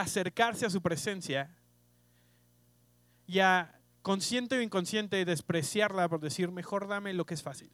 acercarse 0.00 0.66
a 0.66 0.70
su 0.70 0.80
presencia 0.82 1.50
y 3.26 3.40
a 3.40 3.80
consciente 4.02 4.56
o 4.56 4.62
inconsciente, 4.62 5.24
despreciarla 5.24 6.08
por 6.08 6.20
decir, 6.20 6.50
mejor 6.50 6.86
dame 6.86 7.12
lo 7.12 7.26
que 7.26 7.34
es 7.34 7.42
fácil. 7.42 7.70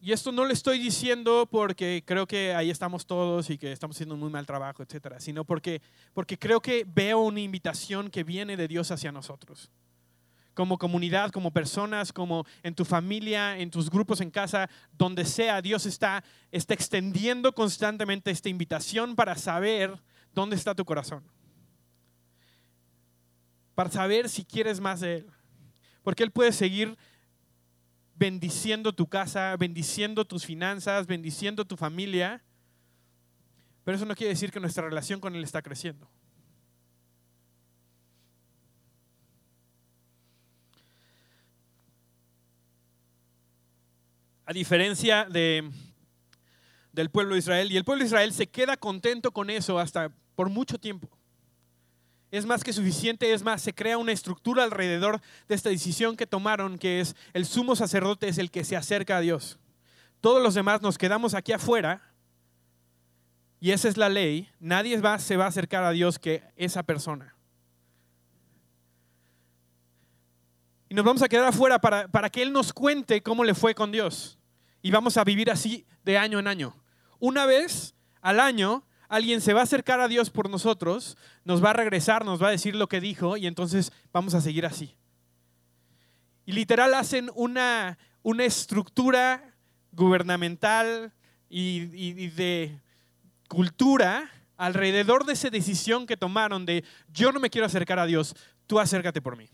Y 0.00 0.12
esto 0.12 0.32
no 0.32 0.44
le 0.44 0.52
estoy 0.52 0.78
diciendo 0.78 1.48
porque 1.50 2.02
creo 2.04 2.26
que 2.26 2.52
ahí 2.52 2.68
estamos 2.68 3.06
todos 3.06 3.48
y 3.48 3.56
que 3.56 3.72
estamos 3.72 3.96
haciendo 3.96 4.14
un 4.16 4.20
muy 4.20 4.28
mal 4.28 4.44
trabajo, 4.44 4.82
etcétera, 4.82 5.18
sino 5.18 5.46
porque, 5.46 5.80
porque 6.12 6.38
creo 6.38 6.60
que 6.60 6.84
veo 6.86 7.20
una 7.20 7.40
invitación 7.40 8.10
que 8.10 8.22
viene 8.22 8.58
de 8.58 8.68
Dios 8.68 8.90
hacia 8.90 9.10
nosotros. 9.12 9.70
Como 10.54 10.78
comunidad, 10.78 11.30
como 11.30 11.50
personas, 11.50 12.12
como 12.12 12.46
en 12.62 12.74
tu 12.74 12.84
familia, 12.84 13.58
en 13.58 13.70
tus 13.70 13.90
grupos 13.90 14.20
en 14.20 14.30
casa, 14.30 14.70
donde 14.92 15.24
sea, 15.24 15.60
Dios 15.60 15.84
está, 15.84 16.24
está 16.50 16.74
extendiendo 16.74 17.52
constantemente 17.52 18.30
esta 18.30 18.48
invitación 18.48 19.16
para 19.16 19.36
saber 19.36 19.98
dónde 20.32 20.56
está 20.56 20.74
tu 20.74 20.84
corazón 20.84 21.24
para 23.74 23.90
saber 23.90 24.28
si 24.28 24.44
quieres 24.44 24.80
más 24.80 25.00
de 25.00 25.16
Él. 25.16 25.30
Porque 26.02 26.22
Él 26.22 26.30
puede 26.30 26.52
seguir 26.52 26.96
bendiciendo 28.14 28.92
tu 28.92 29.08
casa, 29.08 29.56
bendiciendo 29.56 30.24
tus 30.24 30.44
finanzas, 30.44 31.06
bendiciendo 31.06 31.64
tu 31.64 31.76
familia. 31.76 32.42
Pero 33.82 33.96
eso 33.96 34.06
no 34.06 34.14
quiere 34.14 34.32
decir 34.32 34.50
que 34.50 34.60
nuestra 34.60 34.84
relación 34.84 35.20
con 35.20 35.34
Él 35.34 35.42
está 35.42 35.62
creciendo. 35.62 36.08
A 44.46 44.52
diferencia 44.52 45.24
de, 45.24 45.70
del 46.92 47.10
pueblo 47.10 47.34
de 47.34 47.38
Israel, 47.38 47.72
y 47.72 47.76
el 47.76 47.84
pueblo 47.84 48.02
de 48.02 48.08
Israel 48.08 48.32
se 48.32 48.46
queda 48.46 48.76
contento 48.76 49.32
con 49.32 49.50
eso 49.50 49.78
hasta 49.78 50.10
por 50.34 50.50
mucho 50.50 50.78
tiempo 50.78 51.08
es 52.36 52.46
más 52.46 52.64
que 52.64 52.72
suficiente, 52.72 53.32
es 53.32 53.44
más, 53.44 53.62
se 53.62 53.72
crea 53.72 53.96
una 53.96 54.10
estructura 54.10 54.64
alrededor 54.64 55.20
de 55.46 55.54
esta 55.54 55.68
decisión 55.68 56.16
que 56.16 56.26
tomaron, 56.26 56.78
que 56.78 56.98
es 56.98 57.14
el 57.32 57.46
sumo 57.46 57.76
sacerdote 57.76 58.26
es 58.26 58.38
el 58.38 58.50
que 58.50 58.64
se 58.64 58.76
acerca 58.76 59.18
a 59.18 59.20
Dios. 59.20 59.60
Todos 60.20 60.42
los 60.42 60.54
demás 60.54 60.82
nos 60.82 60.98
quedamos 60.98 61.34
aquí 61.34 61.52
afuera 61.52 62.02
y 63.60 63.70
esa 63.70 63.88
es 63.88 63.96
la 63.96 64.08
ley. 64.08 64.48
Nadie 64.58 65.00
se 65.20 65.36
va 65.36 65.44
a 65.44 65.48
acercar 65.48 65.84
a 65.84 65.92
Dios 65.92 66.18
que 66.18 66.42
esa 66.56 66.82
persona. 66.82 67.33
Nos 70.94 71.04
vamos 71.04 71.22
a 71.22 71.28
quedar 71.28 71.46
afuera 71.46 71.80
para, 71.80 72.06
para 72.06 72.30
que 72.30 72.40
Él 72.40 72.52
nos 72.52 72.72
cuente 72.72 73.20
cómo 73.20 73.42
le 73.42 73.54
fue 73.54 73.74
con 73.74 73.90
Dios. 73.90 74.38
Y 74.80 74.92
vamos 74.92 75.16
a 75.16 75.24
vivir 75.24 75.50
así 75.50 75.84
de 76.04 76.16
año 76.18 76.38
en 76.38 76.46
año. 76.46 76.76
Una 77.18 77.46
vez 77.46 77.96
al 78.20 78.38
año 78.38 78.86
alguien 79.08 79.40
se 79.40 79.52
va 79.52 79.60
a 79.60 79.64
acercar 79.64 79.98
a 80.00 80.06
Dios 80.06 80.30
por 80.30 80.48
nosotros, 80.48 81.16
nos 81.44 81.64
va 81.64 81.70
a 81.70 81.72
regresar, 81.72 82.24
nos 82.24 82.40
va 82.40 82.46
a 82.46 82.52
decir 82.52 82.76
lo 82.76 82.86
que 82.86 83.00
dijo 83.00 83.36
y 83.36 83.48
entonces 83.48 83.90
vamos 84.12 84.34
a 84.34 84.40
seguir 84.40 84.66
así. 84.66 84.96
Y 86.46 86.52
literal 86.52 86.94
hacen 86.94 87.28
una, 87.34 87.98
una 88.22 88.44
estructura 88.44 89.52
gubernamental 89.90 91.12
y, 91.48 91.90
y 91.92 92.28
de 92.28 92.80
cultura 93.48 94.30
alrededor 94.56 95.26
de 95.26 95.32
esa 95.32 95.50
decisión 95.50 96.06
que 96.06 96.16
tomaron 96.16 96.64
de 96.64 96.84
yo 97.08 97.32
no 97.32 97.40
me 97.40 97.50
quiero 97.50 97.66
acercar 97.66 97.98
a 97.98 98.06
Dios, 98.06 98.36
tú 98.68 98.78
acércate 98.78 99.20
por 99.20 99.36
mí. 99.36 99.50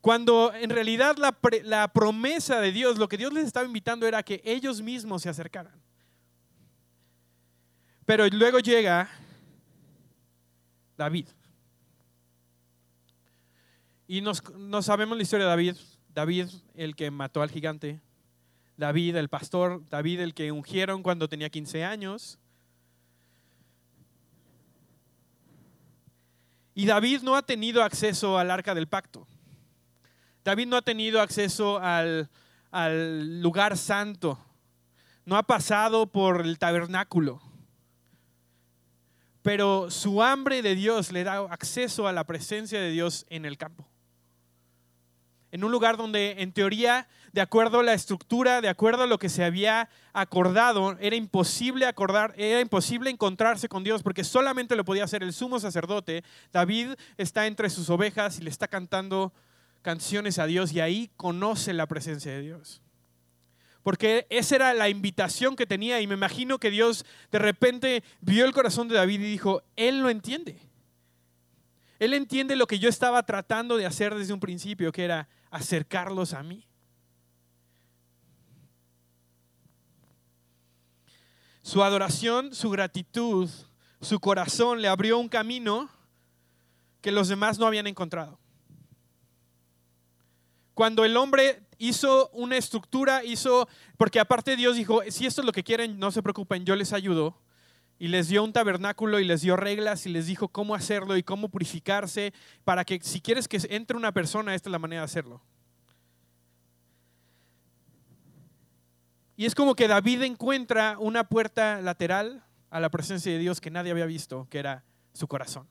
Cuando 0.00 0.52
en 0.54 0.70
realidad 0.70 1.16
la, 1.18 1.88
promesa 1.92 2.60
de 2.60 2.72
Dios, 2.72 2.98
lo 2.98 3.08
que 3.08 3.18
Dios 3.18 3.32
les 3.32 3.44
estaba 3.44 3.66
invitando 3.66 4.06
era 4.06 4.22
que 4.22 4.40
ellos 4.44 4.80
mismos 4.80 5.22
se 5.22 5.28
acercaran. 5.28 5.74
Pero 8.06 8.26
luego 8.28 8.60
llega 8.60 9.10
David. 10.96 11.28
Y 14.08 14.22
nos, 14.22 14.42
sabemos 14.80 15.16
la 15.16 15.22
historia 15.22 15.44
de 15.44 15.50
David. 15.50 15.76
David, 16.08 16.48
el 16.74 16.96
que 16.96 17.10
mató 17.10 17.42
al 17.42 17.50
gigante. 17.50 18.00
David, 18.78 19.16
el 19.16 19.28
pastor. 19.28 19.84
David, 19.90 20.20
el 20.20 20.34
que 20.34 20.50
ungieron 20.50 21.02
cuando 21.02 21.28
tenía 21.28 21.50
15 21.50 21.84
años. 21.84 22.38
Y 26.74 26.86
David 26.86 27.20
no 27.20 27.36
ha 27.36 27.42
tenido 27.42 27.82
acceso 27.82 28.38
al 28.38 28.50
arca 28.50 28.74
del 28.74 28.88
pacto. 28.88 29.28
David 30.44 30.66
no 30.66 30.76
ha 30.76 30.82
tenido 30.82 31.20
acceso 31.20 31.78
al, 31.78 32.28
al 32.70 33.40
lugar 33.40 33.76
santo. 33.76 34.38
No 35.24 35.36
ha 35.36 35.42
pasado 35.42 36.06
por 36.06 36.42
el 36.42 36.58
tabernáculo 36.58 37.40
pero 39.42 39.90
su 39.90 40.22
hambre 40.22 40.62
de 40.62 40.74
Dios 40.74 41.12
le 41.12 41.24
da 41.24 41.38
acceso 41.50 42.06
a 42.06 42.12
la 42.12 42.24
presencia 42.24 42.80
de 42.80 42.90
Dios 42.90 43.26
en 43.30 43.44
el 43.44 43.56
campo. 43.56 43.88
En 45.52 45.64
un 45.64 45.72
lugar 45.72 45.96
donde 45.96 46.36
en 46.38 46.52
teoría, 46.52 47.08
de 47.32 47.40
acuerdo 47.40 47.80
a 47.80 47.82
la 47.82 47.94
estructura, 47.94 48.60
de 48.60 48.68
acuerdo 48.68 49.02
a 49.02 49.06
lo 49.06 49.18
que 49.18 49.28
se 49.28 49.42
había 49.42 49.88
acordado, 50.12 50.96
era 51.00 51.16
imposible 51.16 51.86
acordar, 51.86 52.34
era 52.36 52.60
imposible 52.60 53.10
encontrarse 53.10 53.68
con 53.68 53.82
Dios 53.82 54.02
porque 54.02 54.22
solamente 54.22 54.76
lo 54.76 54.84
podía 54.84 55.04
hacer 55.04 55.22
el 55.24 55.32
sumo 55.32 55.58
sacerdote. 55.58 56.22
David 56.52 56.90
está 57.16 57.46
entre 57.46 57.68
sus 57.70 57.90
ovejas 57.90 58.38
y 58.38 58.42
le 58.42 58.50
está 58.50 58.68
cantando 58.68 59.32
canciones 59.82 60.38
a 60.38 60.46
Dios 60.46 60.72
y 60.72 60.80
ahí 60.80 61.10
conoce 61.16 61.72
la 61.72 61.86
presencia 61.86 62.32
de 62.32 62.42
Dios 62.42 62.82
porque 63.82 64.26
esa 64.28 64.56
era 64.56 64.74
la 64.74 64.88
invitación 64.88 65.56
que 65.56 65.66
tenía 65.66 66.00
y 66.00 66.06
me 66.06 66.14
imagino 66.14 66.58
que 66.58 66.70
Dios 66.70 67.04
de 67.30 67.38
repente 67.38 68.04
vio 68.20 68.44
el 68.44 68.52
corazón 68.52 68.88
de 68.88 68.96
David 68.96 69.20
y 69.20 69.30
dijo, 69.30 69.62
Él 69.76 70.00
lo 70.00 70.10
entiende. 70.10 70.60
Él 71.98 72.14
entiende 72.14 72.56
lo 72.56 72.66
que 72.66 72.78
yo 72.78 72.88
estaba 72.88 73.22
tratando 73.24 73.76
de 73.76 73.86
hacer 73.86 74.14
desde 74.14 74.32
un 74.32 74.40
principio, 74.40 74.92
que 74.92 75.04
era 75.04 75.28
acercarlos 75.50 76.34
a 76.34 76.42
mí. 76.42 76.66
Su 81.62 81.82
adoración, 81.82 82.54
su 82.54 82.70
gratitud, 82.70 83.48
su 84.00 84.18
corazón 84.18 84.80
le 84.80 84.88
abrió 84.88 85.18
un 85.18 85.28
camino 85.28 85.90
que 87.00 87.12
los 87.12 87.28
demás 87.28 87.58
no 87.58 87.66
habían 87.66 87.86
encontrado. 87.86 88.38
Cuando 90.74 91.04
el 91.04 91.16
hombre 91.16 91.62
hizo 91.78 92.28
una 92.30 92.56
estructura, 92.56 93.24
hizo, 93.24 93.68
porque 93.96 94.20
aparte 94.20 94.56
Dios 94.56 94.76
dijo, 94.76 95.02
si 95.08 95.26
esto 95.26 95.40
es 95.40 95.46
lo 95.46 95.52
que 95.52 95.64
quieren, 95.64 95.98
no 95.98 96.10
se 96.10 96.22
preocupen, 96.22 96.64
yo 96.64 96.76
les 96.76 96.92
ayudo. 96.92 97.36
Y 97.98 98.08
les 98.08 98.28
dio 98.28 98.42
un 98.42 98.52
tabernáculo 98.52 99.20
y 99.20 99.24
les 99.24 99.42
dio 99.42 99.56
reglas 99.56 100.06
y 100.06 100.08
les 100.08 100.26
dijo 100.26 100.48
cómo 100.48 100.74
hacerlo 100.74 101.18
y 101.18 101.22
cómo 101.22 101.50
purificarse 101.50 102.32
para 102.64 102.84
que 102.84 102.98
si 103.02 103.20
quieres 103.20 103.46
que 103.46 103.60
entre 103.68 103.96
una 103.96 104.12
persona, 104.12 104.54
esta 104.54 104.70
es 104.70 104.72
la 104.72 104.78
manera 104.78 105.02
de 105.02 105.04
hacerlo. 105.04 105.42
Y 109.36 109.46
es 109.46 109.54
como 109.54 109.74
que 109.74 109.88
David 109.88 110.22
encuentra 110.22 110.96
una 110.98 111.24
puerta 111.24 111.80
lateral 111.80 112.44
a 112.70 112.78
la 112.78 112.90
presencia 112.90 113.32
de 113.32 113.38
Dios 113.38 113.60
que 113.60 113.70
nadie 113.70 113.90
había 113.90 114.06
visto, 114.06 114.46
que 114.50 114.58
era 114.58 114.84
su 115.12 115.26
corazón. 115.28 115.66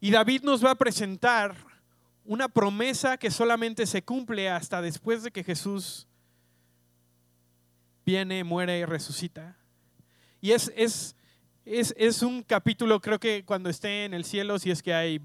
Y 0.00 0.10
David 0.10 0.42
nos 0.42 0.64
va 0.64 0.72
a 0.72 0.74
presentar 0.76 1.56
una 2.24 2.48
promesa 2.48 3.16
que 3.16 3.30
solamente 3.30 3.86
se 3.86 4.02
cumple 4.02 4.48
hasta 4.48 4.80
después 4.80 5.22
de 5.22 5.30
que 5.30 5.44
Jesús 5.44 6.06
viene, 8.04 8.44
muere 8.44 8.78
y 8.78 8.84
resucita. 8.84 9.56
Y 10.40 10.52
es, 10.52 10.72
es, 10.76 11.16
es, 11.64 11.94
es 11.96 12.22
un 12.22 12.42
capítulo, 12.42 13.00
creo 13.00 13.18
que 13.18 13.44
cuando 13.44 13.70
esté 13.70 14.04
en 14.04 14.14
el 14.14 14.24
cielo, 14.24 14.58
si 14.58 14.70
es 14.70 14.82
que 14.82 14.94
hay 14.94 15.20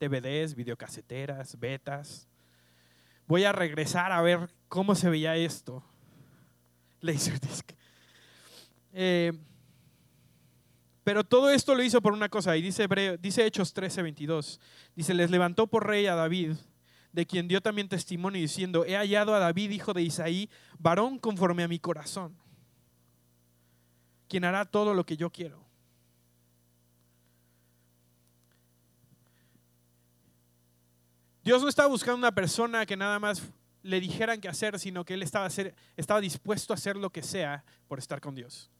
DVDs, 0.00 0.54
videocaseteras, 0.54 1.58
betas, 1.58 2.28
voy 3.26 3.44
a 3.44 3.52
regresar 3.52 4.12
a 4.12 4.20
ver 4.22 4.50
cómo 4.68 4.94
se 4.94 5.08
veía 5.08 5.36
esto. 5.36 5.84
Laserdisc. 7.00 7.72
Eh, 8.92 9.32
pero 11.04 11.22
todo 11.22 11.50
esto 11.50 11.74
lo 11.74 11.82
hizo 11.82 12.00
por 12.00 12.14
una 12.14 12.30
cosa, 12.30 12.56
y 12.56 12.62
dice, 12.62 12.88
dice 13.20 13.44
Hechos 13.44 13.74
13:22. 13.74 14.58
Dice, 14.96 15.12
les 15.12 15.30
levantó 15.30 15.66
por 15.66 15.86
rey 15.86 16.06
a 16.06 16.14
David, 16.14 16.52
de 17.12 17.26
quien 17.26 17.46
dio 17.46 17.60
también 17.60 17.88
testimonio 17.88 18.40
diciendo, 18.40 18.86
he 18.86 18.96
hallado 18.96 19.34
a 19.34 19.38
David, 19.38 19.70
hijo 19.70 19.92
de 19.92 20.02
Isaí, 20.02 20.48
varón 20.78 21.18
conforme 21.18 21.62
a 21.62 21.68
mi 21.68 21.78
corazón, 21.78 22.34
quien 24.28 24.44
hará 24.44 24.64
todo 24.64 24.94
lo 24.94 25.04
que 25.04 25.16
yo 25.16 25.30
quiero. 25.30 25.62
Dios 31.44 31.60
no 31.60 31.68
estaba 31.68 31.88
buscando 31.90 32.16
una 32.16 32.32
persona 32.32 32.86
que 32.86 32.96
nada 32.96 33.18
más 33.18 33.42
le 33.82 34.00
dijeran 34.00 34.40
qué 34.40 34.48
hacer, 34.48 34.78
sino 34.78 35.04
que 35.04 35.12
él 35.12 35.22
estaba, 35.22 35.48
estaba 35.94 36.20
dispuesto 36.22 36.72
a 36.72 36.76
hacer 36.76 36.96
lo 36.96 37.10
que 37.10 37.22
sea 37.22 37.62
por 37.86 37.98
estar 37.98 38.22
con 38.22 38.34
Dios. 38.34 38.70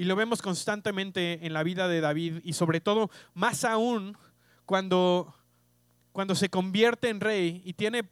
Y 0.00 0.04
lo 0.04 0.16
vemos 0.16 0.40
constantemente 0.40 1.44
en 1.44 1.52
la 1.52 1.62
vida 1.62 1.86
de 1.86 2.00
David 2.00 2.40
y 2.42 2.54
sobre 2.54 2.80
todo, 2.80 3.10
más 3.34 3.66
aún, 3.66 4.16
cuando, 4.64 5.34
cuando 6.10 6.34
se 6.34 6.48
convierte 6.48 7.10
en 7.10 7.20
rey 7.20 7.60
y 7.66 7.74
tiene, 7.74 8.08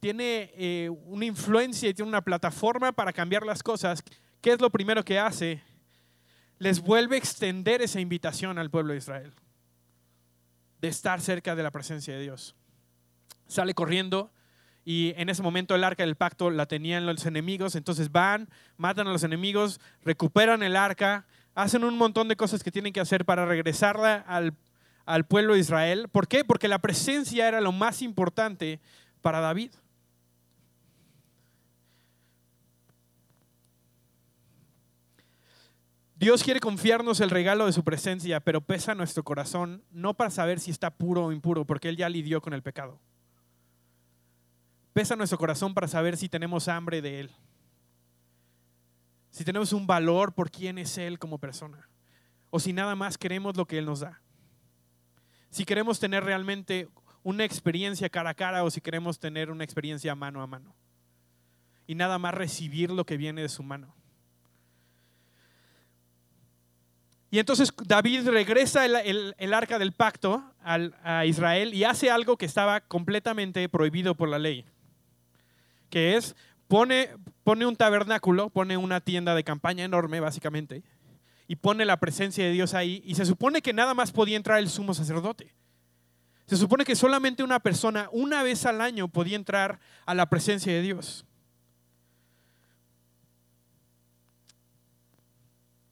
tiene 0.00 0.50
eh, 0.56 0.90
una 1.04 1.26
influencia 1.26 1.88
y 1.88 1.94
tiene 1.94 2.08
una 2.08 2.22
plataforma 2.22 2.90
para 2.90 3.12
cambiar 3.12 3.46
las 3.46 3.62
cosas, 3.62 4.02
¿qué 4.40 4.54
es 4.54 4.60
lo 4.60 4.70
primero 4.70 5.04
que 5.04 5.20
hace? 5.20 5.62
Les 6.58 6.80
vuelve 6.80 7.14
a 7.14 7.20
extender 7.20 7.80
esa 7.80 8.00
invitación 8.00 8.58
al 8.58 8.68
pueblo 8.68 8.92
de 8.92 8.98
Israel 8.98 9.32
de 10.80 10.88
estar 10.88 11.20
cerca 11.20 11.54
de 11.54 11.62
la 11.62 11.70
presencia 11.70 12.12
de 12.12 12.22
Dios. 12.22 12.56
Sale 13.46 13.72
corriendo 13.72 14.32
y 14.84 15.12
en 15.16 15.28
ese 15.28 15.42
momento 15.42 15.74
el 15.74 15.84
arca 15.84 16.04
del 16.04 16.16
pacto 16.16 16.50
la 16.50 16.66
tenían 16.66 17.06
los 17.06 17.26
enemigos, 17.26 17.74
entonces 17.74 18.10
van, 18.10 18.48
matan 18.76 19.06
a 19.06 19.12
los 19.12 19.22
enemigos, 19.22 19.80
recuperan 20.02 20.62
el 20.62 20.76
arca, 20.76 21.26
hacen 21.54 21.84
un 21.84 21.96
montón 21.96 22.28
de 22.28 22.36
cosas 22.36 22.62
que 22.62 22.70
tienen 22.70 22.92
que 22.92 23.00
hacer 23.00 23.24
para 23.24 23.44
regresarla 23.46 24.16
al, 24.16 24.54
al 25.04 25.26
pueblo 25.26 25.54
de 25.54 25.60
Israel. 25.60 26.08
¿Por 26.10 26.28
qué? 26.28 26.44
Porque 26.44 26.68
la 26.68 26.78
presencia 26.78 27.46
era 27.46 27.60
lo 27.60 27.72
más 27.72 28.02
importante 28.02 28.80
para 29.20 29.40
David. 29.40 29.72
Dios 36.20 36.42
quiere 36.42 36.60
confiarnos 36.60 37.20
el 37.20 37.30
regalo 37.30 37.64
de 37.64 37.72
su 37.72 37.82
presencia, 37.82 38.40
pero 38.40 38.60
pesa 38.60 38.94
nuestro 38.94 39.24
corazón 39.24 39.82
no 39.90 40.12
para 40.12 40.28
saber 40.28 40.60
si 40.60 40.70
está 40.70 40.90
puro 40.90 41.24
o 41.24 41.32
impuro, 41.32 41.64
porque 41.64 41.88
Él 41.88 41.96
ya 41.96 42.10
lidió 42.10 42.42
con 42.42 42.52
el 42.52 42.62
pecado. 42.62 43.00
Pesa 44.92 45.14
nuestro 45.14 45.38
corazón 45.38 45.72
para 45.72 45.86
saber 45.86 46.16
si 46.16 46.28
tenemos 46.28 46.68
hambre 46.68 47.00
de 47.00 47.20
Él. 47.20 47.30
Si 49.30 49.44
tenemos 49.44 49.72
un 49.72 49.86
valor 49.86 50.32
por 50.32 50.50
quién 50.50 50.78
es 50.78 50.98
Él 50.98 51.18
como 51.18 51.38
persona. 51.38 51.88
O 52.50 52.58
si 52.58 52.72
nada 52.72 52.96
más 52.96 53.16
queremos 53.16 53.56
lo 53.56 53.66
que 53.66 53.78
Él 53.78 53.86
nos 53.86 54.00
da. 54.00 54.20
Si 55.50 55.64
queremos 55.64 56.00
tener 56.00 56.24
realmente 56.24 56.88
una 57.22 57.44
experiencia 57.44 58.08
cara 58.08 58.30
a 58.30 58.34
cara 58.34 58.64
o 58.64 58.70
si 58.70 58.80
queremos 58.80 59.20
tener 59.20 59.50
una 59.50 59.62
experiencia 59.62 60.14
mano 60.14 60.42
a 60.42 60.46
mano. 60.46 60.74
Y 61.86 61.94
nada 61.94 62.18
más 62.18 62.34
recibir 62.34 62.90
lo 62.90 63.04
que 63.04 63.16
viene 63.16 63.42
de 63.42 63.48
su 63.48 63.62
mano. 63.62 63.94
Y 67.32 67.38
entonces 67.38 67.72
David 67.84 68.28
regresa 68.28 68.84
el, 68.86 69.54
arca 69.54 69.78
del 69.78 69.92
pacto 69.92 70.42
a 70.64 71.24
Israel 71.26 71.72
y 71.74 71.84
hace 71.84 72.10
algo 72.10 72.36
que 72.36 72.46
estaba 72.46 72.80
completamente 72.80 73.68
prohibido 73.68 74.16
por 74.16 74.28
la 74.28 74.40
ley 74.40 74.66
que 75.90 76.16
es, 76.16 76.34
pone, 76.68 77.10
pone 77.44 77.66
un 77.66 77.76
tabernáculo, 77.76 78.48
pone 78.48 78.76
una 78.76 79.00
tienda 79.00 79.34
de 79.34 79.44
campaña 79.44 79.84
enorme, 79.84 80.20
básicamente, 80.20 80.82
y 81.46 81.56
pone 81.56 81.84
la 81.84 81.98
presencia 81.98 82.44
de 82.44 82.52
Dios 82.52 82.74
ahí, 82.74 83.02
y 83.04 83.16
se 83.16 83.26
supone 83.26 83.60
que 83.60 83.72
nada 83.72 83.92
más 83.92 84.12
podía 84.12 84.36
entrar 84.36 84.58
el 84.60 84.70
sumo 84.70 84.94
sacerdote. 84.94 85.52
Se 86.46 86.56
supone 86.56 86.84
que 86.84 86.96
solamente 86.96 87.42
una 87.42 87.60
persona 87.60 88.08
una 88.12 88.42
vez 88.42 88.66
al 88.66 88.80
año 88.80 89.08
podía 89.08 89.36
entrar 89.36 89.78
a 90.06 90.14
la 90.14 90.28
presencia 90.28 90.72
de 90.72 90.82
Dios. 90.82 91.24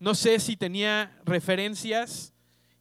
No 0.01 0.15
sé 0.15 0.39
si 0.41 0.57
tenía 0.57 1.17
referencias 1.25 2.33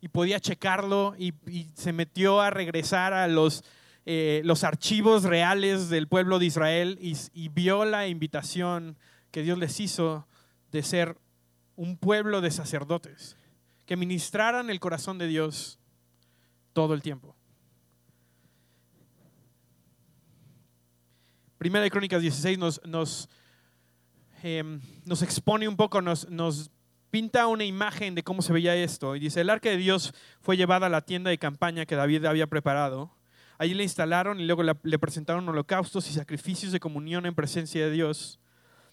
y 0.02 0.08
podía 0.08 0.40
checarlo 0.40 1.16
y, 1.18 1.34
y, 1.48 1.68
se 1.76 1.94
metió 1.94 2.42
a 2.42 2.52
regresar 2.52 3.14
a 3.14 3.28
los 3.28 3.64
eh, 4.10 4.42
los 4.46 4.64
archivos 4.64 5.24
reales 5.24 5.90
del 5.90 6.08
pueblo 6.08 6.40
de 6.40 6.46
Israel 6.46 6.98
y, 7.02 7.50
vio 7.50 7.84
la 7.84 8.08
invitación 8.08 8.98
que 9.32 9.44
Dios 9.44 9.58
les 9.58 9.82
hizo 9.82 10.26
de 10.72 10.82
ser 10.82 11.18
un 11.76 11.98
pueblo 11.98 12.40
de 12.40 12.50
sacerdotes, 12.50 13.36
que 13.86 13.98
ministraran 13.98 14.70
el 14.70 14.80
corazón 14.80 15.18
de 15.18 15.28
Dios 15.28 15.78
todo 16.72 16.94
el 16.94 17.02
tiempo. 17.02 17.36
Primera 21.58 21.84
de 21.84 21.92
Crónicas 21.92 22.22
16 22.22 22.58
nos, 22.86 23.28
em, 24.42 24.80
nos 25.04 25.22
expone 25.22 25.68
un 25.68 25.76
poco, 25.76 26.02
nos, 26.02 26.30
nos 26.30 26.72
pinta 27.12 27.46
una 27.48 27.66
imagen 27.66 28.16
de 28.16 28.24
cómo 28.24 28.42
se 28.42 28.54
veía 28.54 28.74
esto. 28.74 29.18
Y 29.18 29.20
dice, 29.20 29.42
el 29.42 29.50
arca 29.50 29.68
de 29.68 29.76
Dios 29.76 30.14
fue 30.40 30.56
llevada 30.56 30.86
a 30.86 30.90
la 30.90 31.02
tienda 31.02 31.30
de 31.30 31.38
campaña 31.38 31.86
que 31.86 31.98
David 31.98 32.24
había 32.24 32.48
preparado 32.48 33.17
Allí 33.58 33.74
le 33.74 33.84
instalaron 33.84 34.40
y 34.40 34.46
luego 34.46 34.64
le 34.64 35.00
presentaron 35.00 35.48
holocaustos 35.50 36.10
y 36.10 36.14
sacrificios 36.14 36.72
de 36.72 36.80
comunión 36.80 37.26
en 37.26 37.36
presencia 37.36 37.84
de 37.84 37.92
Dios. 37.92 38.40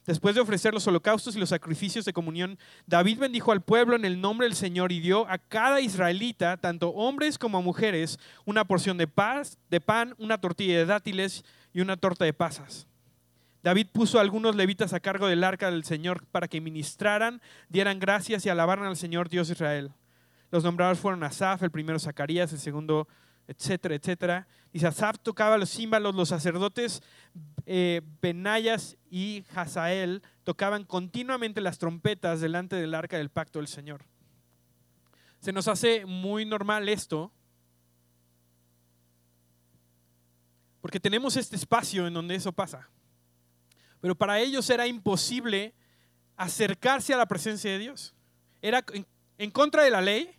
Después 0.07 0.35
de 0.35 0.43
ofrecer 0.43 0.75
los 0.75 0.87
holocaustos 0.87 1.35
y 1.35 1.39
los 1.39 1.49
sacrificios 1.49 2.05
de 2.05 2.13
comunión, 2.13 2.59
David 2.87 3.21
bendijo 3.21 3.53
al 3.53 3.63
pueblo 3.63 3.97
en 3.97 4.05
el 4.05 4.21
nombre 4.21 4.47
del 4.47 4.55
Señor 4.55 4.93
y 4.93 5.01
dio 5.01 5.27
a 5.31 5.39
cada 5.39 5.81
israelita, 5.81 6.59
tanto 6.59 6.91
hombres 6.91 7.39
como 7.39 7.63
mujeres, 7.63 8.19
una 8.45 8.67
porción 8.67 8.99
de 8.99 9.09
de 9.71 9.81
pan, 9.81 10.15
una 10.19 10.39
tortilla 10.39 10.77
de 10.77 10.85
dátiles 10.85 11.43
y 11.73 11.81
una 11.81 11.97
torta 11.97 12.27
de 12.27 12.35
pasas. 12.35 12.87
David 13.63 13.87
puso 13.93 14.19
a 14.19 14.21
algunos 14.21 14.57
levitas 14.57 14.93
a 14.93 15.01
cargo 15.01 15.27
del 15.27 15.43
arca 15.43 15.71
del 15.71 15.85
Señor 15.85 16.27
para 16.27 16.49
que 16.49 16.61
ministraran, 16.61 17.41
dieran 17.71 17.99
gracias 17.99 18.45
y 18.45 18.51
alabaran 18.51 18.85
al 18.85 18.99
Señor 18.99 19.31
Dios 19.31 19.49
Israel. 19.49 19.91
Los 20.51 20.65
nombrados 20.65 20.99
fueron 20.99 21.25
Asaf, 21.25 21.63
el 21.63 21.71
primero 21.71 21.99
Zacarías, 21.99 22.53
el 22.53 22.59
segundo 22.59 23.09
etcétera, 23.47 23.95
etcétera. 23.95 24.49
Y 24.73 24.85
Asaf 24.85 25.19
tocaba 25.19 25.59
los 25.59 25.71
címbalos, 25.71 26.15
los 26.15 26.29
sacerdotes 26.29 27.03
eh, 27.67 28.03
Benayas 28.21 28.97
y 29.11 29.45
Hazael 29.55 30.23
tocaban 30.43 30.85
continuamente 30.85 31.61
las 31.61 31.79
trompetas 31.79 32.41
delante 32.41 32.77
del 32.77 32.95
arca 32.95 33.17
del 33.17 33.31
pacto 33.31 33.59
del 33.59 33.69
Señor. 33.69 34.05
Se 35.41 35.53
nos 35.53 35.69
hace 35.69 36.07
muy 36.07 36.45
normal 36.45 36.89
esto, 36.89 37.33
porque 40.81 41.01
tenemos 41.01 41.37
este 41.37 41.57
espacio 41.57 42.07
en 42.07 42.15
donde 42.15 42.35
eso 42.35 42.53
pasa. 42.53 42.89
Pero 44.01 44.15
para 44.15 44.41
ellos 44.41 44.69
era 44.69 44.87
imposible 44.87 45.75
acercarse 46.37 47.15
a 47.15 47.17
la 47.17 47.27
presencia 47.27 47.71
de 47.71 47.79
Dios. 47.79 48.15
Era 48.61 48.85
en 49.39 49.51
contra 49.51 49.83
de 49.83 49.91
la 49.91 50.03
ley, 50.03 50.39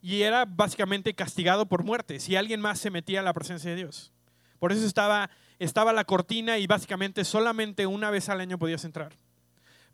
y 0.00 0.22
era 0.22 0.44
básicamente 0.44 1.14
castigado 1.14 1.66
por 1.66 1.84
muerte 1.84 2.20
si 2.20 2.36
alguien 2.36 2.60
más 2.60 2.78
se 2.78 2.90
metía 2.90 3.20
a 3.20 3.22
la 3.22 3.32
presencia 3.32 3.70
de 3.70 3.76
Dios. 3.76 4.12
Por 4.58 4.72
eso 4.72 4.84
estaba, 4.86 5.30
estaba 5.58 5.92
la 5.92 6.04
cortina 6.04 6.58
y 6.58 6.66
básicamente 6.66 7.24
solamente 7.24 7.86
una 7.86 8.10
vez 8.10 8.28
al 8.28 8.40
año 8.40 8.58
podías 8.58 8.84
entrar. 8.84 9.12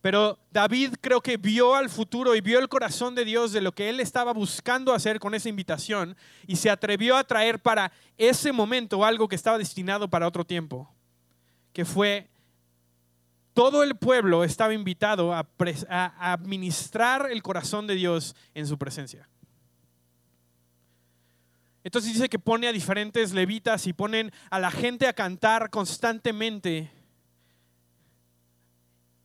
Pero 0.00 0.38
David 0.50 0.96
creo 1.00 1.22
que 1.22 1.38
vio 1.38 1.74
al 1.74 1.88
futuro 1.88 2.36
y 2.36 2.42
vio 2.42 2.58
el 2.58 2.68
corazón 2.68 3.14
de 3.14 3.24
Dios 3.24 3.52
de 3.52 3.62
lo 3.62 3.72
que 3.72 3.88
él 3.88 4.00
estaba 4.00 4.34
buscando 4.34 4.92
hacer 4.92 5.18
con 5.18 5.34
esa 5.34 5.48
invitación 5.48 6.14
y 6.46 6.56
se 6.56 6.68
atrevió 6.68 7.16
a 7.16 7.24
traer 7.24 7.58
para 7.62 7.90
ese 8.18 8.52
momento 8.52 9.02
algo 9.02 9.28
que 9.28 9.36
estaba 9.36 9.56
destinado 9.56 10.08
para 10.08 10.28
otro 10.28 10.44
tiempo, 10.44 10.94
que 11.72 11.86
fue 11.86 12.28
todo 13.54 13.82
el 13.82 13.96
pueblo 13.96 14.44
estaba 14.44 14.74
invitado 14.74 15.32
a, 15.32 15.46
a 15.88 16.32
administrar 16.32 17.30
el 17.30 17.42
corazón 17.42 17.86
de 17.86 17.94
Dios 17.94 18.36
en 18.52 18.66
su 18.66 18.76
presencia. 18.76 19.26
Entonces 21.84 22.14
dice 22.14 22.30
que 22.30 22.38
pone 22.38 22.66
a 22.66 22.72
diferentes 22.72 23.32
levitas 23.32 23.86
y 23.86 23.92
ponen 23.92 24.32
a 24.50 24.58
la 24.58 24.70
gente 24.70 25.06
a 25.06 25.12
cantar 25.12 25.68
constantemente 25.68 26.90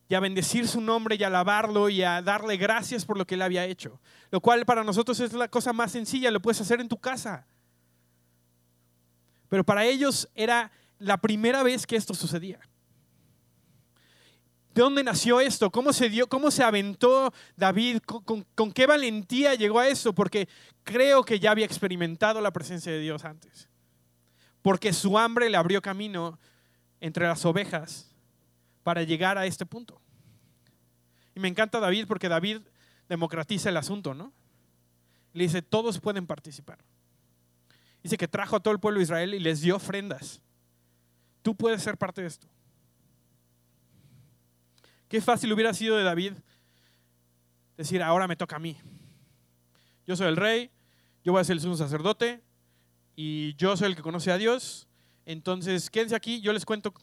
y 0.09 0.15
a 0.15 0.19
bendecir 0.19 0.67
su 0.67 0.81
nombre 0.81 1.15
y 1.15 1.23
a 1.23 1.27
alabarlo 1.27 1.87
y 1.87 2.03
a 2.03 2.21
darle 2.21 2.57
gracias 2.57 3.05
por 3.05 3.17
lo 3.17 3.25
que 3.25 3.35
él 3.35 3.43
había 3.43 3.65
hecho. 3.65 4.01
Lo 4.29 4.41
cual 4.41 4.65
para 4.65 4.83
nosotros 4.83 5.19
es 5.21 5.31
la 5.33 5.47
cosa 5.47 5.71
más 5.71 5.93
sencilla, 5.93 6.31
lo 6.31 6.41
puedes 6.41 6.59
hacer 6.59 6.81
en 6.81 6.89
tu 6.89 6.97
casa. 6.97 7.47
Pero 9.47 9.63
para 9.63 9.85
ellos 9.85 10.27
era 10.35 10.71
la 10.97 11.17
primera 11.17 11.63
vez 11.63 11.87
que 11.87 11.95
esto 11.95 12.13
sucedía. 12.13 12.59
¿De 14.79 14.83
dónde 14.83 15.03
nació 15.03 15.41
esto? 15.41 15.69
¿Cómo 15.69 15.91
se 15.91 16.09
dio? 16.09 16.29
¿Cómo 16.29 16.51
se 16.51 16.63
aventó 16.63 17.33
David? 17.57 17.97
¿Con, 18.05 18.71
qué 18.71 18.87
valentía 18.87 19.53
llegó 19.55 19.79
a 19.79 19.89
eso? 19.89 20.13
Porque 20.13 20.47
creo 20.85 21.25
que 21.25 21.37
ya 21.37 21.51
había 21.51 21.65
experimentado 21.65 22.39
la 22.39 22.51
presencia 22.51 22.89
de 22.89 22.99
Dios 22.99 23.25
antes. 23.25 23.67
Porque 24.61 24.93
su 24.93 25.19
hambre 25.19 25.49
le 25.49 25.57
abrió 25.57 25.81
camino 25.81 26.39
entre 27.01 27.27
las 27.27 27.43
ovejas 27.43 28.15
para 28.81 29.03
llegar 29.03 29.37
a 29.37 29.45
este 29.45 29.65
punto. 29.65 29.99
Y 31.35 31.41
me 31.41 31.49
encanta 31.49 31.81
David 31.81 32.05
porque 32.07 32.29
David 32.29 32.61
democratiza 33.09 33.67
el 33.67 33.75
asunto, 33.75 34.13
¿no? 34.13 34.31
Le 35.33 35.43
dice, 35.43 35.61
todos 35.61 35.99
pueden 35.99 36.25
participar. 36.25 36.79
Dice 38.01 38.15
que 38.15 38.29
trajo 38.29 38.55
a 38.55 38.59
todo 38.61 38.73
el 38.73 38.79
pueblo 38.79 38.99
de 38.99 39.03
Israel 39.03 39.33
y 39.33 39.39
les 39.39 39.59
dio 39.59 39.75
ofrendas. 39.75 40.41
Tú 41.41 41.53
puedes 41.53 41.83
ser 41.83 41.97
parte 41.97 42.21
de 42.21 42.27
esto. 42.27 42.47
Qué 45.09 45.19
fácil 45.21 45.51
hubiera 45.51 45.73
sido 45.73 45.97
de 45.97 46.03
David 46.03 46.33
decir, 47.75 48.01
ahora 48.01 48.27
me 48.27 48.35
toca 48.35 48.57
a 48.57 48.59
mí. 48.59 48.77
Yo 50.05 50.15
soy 50.15 50.27
el 50.27 50.37
rey, 50.37 50.71
yo 51.23 51.31
voy 51.31 51.41
a 51.41 51.43
ser 51.43 51.57
el 51.57 51.77
sacerdote 51.77 52.43
y 53.15 53.55
yo 53.55 53.75
soy 53.75 53.87
el 53.87 53.95
que 53.95 54.03
conoce 54.03 54.31
a 54.31 54.37
Dios. 54.37 54.87
Entonces, 55.25 55.89
quédense 55.89 56.15
aquí, 56.15 56.41
yo 56.41 56.53
les 56.53 56.63
cuento 56.63 56.93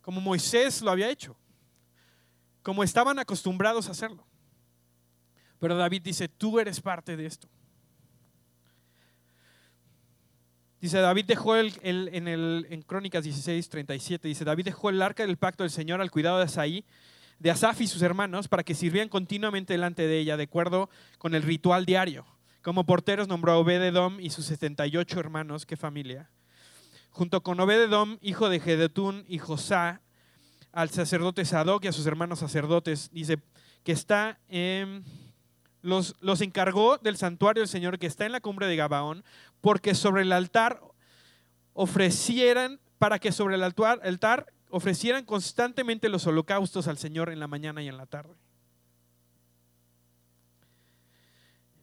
como 0.00 0.20
Moisés 0.20 0.82
lo 0.82 0.90
había 0.90 1.08
hecho, 1.08 1.36
como 2.62 2.82
estaban 2.82 3.18
acostumbrados 3.20 3.88
a 3.88 3.92
hacerlo. 3.92 4.26
Pero 5.60 5.76
David 5.76 6.02
dice, 6.02 6.28
tú 6.28 6.58
eres 6.58 6.80
parte 6.80 7.16
de 7.16 7.26
esto. 7.26 7.48
Dice, 10.82 10.98
David 10.98 11.26
dejó 11.26 11.54
el, 11.54 11.72
en, 11.84 12.26
el, 12.26 12.66
en 12.68 12.82
Crónicas 12.82 13.22
16, 13.22 13.68
37, 13.68 14.26
dice, 14.26 14.44
David 14.44 14.64
dejó 14.64 14.90
el 14.90 15.00
arca 15.00 15.24
del 15.24 15.36
pacto 15.36 15.62
del 15.62 15.70
Señor 15.70 16.00
al 16.00 16.10
cuidado 16.10 16.38
de 16.38 16.44
Asaí, 16.46 16.84
de 17.38 17.52
Asaf 17.52 17.80
y 17.82 17.86
sus 17.86 18.02
hermanos, 18.02 18.48
para 18.48 18.64
que 18.64 18.74
sirvieran 18.74 19.08
continuamente 19.08 19.74
delante 19.74 20.08
de 20.08 20.18
ella, 20.18 20.36
de 20.36 20.42
acuerdo 20.42 20.90
con 21.18 21.36
el 21.36 21.44
ritual 21.44 21.86
diario. 21.86 22.26
Como 22.62 22.84
porteros 22.84 23.28
nombró 23.28 23.52
a 23.52 23.58
Obededom 23.58 24.18
y 24.18 24.30
sus 24.30 24.46
78 24.46 25.20
hermanos, 25.20 25.66
qué 25.66 25.76
familia. 25.76 26.30
Junto 27.10 27.44
con 27.44 27.60
Obededom, 27.60 28.18
hijo 28.20 28.48
de 28.48 28.58
Gedetún 28.58 29.24
y 29.28 29.38
Josá, 29.38 30.00
al 30.72 30.90
sacerdote 30.90 31.44
Sadoc 31.44 31.84
y 31.84 31.88
a 31.88 31.92
sus 31.92 32.06
hermanos 32.06 32.40
sacerdotes, 32.40 33.08
dice 33.12 33.38
que 33.84 33.92
está 33.92 34.40
en 34.48 35.04
los, 35.82 36.16
los 36.20 36.40
encargó 36.40 36.98
del 36.98 37.16
santuario 37.16 37.60
del 37.60 37.68
Señor 37.68 37.98
que 37.98 38.06
está 38.06 38.24
en 38.24 38.32
la 38.32 38.40
cumbre 38.40 38.66
de 38.66 38.76
Gabaón, 38.76 39.24
porque 39.60 39.94
sobre 39.94 40.22
el 40.22 40.32
altar 40.32 40.80
ofrecieran, 41.74 42.80
para 42.98 43.18
que 43.18 43.32
sobre 43.32 43.56
el 43.56 43.62
altar, 43.62 44.00
altar 44.04 44.52
ofrecieran 44.70 45.24
constantemente 45.24 46.08
los 46.08 46.26
holocaustos 46.26 46.88
al 46.88 46.98
Señor 46.98 47.30
en 47.30 47.40
la 47.40 47.48
mañana 47.48 47.82
y 47.82 47.88
en 47.88 47.96
la 47.96 48.06
tarde. 48.06 48.34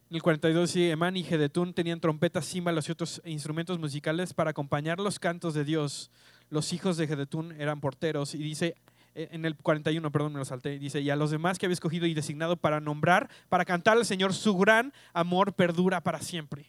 En 0.10 0.16
el 0.16 0.24
42, 0.24 0.72
sí, 0.72 0.90
Emán 0.90 1.16
y 1.18 1.24
Gedetún 1.24 1.72
tenían 1.76 2.00
trompetas, 2.00 2.50
címbalos 2.50 2.90
y 2.90 2.92
otros 2.92 3.22
instrumentos 3.26 3.78
musicales 3.78 4.34
para 4.34 4.50
acompañar 4.50 5.00
los 5.00 5.20
cantos 5.20 5.54
de 5.54 5.64
Dios. 5.64 6.10
Los 6.50 6.74
hijos 6.74 6.98
de 6.98 7.06
Gedetún 7.06 7.52
eran 7.62 7.80
porteros 7.80 8.34
y 8.34 8.40
dice, 8.40 8.76
en 9.16 9.46
el 9.46 9.56
41, 9.56 10.12
perdón, 10.12 10.34
me 10.34 10.40
lo 10.40 10.46
salté, 10.46 10.80
dice, 10.80 11.02
y 11.02 11.10
a 11.10 11.16
los 11.16 11.32
demás 11.32 11.58
que 11.58 11.66
había 11.66 11.74
escogido 11.74 12.06
y 12.06 12.14
designado 12.14 12.58
para 12.58 12.80
nombrar, 12.80 13.30
para 13.50 13.66
cantar 13.66 13.98
al 13.98 14.06
Señor, 14.06 14.34
su 14.34 14.58
gran 14.58 14.94
amor 15.14 15.54
perdura 15.54 16.02
para 16.02 16.22
siempre. 16.22 16.68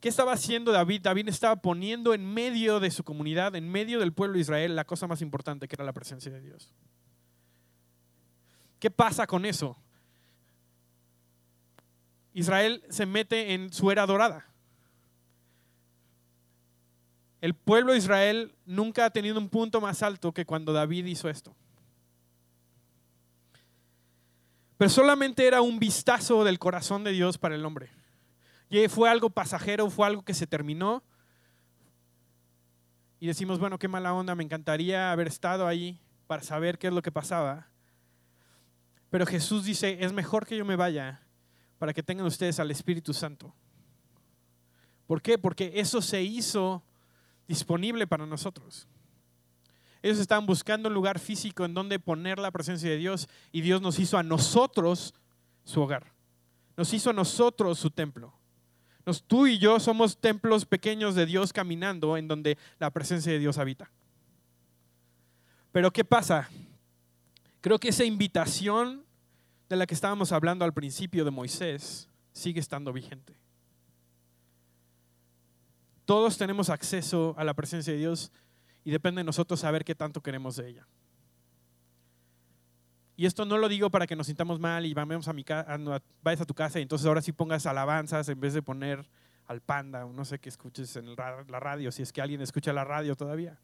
¿Qué 0.00 0.08
estaba 0.08 0.32
haciendo 0.32 0.72
David? 0.72 1.02
David 1.02 1.28
estaba 1.28 1.56
poniendo 1.56 2.12
en 2.12 2.26
medio 2.26 2.80
de 2.80 2.90
su 2.90 3.04
comunidad, 3.04 3.54
en 3.54 3.70
medio 3.70 4.00
del 4.00 4.12
pueblo 4.12 4.34
de 4.34 4.40
Israel, 4.40 4.74
la 4.74 4.84
cosa 4.84 5.06
más 5.06 5.22
importante 5.22 5.68
que 5.68 5.76
era 5.76 5.84
la 5.84 5.92
presencia 5.92 6.32
de 6.32 6.40
Dios. 6.40 6.74
¿Qué 8.80 8.90
pasa 8.90 9.28
con 9.28 9.46
eso? 9.46 9.76
Israel 12.32 12.82
se 12.88 13.06
mete 13.06 13.54
en 13.54 13.72
su 13.72 13.92
era 13.92 14.04
dorada. 14.04 14.51
El 17.42 17.54
pueblo 17.54 17.90
de 17.90 17.98
Israel 17.98 18.54
nunca 18.64 19.04
ha 19.04 19.10
tenido 19.10 19.36
un 19.36 19.48
punto 19.48 19.80
más 19.80 20.04
alto 20.04 20.32
que 20.32 20.46
cuando 20.46 20.72
David 20.72 21.06
hizo 21.06 21.28
esto. 21.28 21.56
Pero 24.78 24.88
solamente 24.88 25.44
era 25.44 25.60
un 25.60 25.80
vistazo 25.80 26.44
del 26.44 26.60
corazón 26.60 27.02
de 27.02 27.10
Dios 27.10 27.38
para 27.38 27.56
el 27.56 27.64
hombre. 27.66 27.90
Y 28.70 28.86
fue 28.86 29.10
algo 29.10 29.28
pasajero, 29.28 29.90
fue 29.90 30.06
algo 30.06 30.24
que 30.24 30.34
se 30.34 30.46
terminó. 30.46 31.02
Y 33.18 33.26
decimos, 33.26 33.58
bueno, 33.58 33.76
qué 33.76 33.88
mala 33.88 34.14
onda, 34.14 34.36
me 34.36 34.44
encantaría 34.44 35.10
haber 35.10 35.26
estado 35.26 35.66
ahí 35.66 36.00
para 36.28 36.44
saber 36.44 36.78
qué 36.78 36.86
es 36.86 36.92
lo 36.92 37.02
que 37.02 37.10
pasaba. 37.10 37.66
Pero 39.10 39.26
Jesús 39.26 39.64
dice, 39.64 39.98
es 40.04 40.12
mejor 40.12 40.46
que 40.46 40.56
yo 40.56 40.64
me 40.64 40.76
vaya 40.76 41.26
para 41.78 41.92
que 41.92 42.04
tengan 42.04 42.24
ustedes 42.24 42.60
al 42.60 42.70
Espíritu 42.70 43.12
Santo. 43.12 43.52
¿Por 45.08 45.20
qué? 45.20 45.38
Porque 45.38 45.72
eso 45.74 46.00
se 46.00 46.22
hizo 46.22 46.84
disponible 47.52 48.06
para 48.06 48.24
nosotros. 48.24 48.88
Ellos 50.02 50.18
estaban 50.18 50.46
buscando 50.46 50.88
un 50.88 50.94
lugar 50.94 51.18
físico 51.18 51.66
en 51.66 51.74
donde 51.74 51.98
poner 51.98 52.38
la 52.38 52.50
presencia 52.50 52.88
de 52.88 52.96
Dios 52.96 53.28
y 53.52 53.60
Dios 53.60 53.82
nos 53.82 53.98
hizo 53.98 54.16
a 54.16 54.22
nosotros 54.22 55.12
su 55.64 55.82
hogar. 55.82 56.14
Nos 56.78 56.94
hizo 56.94 57.10
a 57.10 57.12
nosotros 57.12 57.78
su 57.78 57.90
templo. 57.90 58.32
Nos, 59.04 59.22
tú 59.22 59.46
y 59.46 59.58
yo 59.58 59.78
somos 59.80 60.18
templos 60.18 60.64
pequeños 60.64 61.14
de 61.14 61.26
Dios 61.26 61.52
caminando 61.52 62.16
en 62.16 62.26
donde 62.26 62.56
la 62.78 62.90
presencia 62.90 63.30
de 63.30 63.38
Dios 63.38 63.58
habita. 63.58 63.90
Pero 65.72 65.92
¿qué 65.92 66.04
pasa? 66.06 66.48
Creo 67.60 67.78
que 67.78 67.90
esa 67.90 68.04
invitación 68.04 69.04
de 69.68 69.76
la 69.76 69.86
que 69.86 69.94
estábamos 69.94 70.32
hablando 70.32 70.64
al 70.64 70.72
principio 70.72 71.26
de 71.26 71.30
Moisés 71.30 72.08
sigue 72.32 72.60
estando 72.60 72.94
vigente. 72.94 73.41
Todos 76.12 76.36
tenemos 76.36 76.68
acceso 76.68 77.34
a 77.38 77.42
la 77.42 77.54
presencia 77.54 77.90
de 77.90 77.98
Dios 77.98 78.30
y 78.84 78.90
depende 78.90 79.20
de 79.20 79.24
nosotros 79.24 79.60
saber 79.60 79.82
qué 79.82 79.94
tanto 79.94 80.20
queremos 80.20 80.56
de 80.56 80.68
ella. 80.68 80.86
Y 83.16 83.24
esto 83.24 83.46
no 83.46 83.56
lo 83.56 83.66
digo 83.66 83.88
para 83.88 84.06
que 84.06 84.14
nos 84.14 84.26
sintamos 84.26 84.60
mal 84.60 84.84
y 84.84 84.92
vamos 84.92 85.26
a 85.26 85.32
mi 85.32 85.42
vayas 86.22 86.42
a 86.42 86.44
tu 86.44 86.52
casa 86.52 86.78
y 86.78 86.82
entonces 86.82 87.06
ahora 87.06 87.22
sí 87.22 87.32
pongas 87.32 87.64
alabanzas 87.64 88.28
en 88.28 88.38
vez 88.38 88.52
de 88.52 88.60
poner 88.60 89.08
al 89.46 89.62
panda 89.62 90.04
o 90.04 90.12
no 90.12 90.26
sé 90.26 90.38
qué 90.38 90.50
escuches 90.50 90.94
en 90.96 91.16
la 91.16 91.60
radio, 91.60 91.90
si 91.90 92.02
es 92.02 92.12
que 92.12 92.20
alguien 92.20 92.42
escucha 92.42 92.74
la 92.74 92.84
radio 92.84 93.16
todavía. 93.16 93.58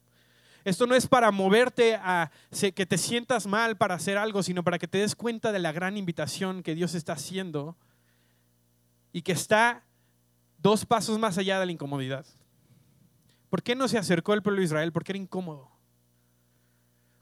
Esto 0.65 0.87
no 0.87 0.95
es 0.95 1.05
para 1.05 1.29
moverte 1.29 1.97
a 2.01 2.31
que 2.49 2.85
te 2.87 2.97
sientas 2.97 3.45
mal 3.45 3.77
para 3.77 3.93
hacer 3.93 4.17
algo, 4.17 4.41
sino 4.41 4.63
para 4.63 4.79
que 4.79 4.87
te 4.87 4.97
des 4.97 5.15
cuenta 5.15 5.51
de 5.51 5.59
la 5.59 5.71
gran 5.71 5.97
invitación 5.97 6.63
que 6.63 6.73
Dios 6.73 6.95
está 6.95 7.13
haciendo 7.13 7.77
y 9.13 9.21
que 9.21 9.33
está 9.33 9.83
dos 10.57 10.83
pasos 10.83 11.19
más 11.19 11.37
allá 11.37 11.59
de 11.59 11.67
la 11.67 11.73
incomodidad. 11.73 12.25
¿Por 13.49 13.63
qué 13.63 13.75
no 13.75 13.87
se 13.87 13.97
acercó 13.97 14.33
el 14.33 14.41
pueblo 14.41 14.59
de 14.59 14.65
Israel? 14.65 14.91
Porque 14.91 15.11
era 15.11 15.19
incómodo. 15.19 15.69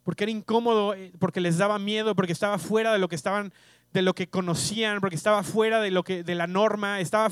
Porque 0.03 0.25
era 0.25 0.31
incómodo, 0.31 0.93
eh, 0.93 1.11
porque 1.19 1.41
les 1.41 1.57
daba 1.57 1.79
miedo, 1.79 2.15
porque 2.15 2.33
estaba 2.33 2.59
fuera 2.59 2.93
de 2.93 2.99
lo 2.99 3.07
que 3.07 3.15
estaban, 3.15 3.53
de 3.93 4.01
lo 4.01 4.13
que 4.13 4.29
conocían, 4.29 4.99
porque 4.99 5.15
estaba 5.15 5.43
fuera 5.43 5.81
de 5.81 5.91
lo 5.91 6.03
que, 6.03 6.23
de 6.23 6.35
la 6.35 6.47
norma, 6.47 6.99
estaba 6.99 7.29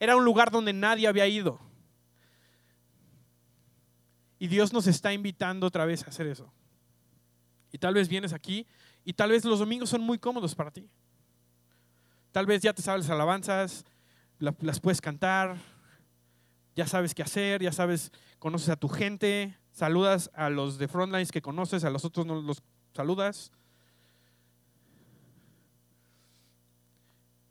era 0.00 0.16
un 0.16 0.24
lugar 0.24 0.50
donde 0.50 0.72
nadie 0.72 1.08
había 1.08 1.26
ido. 1.26 1.60
Y 4.38 4.46
Dios 4.46 4.72
nos 4.72 4.86
está 4.86 5.12
invitando 5.12 5.66
otra 5.66 5.84
vez 5.84 6.04
a 6.04 6.10
hacer 6.10 6.26
eso. 6.26 6.52
Y 7.72 7.78
tal 7.78 7.94
vez 7.94 8.08
vienes 8.08 8.32
aquí 8.32 8.66
y 9.04 9.12
tal 9.12 9.30
vez 9.30 9.44
los 9.44 9.58
domingos 9.58 9.90
son 9.90 10.00
muy 10.00 10.18
cómodos 10.18 10.54
para 10.54 10.70
ti. 10.70 10.88
Tal 12.30 12.46
vez 12.46 12.62
ya 12.62 12.72
te 12.72 12.82
sabes 12.82 13.10
alabanzas, 13.10 13.84
las 14.38 14.80
puedes 14.80 15.00
cantar, 15.00 15.56
ya 16.78 16.86
sabes 16.86 17.12
qué 17.12 17.24
hacer, 17.24 17.60
ya 17.60 17.72
sabes, 17.72 18.12
conoces 18.38 18.68
a 18.68 18.76
tu 18.76 18.88
gente, 18.88 19.58
saludas 19.72 20.30
a 20.32 20.48
los 20.48 20.78
de 20.78 20.86
Frontlines 20.86 21.32
que 21.32 21.42
conoces, 21.42 21.82
a 21.82 21.90
los 21.90 22.04
otros 22.04 22.24
no 22.24 22.40
los 22.40 22.62
saludas. 22.94 23.50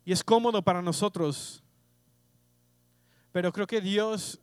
Y 0.06 0.12
es 0.12 0.24
cómodo 0.24 0.62
para 0.62 0.80
nosotros, 0.80 1.62
pero 3.30 3.52
creo 3.52 3.66
que 3.66 3.82
Dios, 3.82 4.40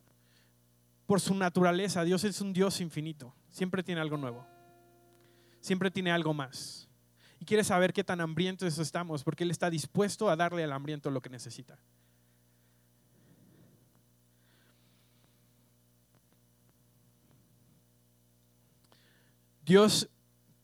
por 1.07 1.19
su 1.19 1.33
naturaleza, 1.33 2.03
Dios 2.03 2.23
es 2.23 2.39
un 2.39 2.53
Dios 2.53 2.79
infinito, 2.79 3.33
siempre 3.49 3.81
tiene 3.81 4.01
algo 4.01 4.17
nuevo, 4.17 4.45
siempre 5.61 5.89
tiene 5.89 6.11
algo 6.11 6.31
más. 6.31 6.87
Y 7.39 7.45
quiere 7.45 7.63
saber 7.63 7.91
qué 7.91 8.03
tan 8.03 8.21
hambrientos 8.21 8.77
estamos, 8.77 9.23
porque 9.23 9.45
Él 9.45 9.49
está 9.49 9.71
dispuesto 9.71 10.29
a 10.29 10.35
darle 10.35 10.63
al 10.63 10.73
hambriento 10.73 11.09
lo 11.09 11.23
que 11.23 11.29
necesita. 11.31 11.79
Dios, 19.65 20.09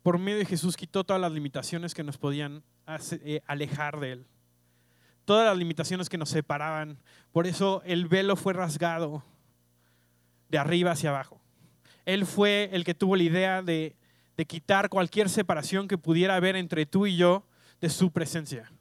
por 0.03 0.19
medio 0.19 0.37
de 0.37 0.45
Jesús, 0.45 0.77
quitó 0.77 1.03
todas 1.03 1.19
las 1.21 1.31
limitaciones 1.31 1.95
que 1.95 2.03
nos 2.03 2.17
podían 2.19 2.63
eh, 3.23 3.41
alejar 3.47 3.99
de 3.99 4.11
Él. 4.11 4.27
Todas 5.25 5.47
las 5.47 5.57
limitaciones 5.57 6.07
que 6.07 6.19
nos 6.19 6.29
separaban. 6.29 6.99
Por 7.31 7.47
eso 7.47 7.81
el 7.83 8.07
velo 8.07 8.35
fue 8.35 8.53
rasgado 8.53 9.23
de 10.49 10.59
arriba 10.59 10.91
hacia 10.91 11.09
abajo. 11.09 11.41
Él 12.05 12.25
fue 12.25 12.69
el 12.73 12.83
que 12.83 12.93
tuvo 12.93 13.15
la 13.15 13.23
idea 13.23 13.61
de, 13.61 13.95
quitar 14.47 14.89
cualquier 14.89 15.29
separación 15.29 15.87
que 15.87 15.99
pudiera 15.99 16.35
haber 16.35 16.55
entre 16.55 16.87
tú 16.87 17.05
y 17.05 17.15
yo 17.15 17.45
de 17.79 17.91
su 17.91 18.11
presencia. 18.11 18.71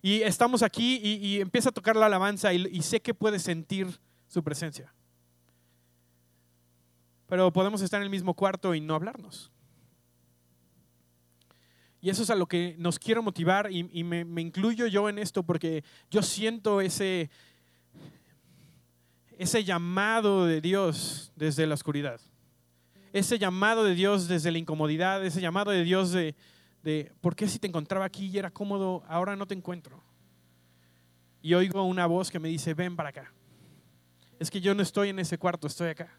Y 0.00 0.22
estamos 0.22 0.62
aquí 0.62 0.98
y, 1.02 1.26
y 1.26 1.40
empieza 1.42 1.68
a 1.68 1.72
tocar 1.72 1.94
la 1.94 2.06
alabanza 2.06 2.54
y, 2.54 2.66
y 2.72 2.80
sé 2.80 3.02
que 3.02 3.12
puedes 3.12 3.42
sentir 3.42 4.00
su 4.28 4.42
presencia. 4.42 4.94
Pero 7.28 7.52
podemos 7.52 7.82
estar 7.82 8.00
en 8.00 8.04
el 8.04 8.10
mismo 8.10 8.32
cuarto 8.32 8.74
y 8.74 8.80
no 8.80 8.94
hablarnos. 8.94 9.52
Y 12.02 12.08
eso 12.08 12.22
es 12.22 12.30
a 12.30 12.34
lo 12.34 12.46
que 12.46 12.76
nos 12.78 12.98
quiero 12.98 13.22
motivar 13.22 13.70
y, 13.70 14.04
me, 14.04 14.24
me 14.24 14.40
incluyo 14.40 14.86
yo 14.86 15.08
en 15.08 15.18
esto 15.18 15.42
porque 15.42 15.84
yo 16.10 16.22
siento 16.22 16.80
ese, 16.80 17.30
ese 19.36 19.64
llamado 19.64 20.46
de 20.46 20.60
Dios 20.62 21.30
desde 21.36 21.66
la 21.66 21.74
oscuridad. 21.74 22.20
Ese 23.12 23.38
llamado 23.38 23.84
de 23.84 23.94
Dios 23.94 24.28
desde 24.28 24.50
la 24.50 24.58
incomodidad, 24.58 25.24
ese 25.24 25.40
llamado 25.40 25.72
de 25.72 25.84
Dios 25.84 26.12
de, 26.12 26.34
de 26.82 27.12
¿por 27.20 27.36
qué 27.36 27.48
si 27.48 27.58
te 27.58 27.66
encontraba 27.66 28.06
aquí 28.06 28.26
y 28.26 28.38
era 28.38 28.50
cómodo, 28.50 29.02
ahora 29.06 29.36
no 29.36 29.46
te 29.46 29.54
encuentro? 29.54 30.02
Y 31.42 31.54
oigo 31.54 31.82
una 31.84 32.06
voz 32.06 32.30
que 32.30 32.38
me 32.38 32.48
dice, 32.48 32.72
ven 32.72 32.96
para 32.96 33.10
acá. 33.10 33.32
Es 34.38 34.50
que 34.50 34.60
yo 34.60 34.74
no 34.74 34.82
estoy 34.82 35.10
en 35.10 35.18
ese 35.18 35.36
cuarto, 35.36 35.66
estoy 35.66 35.88
acá. 35.90 36.10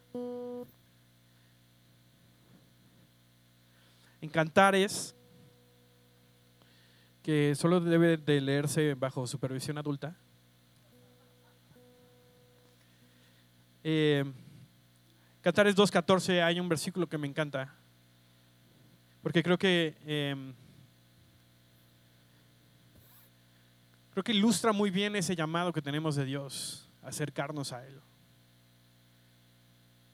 En 4.20 4.30
Cantares, 4.30 5.16
que 7.22 7.54
solo 7.54 7.80
debe 7.80 8.16
de 8.16 8.40
leerse 8.40 8.94
bajo 8.94 9.26
supervisión 9.26 9.78
adulta. 9.78 10.16
Eh, 13.84 14.24
Cantares 15.40 15.76
2.14 15.76 16.42
hay 16.42 16.60
un 16.60 16.68
versículo 16.68 17.08
que 17.08 17.18
me 17.18 17.26
encanta, 17.26 17.74
porque 19.22 19.42
creo 19.42 19.58
que 19.58 19.96
eh, 20.04 20.54
creo 24.12 24.22
que 24.22 24.32
ilustra 24.32 24.72
muy 24.72 24.90
bien 24.90 25.16
ese 25.16 25.34
llamado 25.34 25.72
que 25.72 25.82
tenemos 25.82 26.14
de 26.14 26.24
Dios, 26.24 26.88
acercarnos 27.02 27.72
a 27.72 27.84
Él. 27.84 28.00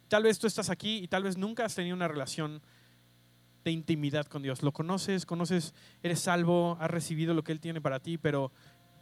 Tal 0.09 0.23
vez 0.23 0.39
tú 0.39 0.47
estás 0.47 0.71
aquí 0.71 0.99
y 0.99 1.09
tal 1.09 1.25
vez 1.25 1.37
nunca 1.37 1.67
has 1.67 1.75
tenido 1.75 1.95
una 1.95 2.09
relación 2.09 2.63
de 3.65 3.71
intimidad 3.71 4.27
con 4.27 4.43
Dios. 4.43 4.63
Lo 4.63 4.73
conoces, 4.73 5.27
conoces, 5.27 5.75
eres 6.03 6.21
salvo, 6.21 6.77
has 6.81 6.91
recibido 6.91 7.35
lo 7.35 7.45
que 7.45 7.53
Él 7.53 7.61
tiene 7.61 7.81
para 7.81 8.01
ti, 8.01 8.19
pero, 8.19 8.53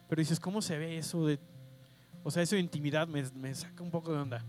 pero 0.08 0.20
dices, 0.20 0.40
¿cómo 0.40 0.62
se 0.62 0.78
ve 0.78 0.98
eso 0.98 1.26
de, 1.26 1.38
o 2.22 2.30
sea, 2.30 2.42
eso 2.42 2.56
de 2.56 2.60
intimidad 2.60 3.06
me, 3.08 3.22
me 3.34 3.54
saca 3.54 3.82
un 3.82 3.90
poco 3.90 4.12
de 4.12 4.18
onda? 4.18 4.44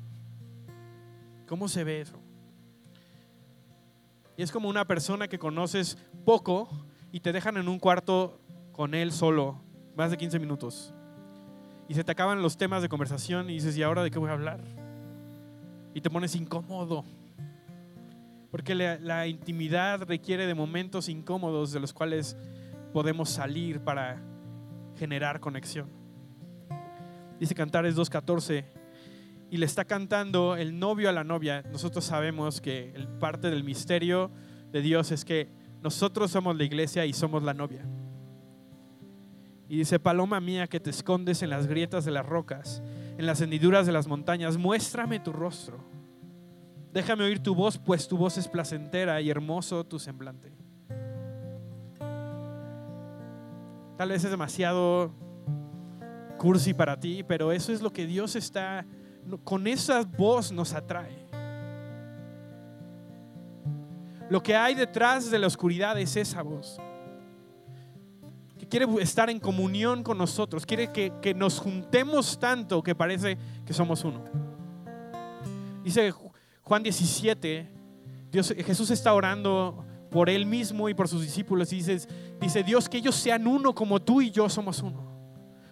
¿Cómo 1.47 1.68
se 1.68 1.84
ve 1.84 2.01
eso? 2.01 2.20
Y 4.38 4.43
es 4.43 4.51
como 4.51 4.70
una 4.70 4.86
persona 4.86 5.28
que 5.28 5.39
conoces 5.39 5.97
poco 6.24 6.70
y 7.12 7.22
te 7.22 7.32
dejan 7.32 7.58
en 7.58 7.68
un 7.68 7.80
cuarto 7.80 8.39
con 8.72 8.93
él 8.93 9.12
solo, 9.12 9.60
más 9.95 10.12
de 10.12 10.18
15 10.18 10.39
minutos. 10.39 10.93
Y 11.89 11.95
se 11.95 12.03
te 12.03 12.12
acaban 12.12 12.41
los 12.41 12.58
temas 12.58 12.82
de 12.82 12.89
conversación 12.89 13.49
y 13.49 13.53
dices, 13.53 13.76
¿y 13.78 13.84
ahora 13.84 14.03
de 14.03 14.12
qué 14.12 14.20
voy 14.20 14.30
a 14.30 14.34
hablar? 14.34 14.60
Y 15.93 16.01
te 16.01 16.10
pones 16.10 16.36
incómodo. 16.36 17.03
Porque 18.58 18.74
la, 18.74 19.28
intimidad 19.28 20.01
requiere 20.08 20.47
de 20.47 20.55
momentos 20.55 21.10
incómodos 21.10 21.72
de 21.72 21.80
los 21.80 21.93
cuales 21.93 22.36
podemos 22.91 23.30
salir 23.30 23.82
para 23.82 24.20
generar 24.95 25.39
conexión. 25.39 25.88
Dice 27.39 27.53
Cantares 27.53 27.95
2.14, 27.95 28.66
y 29.51 29.58
le 29.58 29.66
está 29.68 29.86
cantando 29.86 30.55
el 30.55 30.80
novio 30.80 31.08
a 31.08 31.12
la 31.12 31.24
novia. 31.24 31.62
Nosotros 31.72 32.03
sabemos 32.05 32.60
que 32.60 32.95
parte 33.20 33.51
del 33.51 33.64
misterio 33.64 34.32
de 34.72 34.82
Dios 34.82 35.12
es 35.12 35.24
que 35.24 35.49
nosotros 35.84 36.32
somos 36.32 36.58
la 36.58 36.64
iglesia 36.64 37.05
y 37.05 37.14
somos 37.14 37.43
la 37.43 37.53
novia. 37.53 37.86
Y 39.70 39.78
dice, 39.78 39.99
paloma 39.99 40.39
mía 40.39 40.66
que 40.66 40.80
te 40.80 40.89
escondes 40.89 41.43
en 41.43 41.51
las 41.51 41.68
grietas 41.68 42.05
de 42.05 42.12
las 42.12 42.26
rocas, 42.26 42.82
en 43.20 43.28
las 43.28 43.39
hendiduras 43.39 43.86
de 43.86 43.91
las 43.91 44.08
montañas, 44.08 44.58
muéstrame 44.58 45.20
tu 45.20 45.32
rostro. 45.32 45.97
Déjame 46.92 47.24
oír 47.24 47.42
tu 47.42 47.54
voz, 47.54 47.78
pues 47.78 48.08
tu 48.08 48.18
voz 48.18 48.38
es 48.38 48.48
placentera 48.48 49.22
y 49.22 49.30
hermoso 49.30 49.84
tu 49.84 50.00
semblante. 50.00 50.52
Tal 53.98 54.10
vez 54.10 54.24
es 54.24 54.30
demasiado 54.30 55.12
cursi 56.38 56.74
para 56.74 57.00
ti, 57.00 57.24
pero 57.24 57.52
eso 57.52 57.74
es 57.74 57.82
lo 57.82 57.92
que 57.92 58.06
Dios 58.06 58.36
está, 58.36 58.86
con 59.44 59.68
esa 59.68 60.04
voz 60.04 60.52
nos 60.52 60.74
atrae. 60.74 61.28
Lo 64.30 64.44
que 64.44 64.56
hay 64.56 64.76
detrás 64.76 65.32
de 65.32 65.40
la 65.40 65.48
oscuridad 65.48 66.00
es 66.00 66.16
esa 66.16 66.42
voz. 66.42 66.80
Que 68.60 68.68
quiere 68.68 68.86
estar 69.02 69.30
en 69.30 69.40
comunión 69.40 70.04
con 70.04 70.18
nosotros. 70.18 70.66
Quiere 70.66 70.92
que, 70.92 71.14
que 71.22 71.34
nos 71.34 71.60
juntemos 71.60 72.38
tanto 72.40 72.84
que 72.84 72.94
parece 72.94 73.38
que 73.66 73.74
somos 73.74 74.04
uno. 74.04 74.24
Dice 75.84 76.14
Juan 76.68 76.84
17, 76.84 77.65
Dios, 78.30 78.53
Jesús 78.57 78.91
está 78.91 79.13
orando 79.13 79.86
por 80.11 80.30
él 80.30 80.45
mismo 80.45 80.89
y 80.89 80.93
por 80.93 81.07
sus 81.07 81.22
discípulos. 81.22 81.72
Y 81.72 81.78
dice, 81.78 82.05
dice 82.41 82.61
Dios 82.61 82.89
que 82.89 82.97
ellos 82.97 83.15
sean 83.15 83.47
uno 83.47 83.74
como 83.74 84.01
tú 84.01 84.20
y 84.20 84.32
yo 84.32 84.49
somos 84.49 84.82
uno. 84.82 85.01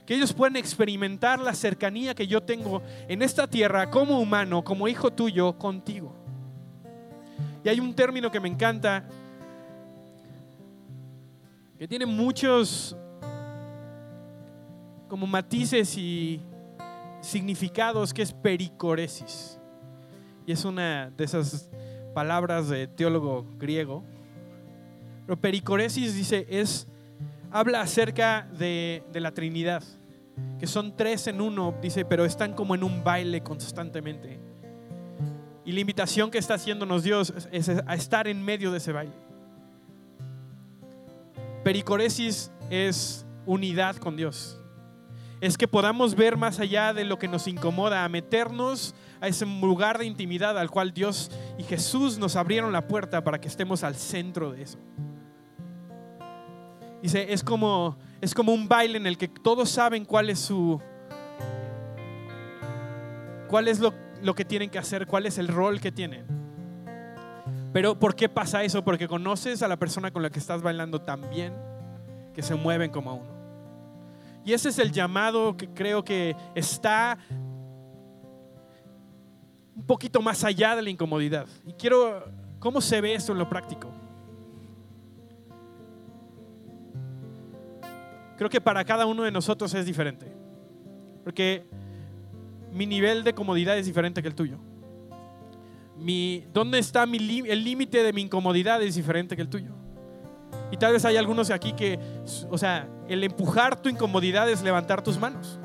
Que 0.05 0.15
ellos 0.15 0.31
puedan 0.31 0.55
experimentar 0.55 1.41
la 1.41 1.53
cercanía 1.53 2.15
que 2.15 2.27
yo 2.27 2.41
tengo 2.41 2.81
en 3.09 3.21
esta 3.21 3.45
tierra 3.45 3.91
como 3.91 4.21
humano, 4.21 4.63
como 4.63 4.87
hijo 4.87 5.11
tuyo, 5.11 5.57
contigo. 5.57 6.15
Y 7.65 7.67
hay 7.67 7.81
un 7.81 7.93
término 7.93 8.31
que 8.31 8.39
me 8.39 8.47
encanta, 8.47 9.05
que 11.77 11.89
tiene 11.89 12.05
muchos 12.05 12.95
como 15.09 15.27
matices 15.27 15.97
y 15.97 16.39
significados, 17.19 18.13
que 18.13 18.21
es 18.21 18.31
pericoresis. 18.31 19.59
Y 20.45 20.51
es 20.51 20.65
una 20.65 21.09
de 21.09 21.23
esas 21.23 21.69
palabras 22.13 22.69
de 22.69 22.87
teólogo 22.87 23.45
griego. 23.57 24.03
Pero 25.25 25.39
pericoresis 25.39 26.15
dice, 26.15 26.45
es, 26.49 26.87
habla 27.51 27.81
acerca 27.81 28.47
de, 28.57 29.03
de 29.11 29.19
la 29.19 29.31
Trinidad, 29.31 29.83
que 30.59 30.67
son 30.67 30.95
tres 30.95 31.27
en 31.27 31.41
uno, 31.41 31.73
dice, 31.81 32.05
pero 32.05 32.25
están 32.25 32.53
como 32.53 32.75
en 32.75 32.83
un 32.83 33.03
baile 33.03 33.41
constantemente. 33.41 34.39
Y 35.65 35.71
la 35.71 35.79
invitación 35.79 36.29
que 36.29 36.37
está 36.37 36.53
haciéndonos 36.53 37.03
Dios 37.03 37.33
es 37.51 37.69
a 37.69 37.95
estar 37.95 38.27
en 38.27 38.43
medio 38.43 38.71
de 38.71 38.77
ese 38.77 38.91
baile. 38.91 39.13
Pericoresis 41.63 42.51
es 42.69 43.25
unidad 43.47 43.95
con 43.95 44.15
Dios. 44.15 44.61
Es 45.41 45.57
que 45.57 45.67
podamos 45.67 46.15
ver 46.15 46.37
más 46.37 46.59
allá 46.59 46.93
de 46.93 47.03
lo 47.03 47.17
que 47.17 47.27
nos 47.27 47.47
incomoda, 47.47 48.05
a 48.05 48.09
meternos 48.09 48.93
a 49.21 49.27
ese 49.27 49.45
lugar 49.45 49.97
de 49.97 50.05
intimidad 50.05 50.57
al 50.57 50.69
cual 50.69 50.93
Dios 50.93 51.31
y 51.57 51.63
Jesús 51.63 52.17
nos 52.17 52.35
abrieron 52.35 52.71
la 52.71 52.87
puerta 52.87 53.23
para 53.23 53.39
que 53.39 53.47
estemos 53.47 53.83
al 53.83 53.95
centro 53.95 54.51
de 54.51 54.63
eso. 54.63 54.79
Dice, 57.01 57.31
es 57.31 57.43
como, 57.43 57.97
es 58.21 58.33
como 58.33 58.53
un 58.53 58.67
baile 58.67 58.97
en 58.97 59.05
el 59.05 59.17
que 59.17 59.27
todos 59.27 59.69
saben 59.69 60.05
cuál 60.05 60.29
es 60.29 60.39
su, 60.39 60.81
cuál 63.47 63.67
es 63.67 63.79
lo, 63.79 63.93
lo 64.23 64.33
que 64.33 64.45
tienen 64.45 64.69
que 64.69 64.79
hacer, 64.79 65.05
cuál 65.05 65.25
es 65.25 65.37
el 65.37 65.47
rol 65.47 65.79
que 65.79 65.91
tienen. 65.91 66.25
Pero 67.71 67.99
¿por 67.99 68.15
qué 68.15 68.29
pasa 68.29 68.63
eso? 68.63 68.83
Porque 68.83 69.07
conoces 69.07 69.61
a 69.61 69.67
la 69.67 69.77
persona 69.77 70.11
con 70.11 70.23
la 70.23 70.29
que 70.29 70.39
estás 70.39 70.61
bailando 70.61 71.01
tan 71.01 71.29
bien 71.29 71.53
que 72.33 72.41
se 72.41 72.55
mueven 72.55 72.89
como 72.89 73.15
uno. 73.15 73.35
Y 74.45 74.53
ese 74.53 74.69
es 74.69 74.79
el 74.79 74.91
llamado 74.91 75.57
que 75.57 75.67
creo 75.69 76.03
que 76.03 76.35
está 76.53 77.17
un 79.75 79.83
poquito 79.83 80.21
más 80.21 80.43
allá 80.43 80.75
de 80.75 80.81
la 80.81 80.89
incomodidad. 80.89 81.47
Y 81.65 81.73
quiero, 81.73 82.23
¿cómo 82.59 82.79
se 82.81 83.01
ve 83.01 83.13
esto 83.13 83.33
en 83.33 83.39
lo 83.39 83.49
práctico? 83.49 83.91
Creo 88.37 88.49
que 88.49 88.61
para 88.61 88.83
cada 88.83 89.05
uno 89.05 89.23
de 89.23 89.31
nosotros 89.31 89.73
es 89.73 89.85
diferente. 89.85 90.31
Porque 91.23 91.65
mi 92.71 92.85
nivel 92.85 93.23
de 93.23 93.33
comodidad 93.33 93.77
es 93.77 93.85
diferente 93.85 94.21
que 94.21 94.27
el 94.27 94.35
tuyo. 94.35 94.57
Mi, 95.97 96.45
¿Dónde 96.53 96.79
está 96.79 97.05
mi, 97.05 97.17
el 97.17 97.63
límite 97.63 98.03
de 98.03 98.11
mi 98.11 98.21
incomodidad 98.21 98.81
es 98.81 98.95
diferente 98.95 99.35
que 99.35 99.41
el 99.41 99.49
tuyo? 99.49 99.71
Y 100.71 100.77
tal 100.77 100.93
vez 100.93 101.05
hay 101.05 101.15
algunos 101.15 101.49
aquí 101.51 101.73
que, 101.73 101.99
o 102.49 102.57
sea, 102.57 102.89
el 103.07 103.23
empujar 103.23 103.81
tu 103.81 103.87
incomodidad 103.87 104.49
es 104.49 104.61
levantar 104.61 105.01
tus 105.01 105.17
manos. 105.17 105.59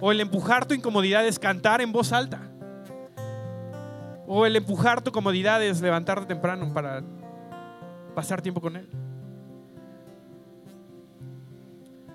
O 0.00 0.10
el 0.10 0.20
empujar 0.20 0.66
tu 0.66 0.74
incomodidad 0.74 1.26
es 1.26 1.38
cantar 1.38 1.80
en 1.80 1.92
voz 1.92 2.12
alta. 2.12 2.51
O 4.26 4.46
el 4.46 4.56
empujar 4.56 5.02
tu 5.02 5.12
comodidad 5.12 5.62
es 5.62 5.80
levantarte 5.80 6.26
temprano 6.26 6.72
para 6.72 7.02
pasar 8.14 8.40
tiempo 8.40 8.60
con 8.60 8.76
Él. 8.76 8.88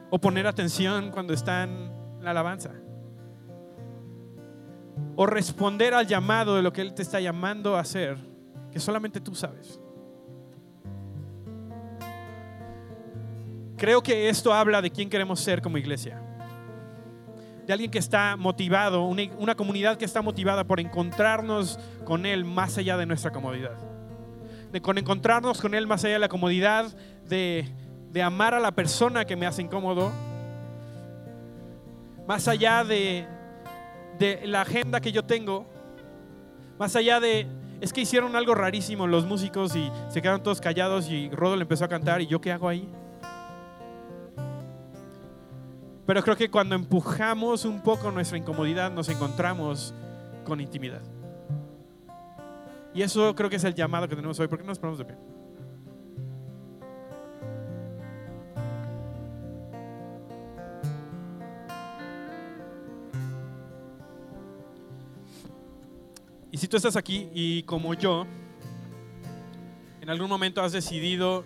O 0.09 0.19
poner 0.19 0.47
atención 0.47 1.11
cuando 1.11 1.33
está 1.33 1.63
en 1.63 1.91
la 2.21 2.31
alabanza 2.31 2.71
o 5.19 5.25
responder 5.25 5.95
al 5.95 6.05
llamado 6.05 6.55
de 6.55 6.61
lo 6.61 6.71
que 6.71 6.81
Él 6.81 6.93
te 6.93 7.01
está 7.01 7.19
llamando 7.19 7.75
a 7.75 7.79
hacer, 7.79 8.17
que 8.71 8.79
solamente 8.79 9.19
tú 9.19 9.33
sabes. 9.33 9.81
Creo 13.75 14.01
que 14.01 14.29
esto 14.29 14.53
habla 14.53 14.79
de 14.79 14.91
quién 14.91 15.09
queremos 15.09 15.39
ser 15.39 15.59
como 15.61 15.79
iglesia. 15.79 16.21
De 17.67 17.73
alguien 17.73 17.91
que 17.91 17.99
está 17.99 18.37
motivado, 18.37 19.03
una, 19.03 19.55
comunidad 19.55 19.97
que 19.97 20.05
está 20.05 20.21
motivada 20.21 20.63
por 20.63 20.79
encontrarnos 20.79 21.77
con 22.05 22.25
Él 22.25 22.45
más 22.45 22.77
allá 22.77 22.95
de 22.95 23.05
nuestra 23.05 23.31
comodidad. 23.31 23.75
De 24.71 24.81
con 24.81 24.97
encontrarnos 24.97 25.59
con 25.59 25.75
Él 25.75 25.85
más 25.85 26.03
allá 26.05 26.13
de 26.13 26.19
la 26.19 26.29
comodidad, 26.29 26.85
de, 27.27 27.67
de 28.11 28.23
amar 28.23 28.53
a 28.53 28.61
la 28.61 28.71
persona 28.71 29.25
que 29.25 29.35
me 29.35 29.45
hace 29.45 29.61
incómodo, 29.61 30.13
más 32.25 32.47
allá 32.47 32.85
de, 32.85 33.27
de 34.17 34.47
la 34.47 34.61
agenda 34.61 35.01
que 35.01 35.11
yo 35.11 35.25
tengo, 35.25 35.65
más 36.79 36.95
allá 36.95 37.19
de, 37.19 37.47
es 37.81 37.91
que 37.93 38.01
hicieron 38.01 38.35
algo 38.35 38.55
rarísimo 38.55 39.07
los 39.07 39.25
músicos 39.25 39.75
y 39.75 39.91
se 40.09 40.21
quedaron 40.21 40.41
todos 40.41 40.61
callados 40.61 41.09
y 41.09 41.29
Rodo 41.31 41.55
le 41.55 41.63
empezó 41.63 41.85
a 41.85 41.87
cantar 41.87 42.21
y 42.21 42.27
yo 42.27 42.39
qué 42.39 42.51
hago 42.51 42.69
ahí. 42.69 42.87
Pero 46.07 46.23
creo 46.23 46.37
que 46.37 46.49
cuando 46.49 46.73
empujamos 46.73 47.65
un 47.65 47.81
poco 47.81 48.09
nuestra 48.11 48.37
incomodidad 48.37 48.89
nos 48.89 49.09
encontramos 49.09 49.93
con 50.45 50.61
intimidad. 50.61 51.01
Y 52.93 53.01
eso 53.01 53.35
creo 53.35 53.49
que 53.49 53.57
es 53.57 53.63
el 53.65 53.75
llamado 53.75 54.07
que 54.07 54.15
tenemos 54.15 54.39
hoy. 54.39 54.47
¿Por 54.47 54.57
qué 54.57 54.63
no 54.63 54.69
nos 54.69 54.79
ponemos 54.79 54.99
de 54.99 55.05
pie? 55.05 55.17
Y 66.53 66.57
si 66.57 66.69
tú 66.69 66.77
estás 66.77 66.95
aquí 66.95 67.29
y 67.33 67.63
como 67.63 67.93
yo, 67.93 68.25
en 69.99 70.09
algún 70.09 70.29
momento 70.29 70.61
has 70.63 70.71
decidido 70.71 71.43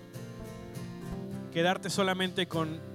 quedarte 1.51 1.89
solamente 1.89 2.47
con 2.47 2.90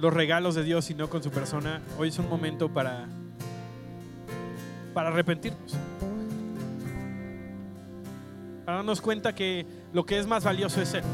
los 0.00 0.14
regalos 0.14 0.54
de 0.54 0.64
Dios 0.64 0.90
y 0.90 0.94
no 0.94 1.10
con 1.10 1.22
su 1.22 1.30
persona, 1.30 1.82
hoy 1.98 2.08
es 2.08 2.18
un 2.18 2.28
momento 2.28 2.72
para, 2.72 3.06
para 4.94 5.10
arrepentirnos. 5.10 5.76
Para 8.64 8.78
darnos 8.78 9.00
cuenta 9.02 9.34
que 9.34 9.66
lo 9.92 10.06
que 10.06 10.18
es 10.18 10.26
más 10.26 10.42
valioso 10.42 10.80
es 10.80 10.94
Él. 10.94 11.04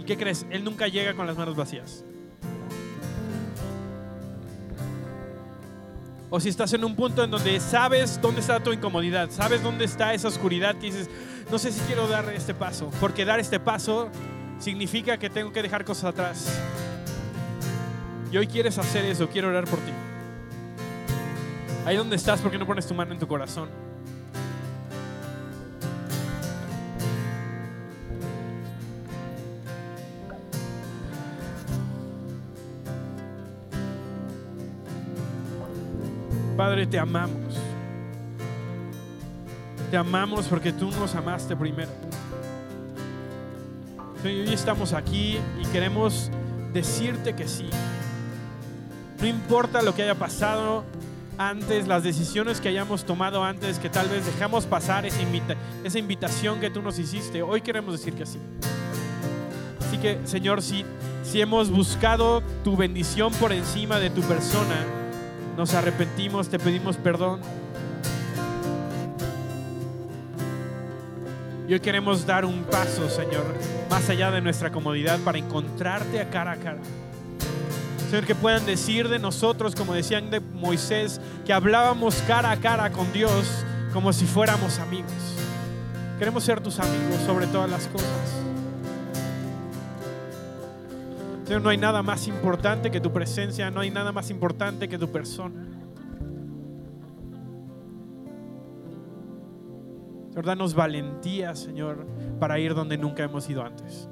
¿Y 0.00 0.04
qué 0.04 0.16
crees? 0.16 0.46
Él 0.48 0.64
nunca 0.64 0.88
llega 0.88 1.12
con 1.14 1.26
las 1.26 1.36
manos 1.36 1.54
vacías. 1.54 2.02
O 6.30 6.40
si 6.40 6.48
estás 6.48 6.72
en 6.72 6.84
un 6.84 6.94
punto 6.94 7.24
en 7.24 7.30
donde 7.30 7.60
sabes 7.60 8.20
dónde 8.20 8.40
está 8.40 8.62
tu 8.62 8.72
incomodidad, 8.72 9.30
sabes 9.30 9.62
dónde 9.62 9.84
está 9.84 10.14
esa 10.14 10.28
oscuridad 10.28 10.74
que 10.76 10.86
dices, 10.86 11.10
no 11.50 11.58
sé 11.58 11.72
si 11.72 11.80
quiero 11.80 12.06
dar 12.06 12.28
este 12.30 12.54
paso, 12.54 12.90
porque 13.00 13.24
dar 13.24 13.40
este 13.40 13.60
paso 13.60 14.10
significa 14.58 15.18
que 15.18 15.30
tengo 15.30 15.52
que 15.52 15.62
dejar 15.62 15.84
cosas 15.84 16.04
atrás. 16.04 16.60
Y 18.30 18.36
hoy 18.36 18.46
quieres 18.46 18.76
hacer 18.78 19.04
eso, 19.04 19.28
quiero 19.28 19.48
orar 19.48 19.64
por 19.64 19.78
ti. 19.80 19.92
Ahí 21.86 21.96
donde 21.96 22.16
estás, 22.16 22.40
¿por 22.40 22.50
qué 22.50 22.58
no 22.58 22.66
pones 22.66 22.86
tu 22.86 22.94
mano 22.94 23.12
en 23.12 23.18
tu 23.18 23.26
corazón? 23.26 23.68
Padre, 36.58 36.86
te 36.86 36.98
amamos. 36.98 37.54
Te 39.90 39.96
amamos 39.96 40.46
porque 40.48 40.72
tú 40.72 40.90
nos 40.90 41.14
amaste 41.14 41.56
primero. 41.56 41.90
hoy 44.22 44.52
estamos 44.52 44.92
aquí 44.92 45.38
y 45.58 45.66
queremos 45.68 46.30
decirte 46.74 47.34
que 47.34 47.48
sí. 47.48 47.70
No 49.20 49.26
importa 49.26 49.82
lo 49.82 49.94
que 49.94 50.02
haya 50.02 50.14
pasado 50.14 50.84
antes, 51.38 51.88
las 51.88 52.04
decisiones 52.04 52.60
que 52.60 52.68
hayamos 52.68 53.04
tomado 53.04 53.42
antes, 53.42 53.78
que 53.78 53.88
tal 53.88 54.08
vez 54.08 54.24
dejamos 54.24 54.66
pasar 54.66 55.06
esa, 55.06 55.98
invitación 55.98 56.60
que 56.60 56.70
tú 56.70 56.82
nos 56.82 56.98
hiciste. 56.98 57.42
Hoy 57.42 57.60
queremos 57.60 57.98
decir 57.98 58.14
que 58.14 58.26
sí. 58.26 58.38
Así 59.80 59.98
que, 59.98 60.20
Señor, 60.24 60.62
si, 60.62 60.84
si 61.24 61.40
hemos 61.40 61.70
buscado 61.70 62.42
tu 62.62 62.76
bendición 62.76 63.32
por 63.34 63.52
encima 63.52 63.98
de 63.98 64.10
tu 64.10 64.20
persona, 64.22 64.84
nos 65.56 65.74
arrepentimos, 65.74 66.48
te 66.48 66.58
pedimos 66.60 66.96
perdón. 66.96 67.40
Y 71.66 71.72
hoy 71.72 71.80
queremos 71.80 72.24
dar 72.24 72.44
un 72.44 72.62
paso, 72.64 73.10
Señor, 73.10 73.44
más 73.90 74.08
allá 74.08 74.30
de 74.30 74.40
nuestra 74.40 74.70
comodidad 74.70 75.18
para 75.20 75.38
encontrarte 75.38 76.20
a 76.20 76.30
cara 76.30 76.52
a 76.52 76.56
cara. 76.56 76.78
Señor, 78.08 78.24
que 78.24 78.34
puedan 78.34 78.64
decir 78.64 79.06
de 79.10 79.18
nosotros, 79.18 79.74
como 79.74 79.92
decían 79.92 80.30
de 80.30 80.40
Moisés, 80.40 81.20
que 81.44 81.52
hablábamos 81.52 82.14
cara 82.26 82.50
a 82.50 82.56
cara 82.56 82.90
con 82.90 83.12
Dios 83.12 83.46
como 83.92 84.14
si 84.14 84.24
fuéramos 84.24 84.78
amigos. 84.78 85.12
Queremos 86.18 86.42
ser 86.42 86.62
tus 86.62 86.80
amigos 86.80 87.20
sobre 87.26 87.46
todas 87.48 87.70
las 87.70 87.86
cosas. 87.88 88.08
Señor, 91.44 91.60
no 91.60 91.68
hay 91.68 91.76
nada 91.76 92.02
más 92.02 92.28
importante 92.28 92.90
que 92.90 92.98
tu 92.98 93.12
presencia, 93.12 93.70
no 93.70 93.80
hay 93.80 93.90
nada 93.90 94.10
más 94.10 94.30
importante 94.30 94.88
que 94.88 94.96
tu 94.96 95.12
persona. 95.12 95.66
Señor, 100.30 100.46
danos 100.46 100.74
valentía, 100.74 101.54
Señor, 101.54 102.06
para 102.40 102.58
ir 102.58 102.74
donde 102.74 102.96
nunca 102.96 103.22
hemos 103.22 103.50
ido 103.50 103.62
antes. 103.62 104.08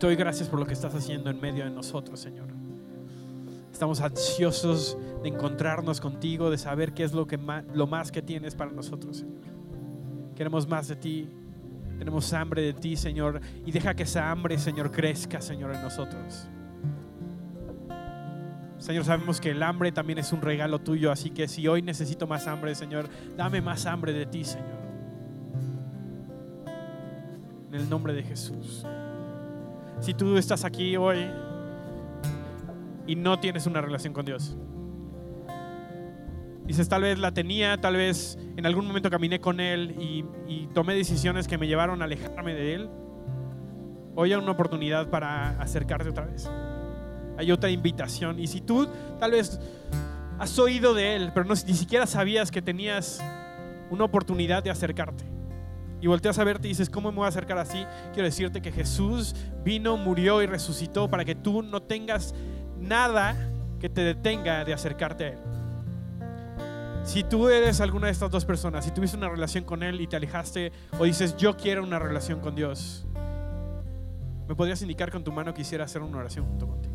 Te 0.00 0.06
doy 0.06 0.16
gracias 0.16 0.48
por 0.48 0.58
lo 0.58 0.66
que 0.66 0.72
estás 0.72 0.94
haciendo 0.94 1.28
en 1.28 1.38
medio 1.38 1.62
de 1.62 1.70
nosotros, 1.70 2.18
Señor. 2.18 2.46
Estamos 3.70 4.00
ansiosos 4.00 4.96
de 5.22 5.28
encontrarnos 5.28 6.00
contigo, 6.00 6.50
de 6.50 6.56
saber 6.56 6.94
qué 6.94 7.04
es 7.04 7.12
lo, 7.12 7.26
que 7.26 7.38
lo 7.74 7.86
más 7.86 8.10
que 8.10 8.22
tienes 8.22 8.54
para 8.54 8.70
nosotros, 8.70 9.18
Señor. 9.18 9.42
Queremos 10.34 10.66
más 10.66 10.88
de 10.88 10.96
ti, 10.96 11.28
tenemos 11.98 12.32
hambre 12.32 12.62
de 12.62 12.72
ti, 12.72 12.96
Señor, 12.96 13.42
y 13.66 13.72
deja 13.72 13.92
que 13.92 14.04
esa 14.04 14.30
hambre, 14.30 14.56
Señor, 14.56 14.90
crezca, 14.90 15.42
Señor, 15.42 15.74
en 15.74 15.82
nosotros. 15.82 16.48
Señor, 18.78 19.04
sabemos 19.04 19.38
que 19.38 19.50
el 19.50 19.62
hambre 19.62 19.92
también 19.92 20.18
es 20.18 20.32
un 20.32 20.40
regalo 20.40 20.78
tuyo, 20.78 21.12
así 21.12 21.28
que 21.28 21.46
si 21.46 21.68
hoy 21.68 21.82
necesito 21.82 22.26
más 22.26 22.46
hambre, 22.46 22.74
Señor, 22.74 23.06
dame 23.36 23.60
más 23.60 23.84
hambre 23.84 24.14
de 24.14 24.24
ti, 24.24 24.44
Señor. 24.44 24.80
En 27.68 27.74
el 27.74 27.90
nombre 27.90 28.14
de 28.14 28.22
Jesús. 28.22 28.86
Si 30.00 30.14
tú 30.14 30.36
estás 30.36 30.64
aquí 30.64 30.96
hoy 30.96 31.30
y 33.06 33.16
no 33.16 33.38
tienes 33.38 33.66
una 33.66 33.80
relación 33.80 34.12
con 34.12 34.24
Dios, 34.24 34.56
Dices, 36.70 36.88
tal 36.88 37.02
vez 37.02 37.18
la 37.18 37.34
tenía, 37.34 37.80
tal 37.80 37.96
vez 37.96 38.38
en 38.56 38.64
algún 38.64 38.86
momento 38.86 39.10
caminé 39.10 39.40
con 39.40 39.58
Él 39.58 39.96
y, 39.98 40.68
tomé 40.72 40.94
decisiones 40.94 41.48
que 41.48 41.58
me 41.58 41.66
llevaron 41.66 42.00
a 42.00 42.04
alejarme 42.04 42.54
de 42.54 42.74
Él. 42.74 42.90
Hoy 44.14 44.32
hay 44.32 44.38
una 44.38 44.52
oportunidad 44.52 45.10
para 45.10 45.60
acercarte 45.60 46.10
otra 46.10 46.26
vez. 46.26 46.48
Hay 47.38 47.50
otra 47.50 47.70
invitación. 47.70 48.38
Y 48.38 48.46
si 48.46 48.60
tú 48.60 48.86
tal 49.18 49.32
vez 49.32 49.58
has 50.38 50.56
oído 50.60 50.94
de 50.94 51.16
Él, 51.16 51.32
pero 51.34 51.44
no, 51.44 51.54
ni 51.54 51.74
siquiera 51.74 52.06
sabías 52.06 52.52
que 52.52 52.62
tenías 52.62 53.20
una 53.90 54.04
oportunidad 54.04 54.62
de 54.62 54.70
acercarte. 54.70 55.24
Y 56.00 56.06
volteas 56.06 56.38
a 56.38 56.44
verte 56.44 56.66
y 56.66 56.70
dices, 56.70 56.88
¿cómo 56.88 57.10
me 57.10 57.18
voy 57.18 57.26
a 57.26 57.28
acercar 57.28 57.58
así? 57.58 57.84
Quiero 58.12 58.26
decirte 58.26 58.62
que 58.62 58.72
Jesús 58.72 59.34
vino, 59.64 59.96
murió 59.96 60.42
y 60.42 60.46
resucitó 60.46 61.10
para 61.10 61.24
que 61.24 61.34
tú 61.34 61.62
no 61.62 61.82
tengas 61.82 62.34
nada 62.78 63.36
que 63.78 63.88
te 63.88 64.02
detenga 64.02 64.64
de 64.64 64.72
acercarte 64.72 65.24
a 65.24 65.28
Él. 65.28 65.38
Si 67.04 67.24
tú 67.24 67.48
eres 67.48 67.80
alguna 67.80 68.06
de 68.06 68.12
estas 68.12 68.30
dos 68.30 68.44
personas, 68.44 68.84
si 68.84 68.90
tuviste 68.90 69.16
una 69.16 69.28
relación 69.28 69.64
con 69.64 69.82
Él 69.82 70.00
y 70.00 70.06
te 70.06 70.16
alejaste 70.16 70.72
o 70.98 71.04
dices, 71.04 71.36
yo 71.36 71.56
quiero 71.56 71.82
una 71.82 71.98
relación 71.98 72.40
con 72.40 72.54
Dios, 72.54 73.06
¿me 74.46 74.54
podrías 74.54 74.80
indicar 74.82 75.10
con 75.10 75.24
tu 75.24 75.32
mano 75.32 75.52
que 75.52 75.58
quisiera 75.58 75.84
hacer 75.84 76.02
una 76.02 76.18
oración 76.18 76.46
junto 76.46 76.66
contigo? 76.66 76.94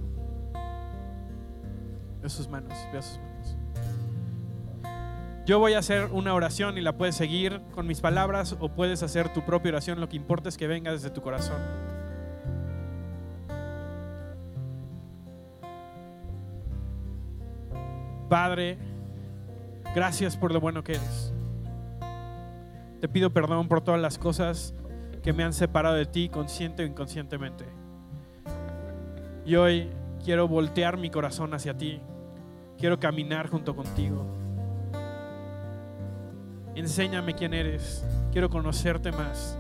Ve 2.21 2.29
sus 2.29 2.47
manos, 2.47 2.73
ve 2.93 3.01
sus 3.01 3.17
manos. 3.17 3.34
Yo 5.45 5.59
voy 5.59 5.73
a 5.73 5.79
hacer 5.79 6.09
una 6.11 6.33
oración 6.33 6.77
y 6.77 6.81
la 6.81 6.97
puedes 6.97 7.15
seguir 7.15 7.61
con 7.73 7.85
mis 7.85 8.01
palabras 8.01 8.55
o 8.59 8.69
puedes 8.69 9.03
hacer 9.03 9.31
tu 9.31 9.45
propia 9.45 9.71
oración. 9.71 9.99
Lo 9.99 10.09
que 10.09 10.15
importa 10.15 10.49
es 10.49 10.57
que 10.57 10.67
venga 10.67 10.91
desde 10.91 11.11
tu 11.11 11.21
corazón. 11.21 11.61
Padre, 18.27 18.79
Gracias 19.95 20.35
por 20.35 20.51
lo 20.51 20.59
bueno 20.59 20.83
que 20.83 20.91
eres. 20.91 21.33
Te 22.99 23.07
pido 23.07 23.31
perdón 23.31 23.69
por 23.69 23.79
todas 23.79 24.01
las 24.01 24.17
cosas 24.17 24.75
que 25.23 25.31
me 25.31 25.45
han 25.45 25.53
separado 25.53 25.95
de 25.95 26.05
ti 26.05 26.27
consciente 26.27 26.83
o 26.83 26.85
inconscientemente. 26.85 27.63
Y 29.45 29.55
hoy 29.55 29.89
quiero 30.21 30.49
voltear 30.49 30.97
mi 30.97 31.09
corazón 31.09 31.53
hacia 31.53 31.77
ti. 31.77 32.01
Quiero 32.77 32.99
caminar 32.99 33.47
junto 33.47 33.73
contigo. 33.73 34.25
Enséñame 36.75 37.33
quién 37.33 37.53
eres. 37.53 38.03
Quiero 38.31 38.49
conocerte 38.49 39.11
más. 39.11 39.57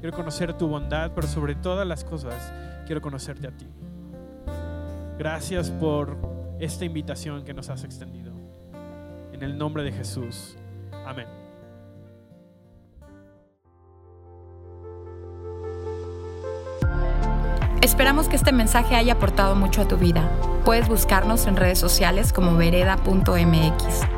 Quiero 0.00 0.16
conocer 0.16 0.56
tu 0.56 0.68
bondad, 0.68 1.10
pero 1.14 1.26
sobre 1.26 1.56
todas 1.56 1.86
las 1.86 2.04
cosas, 2.04 2.52
quiero 2.86 3.00
conocerte 3.00 3.48
a 3.48 3.50
ti. 3.50 3.66
Gracias 5.18 5.70
por 5.70 6.16
esta 6.60 6.84
invitación 6.84 7.44
que 7.44 7.52
nos 7.52 7.68
has 7.68 7.82
extendido. 7.82 8.32
En 9.32 9.42
el 9.42 9.58
nombre 9.58 9.82
de 9.82 9.90
Jesús. 9.90 10.56
Amén. 11.04 11.26
Esperamos 17.82 18.28
que 18.28 18.36
este 18.36 18.52
mensaje 18.52 18.94
haya 18.94 19.14
aportado 19.14 19.56
mucho 19.56 19.82
a 19.82 19.88
tu 19.88 19.96
vida. 19.96 20.30
Puedes 20.64 20.88
buscarnos 20.88 21.46
en 21.46 21.56
redes 21.56 21.78
sociales 21.78 22.32
como 22.32 22.56
vereda.mx. 22.56 24.17